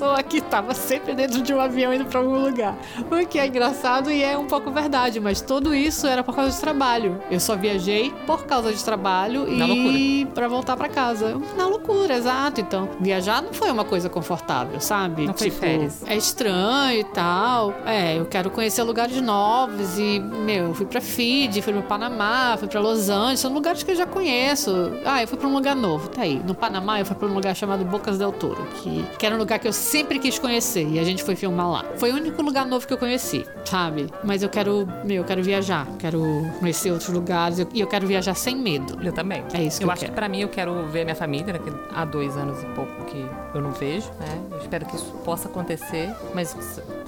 pessoa 0.00 0.22
que 0.22 0.38
estava 0.38 0.72
sempre 0.72 1.14
dentro 1.14 1.42
de 1.42 1.52
um 1.52 1.60
avião 1.60 1.92
indo 1.92 2.06
para 2.06 2.20
algum 2.20 2.38
lugar. 2.38 2.74
O 3.10 3.26
que 3.26 3.38
é 3.38 3.46
engraçado 3.46 4.10
e 4.10 4.22
é 4.22 4.36
um 4.36 4.46
pouco 4.46 4.70
verdade, 4.70 5.20
mas 5.20 5.42
tudo 5.42 5.74
isso 5.74 6.06
era 6.06 6.24
por 6.24 6.34
causa 6.34 6.52
de 6.52 6.58
trabalho. 6.58 7.20
Eu 7.30 7.38
só 7.38 7.54
viajei 7.54 8.10
por 8.26 8.46
causa 8.46 8.72
de 8.72 8.82
trabalho 8.82 9.46
Na 9.46 9.66
e 9.68 10.26
para 10.34 10.48
voltar 10.48 10.74
para 10.74 10.88
casa. 10.88 11.38
Na 11.54 11.66
loucura, 11.66 12.16
exato. 12.16 12.62
Então, 12.62 12.88
viajar 12.98 13.42
não 13.42 13.52
foi 13.52 13.70
uma 13.70 13.84
coisa 13.84 14.08
confortável, 14.08 14.80
sabe? 14.80 15.26
Não 15.26 15.34
foi 15.34 15.50
tipo, 15.50 15.60
férias. 15.60 16.02
é 16.06 16.16
estranho 16.16 17.00
e 17.00 17.04
tal. 17.04 17.74
É, 17.84 18.18
eu 18.18 18.24
quero 18.24 18.50
conhecer 18.50 18.82
lugares 18.82 19.20
novos 19.20 19.98
e, 19.98 20.18
meu, 20.18 20.68
eu 20.68 20.74
fui 20.74 20.86
pra 20.86 21.02
Fiji, 21.02 21.60
fui 21.60 21.74
pro 21.74 21.82
Panamá, 21.82 22.56
fui 22.58 22.68
pra 22.68 22.80
Los 22.80 23.10
Angeles, 23.10 23.40
são 23.40 23.52
lugares 23.52 23.82
que 23.82 23.90
eu 23.90 23.96
já 23.96 24.06
conheço. 24.06 24.92
Ah, 25.04 25.22
eu 25.22 25.28
fui 25.28 25.36
pra 25.36 25.46
um 25.46 25.52
lugar 25.52 25.76
novo, 25.76 26.08
tá 26.08 26.22
aí. 26.22 26.40
No 26.46 26.54
Panamá 26.54 27.00
eu 27.00 27.04
fui 27.04 27.16
pra 27.16 27.28
um 27.28 27.34
lugar 27.34 27.54
chamado 27.54 27.84
Bocas 27.84 28.16
del 28.16 28.32
Toro, 28.32 28.66
que, 28.76 29.04
que 29.18 29.26
era 29.26 29.34
um 29.34 29.38
lugar 29.38 29.58
que 29.58 29.68
eu 29.68 29.72
sempre 29.90 30.18
quis 30.18 30.38
conhecer 30.38 30.86
e 30.88 30.98
a 30.98 31.04
gente 31.04 31.22
foi 31.24 31.34
filmar 31.34 31.68
lá. 31.70 31.84
Foi 31.96 32.12
o 32.12 32.14
único 32.14 32.40
lugar 32.42 32.64
novo 32.66 32.86
que 32.86 32.92
eu 32.92 32.98
conheci, 32.98 33.44
sabe? 33.64 34.06
Mas 34.22 34.42
eu 34.42 34.48
quero, 34.48 34.86
meu, 35.04 35.16
eu 35.18 35.24
quero 35.24 35.42
viajar, 35.42 35.86
quero 35.98 36.20
conhecer 36.60 36.90
outros 36.92 37.08
lugares 37.10 37.58
eu- 37.58 37.68
e 37.74 37.80
eu 37.80 37.86
quero 37.86 38.06
viajar 38.06 38.34
sem 38.34 38.56
medo. 38.56 38.98
Eu 39.02 39.12
também. 39.12 39.42
É 39.52 39.62
isso 39.62 39.78
que 39.78 39.84
eu 39.84 39.88
eu 39.88 39.92
acho 39.92 40.00
quero. 40.02 40.12
que 40.12 40.16
pra 40.16 40.28
mim 40.28 40.40
eu 40.40 40.48
quero 40.48 40.86
ver 40.86 41.04
minha 41.04 41.16
família, 41.16 41.52
né, 41.52 41.58
que 41.58 41.72
há 41.94 42.04
dois 42.04 42.36
anos 42.36 42.62
e 42.62 42.66
pouco 42.66 43.04
que 43.06 43.26
eu 43.54 43.60
não 43.60 43.72
vejo, 43.72 44.08
né? 44.20 44.40
Eu 44.52 44.58
espero 44.58 44.86
que 44.86 44.94
isso 44.96 45.06
possa 45.24 45.48
acontecer, 45.48 46.14
mas 46.34 46.54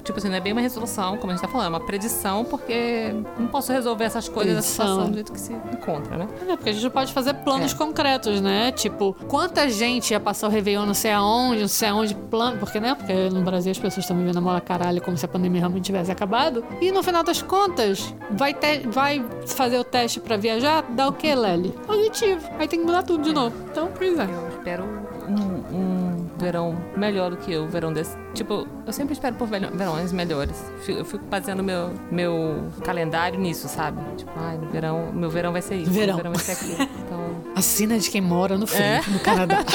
tipo 0.03 0.17
assim, 0.19 0.27
não 0.29 0.35
é 0.35 0.39
bem 0.39 0.51
uma 0.51 0.61
resolução, 0.61 1.17
como 1.17 1.31
a 1.31 1.35
gente 1.35 1.41
tá 1.43 1.47
falando, 1.47 1.67
é 1.67 1.69
uma 1.69 1.79
predição, 1.85 2.43
porque 2.45 3.13
não 3.37 3.47
posso 3.47 3.71
resolver 3.71 4.03
essas 4.05 4.27
coisas 4.29 4.53
da 4.55 4.59
Predição. 4.61 4.85
situação 4.85 5.09
do 5.09 5.13
jeito 5.15 5.31
que 5.31 5.39
se 5.39 5.53
encontra, 5.53 6.17
né? 6.17 6.27
É, 6.47 6.55
porque 6.55 6.69
a 6.69 6.73
gente 6.73 6.89
pode 6.89 7.13
fazer 7.13 7.33
planos 7.35 7.73
É. 7.73 7.75
concretos, 7.77 8.41
né? 8.41 8.71
Tipo, 8.71 9.15
quanta 9.27 9.67
gente 9.69 10.11
ia 10.11 10.19
passar 10.19 10.47
o 10.47 10.49
Réveillon 10.49 10.85
não 10.85 10.93
sei 10.93 11.11
aonde, 11.11 11.61
não 11.61 11.67
sei 11.67 11.89
aonde, 11.89 12.13
plano, 12.15 12.57
porque, 12.57 12.79
né? 12.79 12.95
Porque 12.95 13.13
no 13.29 13.41
Brasil 13.41 13.71
as 13.71 13.77
pessoas 13.79 14.03
estão 14.03 14.17
vivendo 14.17 14.37
a 14.37 14.41
mola 14.41 14.59
caralho 14.61 15.01
como 15.01 15.17
se 15.17 15.25
a 15.25 15.27
pandemia 15.27 15.61
realmente 15.61 15.85
tivesse 15.85 16.11
acabado. 16.11 16.63
E 16.81 16.91
no 16.91 17.01
final 17.01 17.23
das 17.23 17.41
contas, 17.41 18.13
vai, 18.31 18.53
te- 18.53 18.87
vai 18.87 19.23
fazer 19.47 19.77
o 19.79 19.83
teste 19.83 20.19
pra 20.19 20.35
viajar, 20.37 20.83
dá 20.89 21.07
o 21.07 21.13
quê, 21.13 21.33
Lely? 21.35 21.69
Positivo. 21.87 22.41
Aí 22.59 22.67
tem 22.67 22.79
que 22.79 22.85
mudar 22.85 23.03
tudo 23.03 23.23
de 23.23 23.33
novo. 23.33 23.55
Então, 23.71 23.89
pois 23.97 24.17
é. 24.19 24.23
Eu 24.23 24.49
espero 24.49 24.83
um, 25.27 25.75
um 25.77 26.27
verão 26.37 26.75
melhor 26.97 27.31
do 27.31 27.37
que 27.37 27.55
o 27.57 27.67
verão 27.67 27.93
desse. 27.93 28.17
Tipo, 28.33 28.67
eu 28.85 28.91
sempre 28.93 29.13
espero 29.13 29.35
por 29.35 29.47
velho- 29.47 29.69
melhores. 30.11 30.55
Eu 30.87 31.05
fico 31.05 31.23
baseando 31.25 31.63
meu, 31.63 31.91
meu 32.11 32.69
calendário 32.83 33.39
nisso, 33.39 33.67
sabe? 33.67 33.99
Tipo, 34.17 34.31
ai, 34.37 34.57
no 34.57 34.69
verão, 34.69 35.11
meu 35.13 35.29
verão 35.29 35.51
vai 35.51 35.61
ser 35.61 35.75
isso. 35.75 35.91
Verão. 35.91 36.15
Meu 36.15 36.23
verão 36.23 36.33
vai 36.33 36.43
ser 36.43 36.51
aquilo. 36.53 36.89
Então, 37.05 37.35
Assina 37.55 37.99
de 37.99 38.09
quem 38.09 38.21
mora 38.21 38.57
no 38.57 38.65
frio, 38.65 38.81
É? 38.81 39.01
no 39.07 39.19
Canadá. 39.19 39.63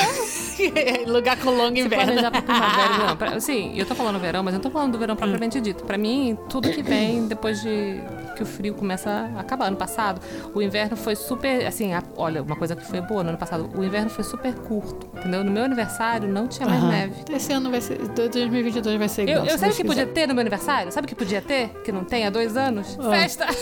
Lugar 1.07 1.37
com 1.39 1.51
longo 1.51 1.77
Se 1.77 1.83
inverno. 1.83 2.05
planejar 2.07 2.31
pra 2.31 2.43
primavera, 2.43 2.99
não. 3.07 3.17
Pra, 3.17 3.41
sim, 3.41 3.73
eu 3.77 3.87
tô 3.87 3.95
falando 3.95 4.19
verão, 4.19 4.43
mas 4.43 4.55
eu 4.55 4.59
não 4.59 4.63
tô 4.63 4.71
falando 4.71 4.93
do 4.93 4.99
verão 4.99 5.17
propriamente 5.17 5.61
dito. 5.61 5.85
Pra 5.85 5.99
mim, 5.99 6.37
tudo 6.49 6.71
que 6.71 6.83
vem 6.83 7.27
depois 7.27 7.61
de 7.63 8.01
que 8.37 8.43
o 8.43 8.47
frio 8.47 8.75
começa 8.75 9.31
a 9.37 9.41
acabar. 9.41 9.67
Ano 9.67 9.77
passado, 9.77 10.21
o 10.55 10.63
inverno 10.63 10.97
foi 10.97 11.17
super, 11.17 11.67
assim, 11.67 11.93
a- 11.95 12.03
olha, 12.17 12.43
uma 12.43 12.57
coisa 12.57 12.75
que 12.77 12.85
foi 12.85 13.01
boa 13.01 13.23
no 13.23 13.31
ano 13.31 13.39
passado, 13.39 13.71
o 13.77 13.85
inverno 13.85 14.11
foi 14.11 14.25
super 14.25 14.55
curto, 14.55 15.09
entendeu? 15.19 15.43
No 15.45 15.51
meu 15.51 15.65
aniversário 15.65 16.29
não 16.29 16.47
tinha 16.47 16.69
mais 16.69 16.83
Aham. 16.83 16.91
neve. 16.91 17.15
Esse 17.31 17.53
ano 17.53 17.71
vai 17.71 17.81
ser. 17.81 17.99
2022 18.09 18.99
vai 18.99 19.09
ser 19.09 19.23
igual. 19.29 19.39
Eu, 19.39 19.45
eu 19.45 19.51
se 19.53 19.59
sabe 19.59 19.73
o 19.73 19.77
que 19.77 19.85
podia 19.85 20.07
ter 20.07 20.27
no 20.29 20.35
meu 20.35 20.41
aniversário? 20.41 20.93
Sabe 20.93 21.07
o 21.07 21.09
que 21.09 21.15
podia 21.15 21.41
ter? 21.43 21.69
Que 21.85 21.91
não 21.93 22.05
tem 22.05 22.27
há 22.27 22.31
dois 22.31 22.57
anos? 22.57 22.99
Ah. 23.01 23.11
Festa! 23.11 23.47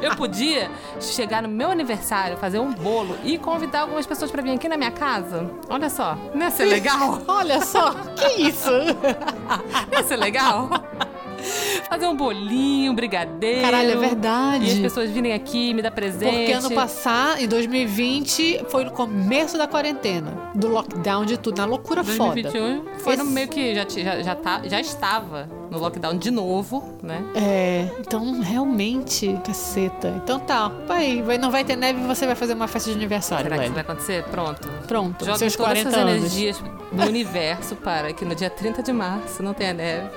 eu 0.00 0.14
podia 0.16 0.70
chegar 1.00 1.42
no 1.42 1.48
meu 1.48 1.70
aniversário, 1.70 2.36
fazer 2.36 2.58
um 2.58 2.72
bolo 2.72 3.16
e 3.24 3.36
convidar 3.52 3.80
algumas 3.82 4.06
pessoas 4.06 4.30
pra 4.30 4.40
vir 4.40 4.52
aqui 4.52 4.66
na 4.66 4.78
minha 4.78 4.90
casa. 4.90 5.50
Olha 5.68 5.90
só, 5.90 6.16
não 6.34 6.46
ia 6.46 6.50
ser 6.50 6.64
legal? 6.64 7.20
Olha 7.28 7.62
só, 7.62 7.92
que 8.16 8.42
isso? 8.48 8.70
Não 9.92 9.98
ia 9.98 10.04
ser 10.04 10.16
legal? 10.16 10.70
Fazer 11.88 12.06
um 12.06 12.16
bolinho, 12.16 12.92
um 12.92 12.94
brigadeiro. 12.94 13.60
Caralho, 13.62 13.90
é 13.92 13.96
verdade. 13.96 14.66
E 14.66 14.72
as 14.72 14.78
pessoas 14.78 15.10
virem 15.10 15.32
aqui, 15.32 15.74
me 15.74 15.82
dar 15.82 15.90
presente. 15.90 16.34
Porque 16.36 16.52
ano 16.52 16.70
passado, 16.72 17.40
em 17.40 17.46
2020, 17.48 18.64
foi 18.68 18.84
no 18.84 18.90
começo 18.90 19.56
da 19.58 19.66
quarentena, 19.66 20.32
do 20.54 20.68
lockdown 20.68 21.24
de 21.24 21.36
tudo, 21.38 21.58
na 21.58 21.64
loucura 21.64 22.02
foda. 22.04 22.40
2021 22.42 22.98
foi 23.00 23.16
no 23.16 23.24
Esse- 23.24 23.32
meio 23.32 23.48
que 23.48 23.74
já, 23.74 23.84
já, 23.88 24.22
já, 24.22 24.34
tá, 24.34 24.62
já 24.64 24.80
estava 24.80 25.48
no 25.70 25.78
lockdown 25.78 26.16
de 26.16 26.30
novo, 26.30 26.98
né? 27.02 27.22
É, 27.34 27.88
então 28.00 28.40
realmente, 28.40 29.38
caceta. 29.44 30.14
Então 30.22 30.38
tá, 30.40 30.70
vai, 30.86 31.22
vai, 31.22 31.38
não 31.38 31.50
vai 31.50 31.64
ter 31.64 31.76
neve 31.76 32.00
e 32.00 32.06
você 32.06 32.26
vai 32.26 32.34
fazer 32.34 32.54
uma 32.54 32.68
festa 32.68 32.90
de 32.90 32.96
aniversário, 32.96 33.44
Será 33.44 33.56
que 33.58 33.64
isso 33.64 33.72
vai 33.72 33.82
acontecer? 33.82 34.22
Pronto. 34.24 34.68
Pronto, 34.86 35.24
Joga 35.24 35.38
seus 35.38 35.56
todas 35.56 35.72
40 35.82 35.88
essas 35.88 36.00
anos. 36.00 36.16
energias 36.16 36.62
no 36.92 37.04
universo 37.06 37.76
para 37.76 38.12
que 38.12 38.24
no 38.24 38.34
dia 38.34 38.50
30 38.50 38.82
de 38.82 38.92
março 38.92 39.42
não 39.42 39.54
tenha 39.54 39.72
neve. 39.72 40.08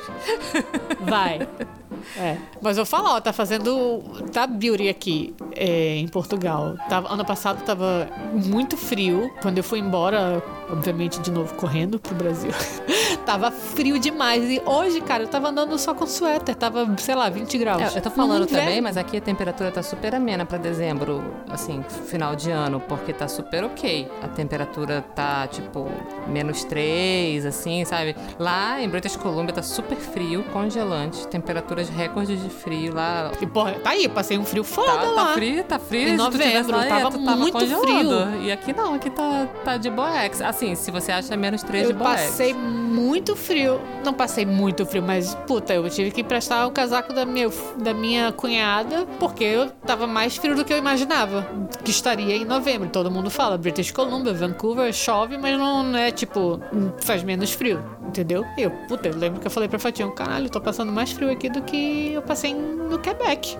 Vai. 1.01 1.47
É. 2.17 2.37
Mas 2.61 2.77
eu 2.77 2.85
falo, 2.85 3.09
ó, 3.09 3.21
tá 3.21 3.33
fazendo. 3.33 4.03
Tá 4.31 4.45
beauty 4.45 4.89
aqui 4.89 5.33
é, 5.53 5.95
em 5.95 6.07
Portugal. 6.07 6.75
Tava, 6.87 7.11
ano 7.11 7.25
passado 7.25 7.63
tava 7.63 8.07
muito 8.31 8.77
frio. 8.77 9.31
Quando 9.41 9.57
eu 9.57 9.63
fui 9.63 9.79
embora, 9.79 10.43
obviamente, 10.69 11.19
de 11.19 11.31
novo 11.31 11.53
correndo 11.55 11.99
pro 11.99 12.15
Brasil. 12.15 12.51
tava 13.25 13.51
frio 13.51 13.97
demais. 13.99 14.43
E 14.49 14.61
hoje, 14.65 15.01
cara, 15.01 15.23
eu 15.23 15.27
tava 15.27 15.49
andando 15.49 15.77
só 15.77 15.93
com 15.93 16.05
suéter. 16.05 16.55
Tava, 16.55 16.87
sei 16.97 17.15
lá, 17.15 17.29
20 17.29 17.57
graus. 17.57 17.81
É, 17.95 17.97
eu 17.97 18.01
tô 18.01 18.09
falando 18.11 18.45
também, 18.45 18.81
mas 18.81 18.97
aqui 18.97 19.17
a 19.17 19.21
temperatura 19.21 19.71
tá 19.71 19.81
super 19.83 20.13
amena 20.15 20.45
pra 20.45 20.57
dezembro, 20.57 21.23
assim, 21.49 21.83
final 22.07 22.35
de 22.35 22.51
ano, 22.51 22.79
porque 22.87 23.13
tá 23.13 23.27
super 23.27 23.63
ok. 23.63 24.07
A 24.21 24.27
temperatura 24.27 25.03
tá, 25.15 25.47
tipo, 25.47 25.87
menos 26.27 26.63
3, 26.63 27.45
assim, 27.45 27.83
sabe? 27.85 28.15
Lá 28.39 28.81
em 28.81 28.89
British 28.89 29.15
Columbia 29.15 29.53
tá 29.53 29.61
super 29.63 29.97
frio, 29.97 30.43
congelante, 30.53 31.27
temperaturas 31.27 31.89
recordes 31.89 32.41
de 32.41 32.49
frio 32.49 32.93
lá. 32.93 33.31
E, 33.41 33.45
porra, 33.45 33.73
tá 33.73 33.91
aí, 33.91 34.07
passei 34.07 34.37
um 34.37 34.45
frio 34.45 34.63
foda 34.63 34.85
Tá, 34.85 35.01
lá. 35.11 35.25
tá 35.27 35.33
frio, 35.33 35.63
tá 35.63 35.79
frio. 35.79 36.09
Em 36.09 36.15
novembro, 36.17 36.77
lá, 36.77 36.85
tava 36.85 37.11
tu 37.11 37.23
tava 37.25 37.37
muito 37.37 37.53
congelando. 37.53 38.27
frio. 38.31 38.41
E 38.43 38.51
aqui 38.51 38.73
não, 38.73 38.93
aqui 38.93 39.09
tá, 39.09 39.47
tá 39.63 39.77
de 39.77 39.89
boex. 39.89 40.41
Assim, 40.55 40.73
se 40.73 40.89
você 40.89 41.11
acha 41.11 41.35
menos 41.35 41.61
3 41.63 41.87
de 41.87 41.93
Eu 41.93 41.99
passei 41.99 42.53
muito 42.53 43.35
frio. 43.35 43.81
Não 44.05 44.13
passei 44.13 44.45
muito 44.45 44.85
frio, 44.85 45.03
mas 45.03 45.35
puta, 45.45 45.73
eu 45.73 45.89
tive 45.89 46.11
que 46.11 46.21
emprestar 46.21 46.65
o 46.65 46.71
casaco 46.71 47.11
da 47.11 47.25
minha, 47.25 47.49
da 47.77 47.93
minha 47.93 48.31
cunhada 48.31 49.05
porque 49.19 49.43
eu 49.43 49.69
tava 49.85 50.07
mais 50.07 50.37
frio 50.37 50.55
do 50.55 50.63
que 50.63 50.71
eu 50.71 50.77
imaginava 50.77 51.45
que 51.83 51.91
estaria 51.91 52.37
em 52.37 52.45
novembro. 52.45 52.87
Todo 52.87 53.11
mundo 53.11 53.29
fala 53.29 53.57
British 53.57 53.91
Columbia, 53.91 54.33
Vancouver, 54.33 54.93
chove, 54.93 55.37
mas 55.37 55.57
não 55.57 55.97
é 55.97 56.09
tipo, 56.09 56.61
faz 57.01 57.21
menos 57.21 57.51
frio, 57.51 57.83
entendeu? 58.07 58.45
Eu, 58.57 58.71
puta, 58.87 59.09
eu 59.09 59.17
lembro 59.17 59.41
que 59.41 59.47
eu 59.47 59.51
falei 59.51 59.67
pra 59.67 59.77
Fatinha, 59.77 60.09
caralho, 60.11 60.45
eu 60.45 60.49
tô 60.49 60.61
passando 60.61 60.89
mais 60.89 61.11
frio 61.11 61.29
aqui 61.29 61.49
do 61.49 61.61
que 61.63 62.13
eu 62.13 62.21
passei 62.21 62.53
no 62.53 62.97
Quebec. 62.99 63.57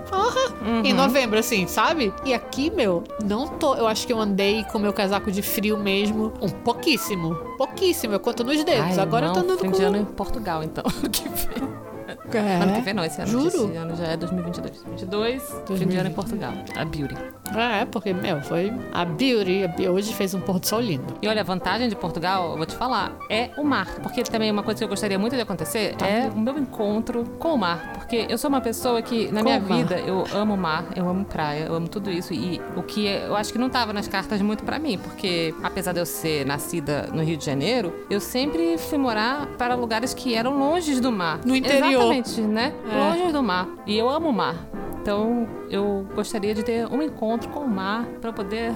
Uhum. 0.62 0.86
Em 0.86 0.94
novembro, 0.94 1.38
assim, 1.38 1.68
sabe? 1.68 2.14
E 2.24 2.34
aqui, 2.34 2.70
meu, 2.70 3.04
não 3.22 3.48
tô. 3.48 3.76
Eu 3.76 3.86
acho 3.86 4.08
que 4.08 4.14
eu 4.14 4.20
andei 4.20 4.64
com 4.72 4.80
meu 4.80 4.94
casaco 4.94 5.30
de 5.30 5.42
frio 5.42 5.78
mesmo 5.78 6.32
um 6.42 6.50
pouquíssimo. 6.86 7.36
Pouquíssimo, 7.58 8.14
eu 8.14 8.20
conto 8.20 8.44
nos 8.44 8.64
dedos. 8.64 8.98
Ai, 8.98 9.00
Agora 9.00 9.28
não, 9.28 9.36
eu 9.36 9.42
tô 9.42 9.46
andando 9.46 9.60
fim 9.60 9.72
com. 9.72 9.78
de 9.78 9.84
ano 9.84 9.98
em 9.98 10.06
Portugal, 10.06 10.64
então. 10.64 10.84
que. 11.12 11.85
É, 12.34 12.56
Ano 12.62 12.74
que 12.74 12.82
vem 12.82 12.94
não, 12.94 13.04
esse 13.04 13.22
ano. 13.22 13.30
Juro? 13.32 13.48
Esse 13.70 13.76
ano 13.78 13.96
já 13.96 14.06
é 14.06 14.18
2022. 14.18 14.84
22, 14.88 15.56
fim 15.78 15.88
de 15.88 15.98
ano 15.98 16.10
em 16.10 16.14
Portugal. 16.14 16.54
A 16.76 16.86
Beauty. 16.86 17.16
É, 17.56 17.86
porque, 17.86 18.14
meu, 18.14 18.42
foi 18.42 18.74
a 18.94 19.06
Beauty. 19.06 19.64
A 19.64 19.68
Beauty 19.68 19.90
hoje 19.90 20.14
fez 20.14 20.34
um 20.34 20.40
pôr 20.42 20.60
do 20.60 20.66
sol 20.68 20.82
lindo. 20.82 21.14
E 21.22 21.28
olha, 21.28 21.42
a 21.42 21.44
vantagem 21.44 21.88
de 21.90 21.96
Portugal, 21.96 22.52
eu 22.52 22.58
vou 22.58 22.66
te 22.66 22.76
falar, 22.76 23.16
é 23.30 23.50
o 23.58 23.64
mar. 23.64 23.88
Porque 24.02 24.24
também 24.24 24.52
uma 24.52 24.64
coisa 24.64 24.80
que 24.80 24.84
eu 24.84 24.88
gostaria 24.90 25.18
muito 25.20 25.36
de 25.36 25.42
acontecer 25.42 25.96
é 26.04 26.28
o 26.30 26.40
meu 26.40 26.58
encontro 26.58 27.24
com 27.40 27.54
o 27.54 27.58
mar. 27.58 27.94
Porque 27.94 28.26
eu 28.30 28.38
sou 28.38 28.50
uma 28.50 28.62
pessoa 28.62 29.02
que, 29.02 29.32
na 29.32 29.40
Com 29.42 29.46
minha 29.46 29.60
vida, 29.60 30.00
eu 30.00 30.24
amo 30.34 30.54
o 30.54 30.58
mar, 30.58 30.86
eu 30.96 31.08
amo 31.08 31.26
praia, 31.26 31.66
eu 31.66 31.76
amo 31.76 31.88
tudo 31.88 32.10
isso. 32.12 32.34
E 32.34 32.62
o 32.76 32.84
que 32.84 33.08
é- 33.08 33.28
eu 33.28 33.36
acho 33.36 33.52
que 33.52 33.60
não 33.60 33.70
tava 33.70 33.94
nas 33.94 34.08
cartas 34.08 34.42
muito 34.42 34.64
pra 34.64 34.80
mim. 34.80 34.98
Porque, 34.98 35.54
apesar 35.64 35.92
de 35.94 36.00
eu 36.00 36.06
ser 36.06 36.46
nascida 36.46 37.10
no 37.14 37.24
Rio 37.24 37.38
de 37.38 37.46
Janeiro, 37.46 37.94
eu 38.10 38.20
sempre 38.20 38.78
fui 38.78 38.98
morar 38.98 39.46
para 39.58 39.76
lugares 39.76 40.14
que 40.14 40.34
eram 40.36 40.58
longe 40.58 41.00
do 41.00 41.12
mar. 41.12 41.40
No 41.46 41.56
interior. 41.56 41.90
Exatamente, 41.90 42.15
né? 42.48 42.74
É. 42.90 42.98
Longe 42.98 43.32
do 43.32 43.44
mar. 43.44 43.68
E 43.86 43.98
eu 43.98 44.10
amo 44.10 44.30
o 44.30 44.34
mar. 44.34 44.68
Então, 45.02 45.48
eu 45.70 46.08
gostaria 46.16 46.54
de 46.56 46.64
ter 46.64 46.88
um 46.88 47.02
encontro 47.02 47.50
com 47.50 47.60
o 47.60 47.68
mar 47.68 48.08
eu 48.24 48.34
poder 48.34 48.74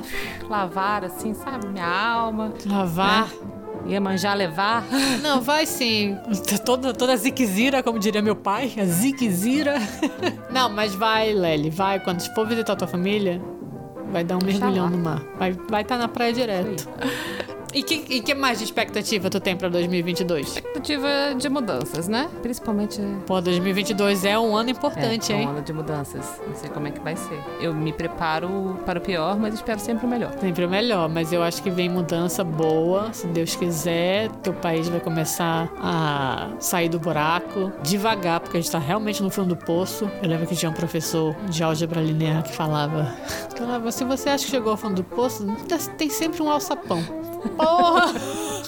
lavar, 0.48 1.04
assim, 1.04 1.34
sabe, 1.34 1.68
minha 1.68 1.88
alma. 1.88 2.54
Lavar. 2.68 3.30
Ia 3.88 4.00
manjar, 4.00 4.38
levar. 4.38 4.84
Não, 5.24 5.42
vai 5.42 5.66
sim. 5.66 6.16
Toda, 6.64 6.94
toda 6.94 7.18
ziquezira, 7.18 7.82
como 7.82 7.98
diria 7.98 8.22
meu 8.22 8.36
pai. 8.36 8.72
A 8.80 8.86
ziquezira. 8.86 9.76
Não, 10.52 10.70
mas 10.70 10.94
vai, 10.94 11.34
Lely. 11.34 11.72
Vai. 11.72 12.00
Quando 12.00 12.22
for 12.36 12.46
visitar 12.46 12.76
tua 12.76 12.88
família, 12.88 13.42
vai 14.12 14.24
dar 14.24 14.36
um 14.38 14.46
mergulhão 14.46 14.86
lá. 14.86 14.90
no 14.92 14.98
mar. 14.98 15.24
Vai 15.38 15.52
estar 15.52 15.66
vai 15.70 15.84
tá 15.84 15.98
na 15.98 16.08
praia 16.08 16.34
direto. 16.34 16.88
E 17.74 17.84
que, 17.84 18.04
e 18.10 18.22
que 18.22 18.34
mais 18.34 18.58
de 18.58 18.64
expectativa 18.64 19.30
tu 19.30 19.40
tem 19.40 19.56
pra 19.56 19.70
2022? 19.70 20.48
Expectativa 20.48 21.08
de 21.38 21.50
mudanças, 21.50 22.08
né? 22.08 22.30
Principalmente. 22.42 23.00
Pô, 23.28 23.40
2022 23.40 24.26
é 24.26 24.40
um 24.40 24.56
ano 24.56 24.72
importante, 24.72 25.32
é, 25.32 25.36
hein? 25.36 25.48
um 25.48 25.52
ano 25.52 25.62
de 25.62 25.72
mudanças. 25.72 26.26
Não 26.48 26.56
sei 26.56 26.70
como 26.70 26.88
é 26.88 26.92
que 26.92 27.00
vai 27.00 27.16
ser. 27.16 27.40
Eu 27.62 27.74
me 27.74 27.94
preparo 27.94 28.80
para 28.86 28.98
o 28.98 29.02
pior, 29.02 29.38
mas 29.38 29.54
espero 29.54 29.80
sempre 29.80 30.06
o 30.06 30.10
melhor. 30.10 30.34
Sempre 30.40 30.66
o 30.66 30.70
melhor, 30.70 31.08
mas 31.08 31.32
eu 31.32 31.44
acho 31.44 31.62
que 31.62 31.70
vem 31.70 31.90
mudança 31.90 32.44
boa, 32.44 33.14
se 33.14 33.28
Deus 33.28 33.56
quiser. 33.56 34.30
Teu 34.42 34.54
país 34.54 34.90
vai 34.90 35.00
começar 35.00 35.72
a 35.78 36.50
sair 36.60 36.90
do 36.90 37.00
buraco 37.00 37.72
devagar, 37.84 38.40
porque 38.40 38.58
a 38.58 38.62
gente 38.62 38.72
tá 38.72 38.80
realmente 38.80 39.22
no 39.22 39.30
fundo 39.30 39.50
do 39.50 39.58
poço. 39.58 40.10
Eu 40.24 40.30
lembro 40.30 40.48
que 40.48 40.56
tinha 40.56 40.72
um 40.72 40.74
professor 40.74 41.36
de 41.48 41.64
álgebra 41.64 42.02
linear 42.02 42.42
que 42.44 42.52
falava: 42.52 43.16
falava, 43.56 43.92
se 43.92 44.04
você 44.04 44.30
acha 44.30 44.46
que 44.46 44.52
chegou 44.52 44.72
ao 44.72 44.78
fundo 44.78 44.96
do 44.96 45.04
poço, 45.04 45.46
tem 45.98 46.10
sempre 46.10 46.42
um 46.42 46.50
alçapão. 46.50 47.04
Porra! 47.60 48.14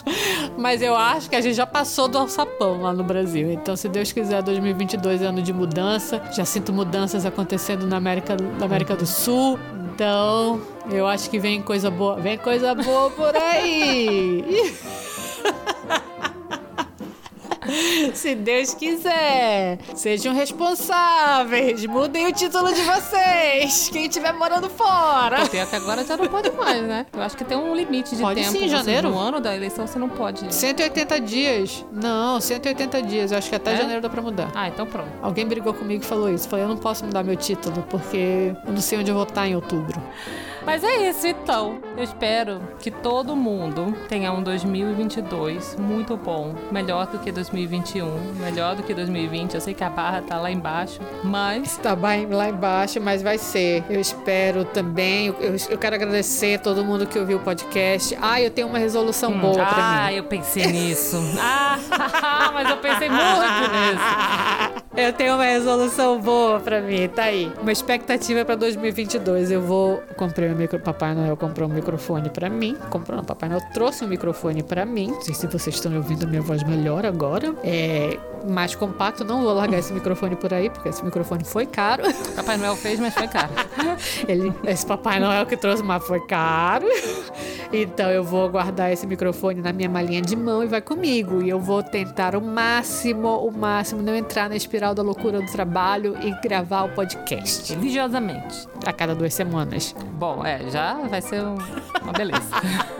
Mas 0.57 0.81
eu 0.81 0.95
acho 0.95 1.29
que 1.29 1.35
a 1.35 1.41
gente 1.41 1.55
já 1.55 1.65
passou 1.65 2.07
do 2.07 2.17
alçapão 2.17 2.81
lá 2.81 2.93
no 2.93 3.03
Brasil. 3.03 3.49
Então, 3.51 3.75
se 3.75 3.87
Deus 3.87 4.11
quiser, 4.11 4.43
2022 4.43 5.21
é 5.21 5.25
ano 5.25 5.41
de 5.41 5.53
mudança. 5.53 6.21
Já 6.31 6.43
sinto 6.43 6.73
mudanças 6.73 7.25
acontecendo 7.25 7.87
na 7.87 7.97
América, 7.97 8.35
na 8.59 8.65
América 8.65 8.95
do 8.95 9.05
Sul. 9.05 9.57
Então, 9.93 10.61
eu 10.89 11.07
acho 11.07 11.29
que 11.29 11.39
vem 11.39 11.61
coisa 11.61 11.89
boa. 11.89 12.17
Vem 12.17 12.37
coisa 12.37 12.75
boa 12.75 13.09
por 13.11 13.35
aí! 13.35 14.75
Se 18.13 18.33
Deus 18.35 18.73
quiser, 18.73 19.77
sejam 19.95 20.33
responsáveis, 20.33 21.85
mudem 21.85 22.27
o 22.27 22.33
título 22.33 22.73
de 22.73 22.81
vocês. 22.81 23.89
Quem 23.91 24.05
estiver 24.05 24.33
morando 24.33 24.69
fora. 24.69 25.45
Pior 25.47 25.67
que 25.67 25.75
agora 25.75 26.03
já 26.03 26.17
não 26.17 26.27
pode 26.27 26.49
mais, 26.51 26.81
né? 26.83 27.05
Eu 27.13 27.21
acho 27.21 27.37
que 27.37 27.43
tem 27.45 27.57
um 27.57 27.75
limite 27.75 28.15
de 28.15 28.21
Pode 28.21 28.39
tempo. 28.41 28.51
sim, 28.51 28.59
Você- 28.61 28.67
janeiro. 28.69 29.09
No 29.09 29.19
ano 29.19 29.39
da 29.39 29.55
eleição 29.55 29.85
você 29.85 29.99
não 29.99 30.09
pode. 30.09 30.53
180 30.53 31.19
dias. 31.19 31.85
Não, 31.91 32.41
180 32.41 33.01
dias. 33.01 33.31
Eu 33.31 33.37
acho 33.37 33.49
que 33.49 33.55
até 33.55 33.73
É? 33.73 33.77
janeiro 33.77 34.01
dá 34.01 34.09
pra 34.09 34.21
mudar. 34.21 34.51
Ah, 34.55 34.67
então 34.67 34.85
pronto. 34.85 35.09
Alguém 35.21 35.45
brigou 35.45 35.73
comigo 35.73 36.03
e 36.03 36.05
falou 36.05 36.33
isso. 36.33 36.49
Falei, 36.49 36.65
eu 36.65 36.69
não 36.69 36.77
posso 36.77 37.05
mudar 37.05 37.23
meu 37.23 37.35
título 37.35 37.85
porque 37.89 38.53
eu 38.65 38.73
não 38.73 38.81
sei 38.81 38.99
onde 38.99 39.11
eu 39.11 39.15
vou 39.15 39.23
estar 39.23 39.47
em 39.47 39.55
outubro. 39.55 40.01
Mas 40.65 40.83
é 40.83 41.09
isso, 41.09 41.27
então. 41.27 41.79
Eu 41.97 42.03
espero 42.03 42.61
que 42.79 42.89
todo 42.91 43.35
mundo 43.35 43.95
tenha 44.07 44.31
um 44.31 44.41
2022 44.43 45.75
muito 45.77 46.15
bom. 46.15 46.55
Melhor 46.71 47.07
do 47.07 47.19
que 47.19 47.31
2021. 47.31 48.07
Melhor 48.39 48.75
do 48.75 48.83
que 48.83 48.93
2020. 48.93 49.55
Eu 49.55 49.61
sei 49.61 49.73
que 49.73 49.83
a 49.83 49.89
barra 49.89 50.21
tá 50.21 50.37
lá 50.37 50.51
embaixo. 50.51 50.99
Mas. 51.23 51.77
Tá 51.77 51.95
bem 51.95 52.27
lá 52.27 52.49
embaixo, 52.49 53.01
mas 53.01 53.21
vai 53.21 53.37
ser. 53.37 53.83
Eu 53.89 53.99
espero 53.99 54.63
também. 54.65 55.27
Eu, 55.27 55.55
eu- 55.69 55.77
quero 55.77 55.95
agradecer 55.95 56.55
a 56.55 56.59
todo 56.59 56.85
mundo 56.85 57.05
que 57.07 57.17
ouviu 57.17 57.37
o 57.37 57.41
podcast. 57.41 58.17
Ah, 58.21 58.39
eu 58.39 58.51
tenho 58.51 58.67
uma 58.67 58.77
resolução 58.77 59.37
boa 59.37 59.53
pra 59.65 60.05
ah, 60.05 60.07
mim. 60.09 60.15
eu 60.17 60.23
pensei 60.25 60.67
nisso. 60.67 61.17
ah, 61.39 62.51
mas 62.53 62.69
eu 62.69 62.77
pensei 62.77 63.09
muito 63.09 63.71
nisso. 63.71 64.80
Eu 64.95 65.13
tenho 65.13 65.35
uma 65.35 65.45
resolução 65.45 66.19
boa 66.19 66.59
pra 66.59 66.81
mim, 66.81 67.07
tá 67.07 67.23
aí. 67.23 67.51
Uma 67.61 67.71
expectativa 67.71 68.43
pra 68.43 68.55
2022. 68.55 69.49
Eu 69.49 69.61
vou. 69.61 70.03
Comprei 70.17 70.49
um 70.49 70.55
micro. 70.55 70.79
Papai 70.79 71.15
Noel 71.15 71.37
comprou 71.37 71.69
um 71.69 71.73
microfone 71.73 72.29
pra 72.29 72.49
mim. 72.49 72.75
Comprou, 72.89 73.15
não, 73.15 73.23
Papai 73.23 73.47
Noel 73.47 73.61
trouxe 73.73 74.03
um 74.03 74.07
microfone 74.07 74.61
pra 74.63 74.85
mim. 74.85 75.07
Não 75.07 75.21
sei 75.21 75.33
se 75.33 75.47
vocês 75.47 75.75
estão 75.75 75.95
ouvindo 75.95 76.25
a 76.25 76.27
minha 76.27 76.41
voz 76.41 76.63
melhor 76.63 77.05
agora. 77.05 77.55
É 77.63 78.17
mais 78.49 78.75
compacto. 78.75 79.23
Não 79.23 79.41
vou 79.41 79.53
largar 79.53 79.79
esse 79.79 79.93
microfone 79.93 80.35
por 80.35 80.53
aí, 80.53 80.69
porque 80.69 80.89
esse 80.89 81.03
microfone 81.05 81.45
foi 81.45 81.65
caro. 81.65 82.03
Papai 82.35 82.57
Noel 82.57 82.75
fez, 82.75 82.99
mas 82.99 83.13
foi 83.13 83.29
caro. 83.29 83.51
Ele, 84.27 84.53
esse 84.65 84.85
Papai 84.85 85.21
Noel 85.21 85.45
que 85.45 85.55
trouxe, 85.55 85.81
mas 85.83 86.05
foi 86.05 86.19
caro. 86.25 86.85
Então 87.71 88.11
eu 88.11 88.23
vou 88.23 88.49
guardar 88.49 88.91
esse 88.91 89.07
microfone 89.07 89.61
na 89.61 89.71
minha 89.71 89.89
malinha 89.89 90.21
de 90.21 90.35
mão 90.35 90.63
e 90.63 90.67
vai 90.67 90.81
comigo. 90.81 91.41
E 91.41 91.49
eu 91.49 91.59
vou 91.59 91.81
tentar 91.81 92.35
o 92.35 92.41
máximo, 92.41 93.37
o 93.47 93.51
máximo, 93.51 94.01
não 94.01 94.13
entrar 94.13 94.49
na 94.49 94.57
espiral 94.81 94.95
da 94.95 95.03
loucura 95.03 95.39
do 95.39 95.51
trabalho 95.51 96.17
e 96.23 96.31
gravar 96.41 96.85
o 96.85 96.89
podcast 96.89 97.71
Religiosamente. 97.75 98.67
a 98.83 98.91
cada 98.91 99.13
duas 99.13 99.31
semanas. 99.31 99.95
Bom, 100.17 100.43
é, 100.43 100.71
já 100.71 100.95
vai 101.07 101.21
ser 101.21 101.43
um- 101.43 101.57
uma 102.01 102.13
beleza. 102.13 102.41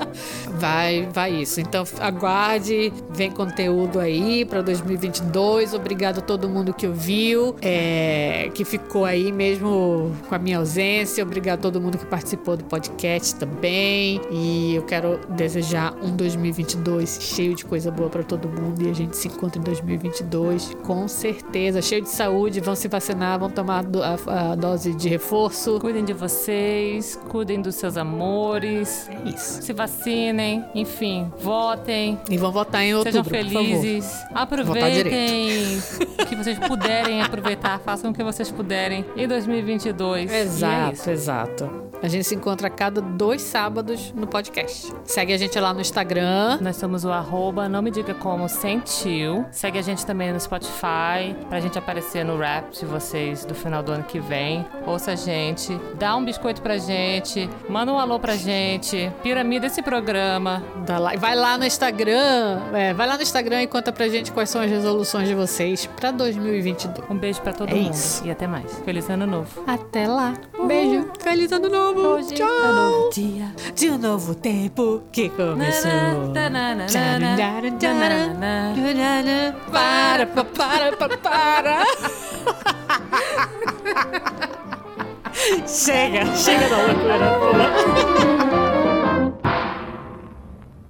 Vai, 0.60 1.08
vai 1.14 1.32
isso. 1.34 1.62
Então 1.62 1.86
aguarde, 2.00 2.92
vem 3.10 3.32
conteúdo 3.32 3.98
aí 4.00 4.44
para 4.44 4.62
2022. 4.62 5.74
Obrigado 5.74 6.18
a 6.20 6.22
todo 6.22 6.50
mundo 6.50 6.74
que 6.74 6.86
ouviu, 6.86 7.56
é, 7.62 8.52
que 8.54 8.66
ficou 8.66 9.06
aí 9.06 9.32
mesmo 9.32 10.12
com 10.28 10.36
a 10.36 10.38
minha 10.38 10.58
ausência. 10.58 11.24
Obrigado 11.24 11.60
a 11.60 11.62
todo 11.62 11.80
mundo 11.82 11.98
que 11.98 12.06
participou 12.06 12.58
do 12.58 12.66
podcast 12.66 13.36
também. 13.36 14.22
E 14.30 14.76
eu 14.76 14.84
quero 14.84 15.20
desejar 15.30 15.96
um 16.04 16.14
2022 16.16 17.18
cheio 17.22 17.56
de 17.56 17.64
coisa 17.64 17.90
boa 17.90 18.10
para 18.10 18.22
todo 18.22 18.50
mundo 18.50 18.84
e 18.86 18.90
a 18.90 18.94
gente 18.94 19.16
se 19.16 19.30
encontra 19.30 19.60
em 19.60 19.64
2022 19.64 20.76
com 20.84 21.08
certeza, 21.08 21.71
cheio 21.80 22.02
de 22.02 22.10
saúde. 22.10 22.60
Vão 22.60 22.76
se 22.76 22.88
vacinar, 22.88 23.38
vão 23.38 23.50
tomar 23.52 23.86
a, 24.28 24.52
a 24.52 24.56
dose 24.56 24.96
de 24.96 25.08
reforço. 25.08 25.80
Cuidem 25.80 26.04
de 26.04 26.14
vocês, 26.14 27.20
cuidem 27.30 27.62
dos 27.62 27.76
seus 27.76 27.98
amores, 27.98 29.08
É 29.10 29.30
isso. 29.30 29.62
se 29.62 29.72
vacinem, 29.74 30.66
enfim, 30.74 31.32
votem. 31.40 32.20
E 32.30 32.38
vão 32.38 32.52
votar 32.52 32.82
em 32.84 32.88
Sejam 33.04 33.20
outubro, 33.20 33.24
favor. 33.40 33.54
felizes, 33.54 34.12
aproveitem 34.34 35.78
o 36.22 36.26
que 36.26 36.36
vocês 36.36 36.58
puderem 36.60 37.22
aproveitar, 37.22 37.80
façam 37.80 38.10
o 38.12 38.14
que 38.14 38.24
vocês 38.24 38.50
puderem 38.50 39.06
em 39.16 39.28
2022. 39.28 40.32
E 40.32 40.34
é 40.34 40.42
Exato, 40.42 40.94
isso. 40.94 41.10
exato. 41.12 41.91
A 42.04 42.08
gente 42.08 42.24
se 42.24 42.34
encontra 42.34 42.68
a 42.68 42.70
cada 42.70 43.00
dois 43.00 43.42
sábados 43.44 44.12
no 44.14 44.26
podcast. 44.26 44.92
Segue 45.04 45.34
a 45.34 45.38
gente 45.38 45.60
lá 45.60 45.72
no 45.74 45.82
Instagram. 45.82 46.58
Nós 46.60 46.76
somos 46.78 47.06
o 47.06 47.12
arroba, 47.12 47.70
não 47.70 47.82
me 47.82 47.92
diga 47.92 48.14
como 48.16 48.50
sentiu. 48.50 49.46
Segue 49.52 49.78
a 49.78 49.82
gente 49.84 50.04
também 50.06 50.34
no 50.34 50.40
Spotify, 50.40 51.36
pra 51.48 51.60
gente 51.60 51.78
aparecer 51.78 52.26
no 52.26 52.38
rap 52.38 52.72
de 52.72 52.86
vocês 52.86 53.46
do 53.46 53.54
final 53.54 53.84
do 53.84 53.92
ano 53.92 54.04
que 54.04 54.20
vem. 54.20 54.66
Ouça 54.88 55.12
a 55.12 55.16
gente, 55.16 55.80
dá 56.00 56.16
um 56.16 56.26
biscoito 56.26 56.62
pra 56.62 56.78
gente, 56.78 57.48
manda 57.70 57.92
um 57.94 58.00
alô 58.00 58.20
pra 58.20 58.36
gente, 58.36 59.12
piramida 59.22 59.68
esse 59.68 59.84
programa. 59.84 60.64
Dá 60.86 60.98
lá, 60.98 61.14
vai 61.18 61.36
lá 61.36 61.58
no 61.58 61.66
Instagram, 61.66 62.62
é, 62.74 62.94
vai 62.94 63.08
lá 63.08 63.16
no 63.16 63.22
Instagram 63.22 63.62
e 63.62 63.68
conta 63.68 63.92
pra 63.92 64.08
gente 64.08 64.32
quais 64.32 64.50
são 64.50 64.62
as 64.62 64.70
resoluções 64.70 65.28
de 65.28 65.36
vocês 65.36 65.86
pra 65.86 66.10
2022. 66.10 67.10
Um 67.12 67.16
beijo 67.16 67.42
pra 67.42 67.54
todo 67.54 67.70
é 67.70 67.76
mundo 67.76 67.94
isso. 67.94 68.26
e 68.26 68.32
até 68.32 68.48
mais. 68.48 68.74
Feliz 68.80 69.08
ano 69.10 69.28
novo. 69.28 69.64
Até 69.68 70.08
lá. 70.08 70.34
Beijo. 70.66 71.08
Feliz 71.20 71.52
ano 71.52 71.70
novo 71.70 71.91
novo 71.94 72.16
Hoje 72.16 72.34
é 72.34 72.38
tchau. 72.38 72.48
É 72.48 72.72
novo 72.72 73.10
dia 73.12 73.56
de 73.76 73.90
um 73.90 73.98
novo 73.98 74.36
tempo 74.36 75.04
que 75.12 75.30
começou. 75.30 75.92
Para, 79.72 80.26
para, 80.26 80.96
para, 80.98 81.18
para. 81.18 81.86
chega, 85.68 86.26
chega 86.36 86.70
da 86.70 86.78
loucura. 86.78 88.61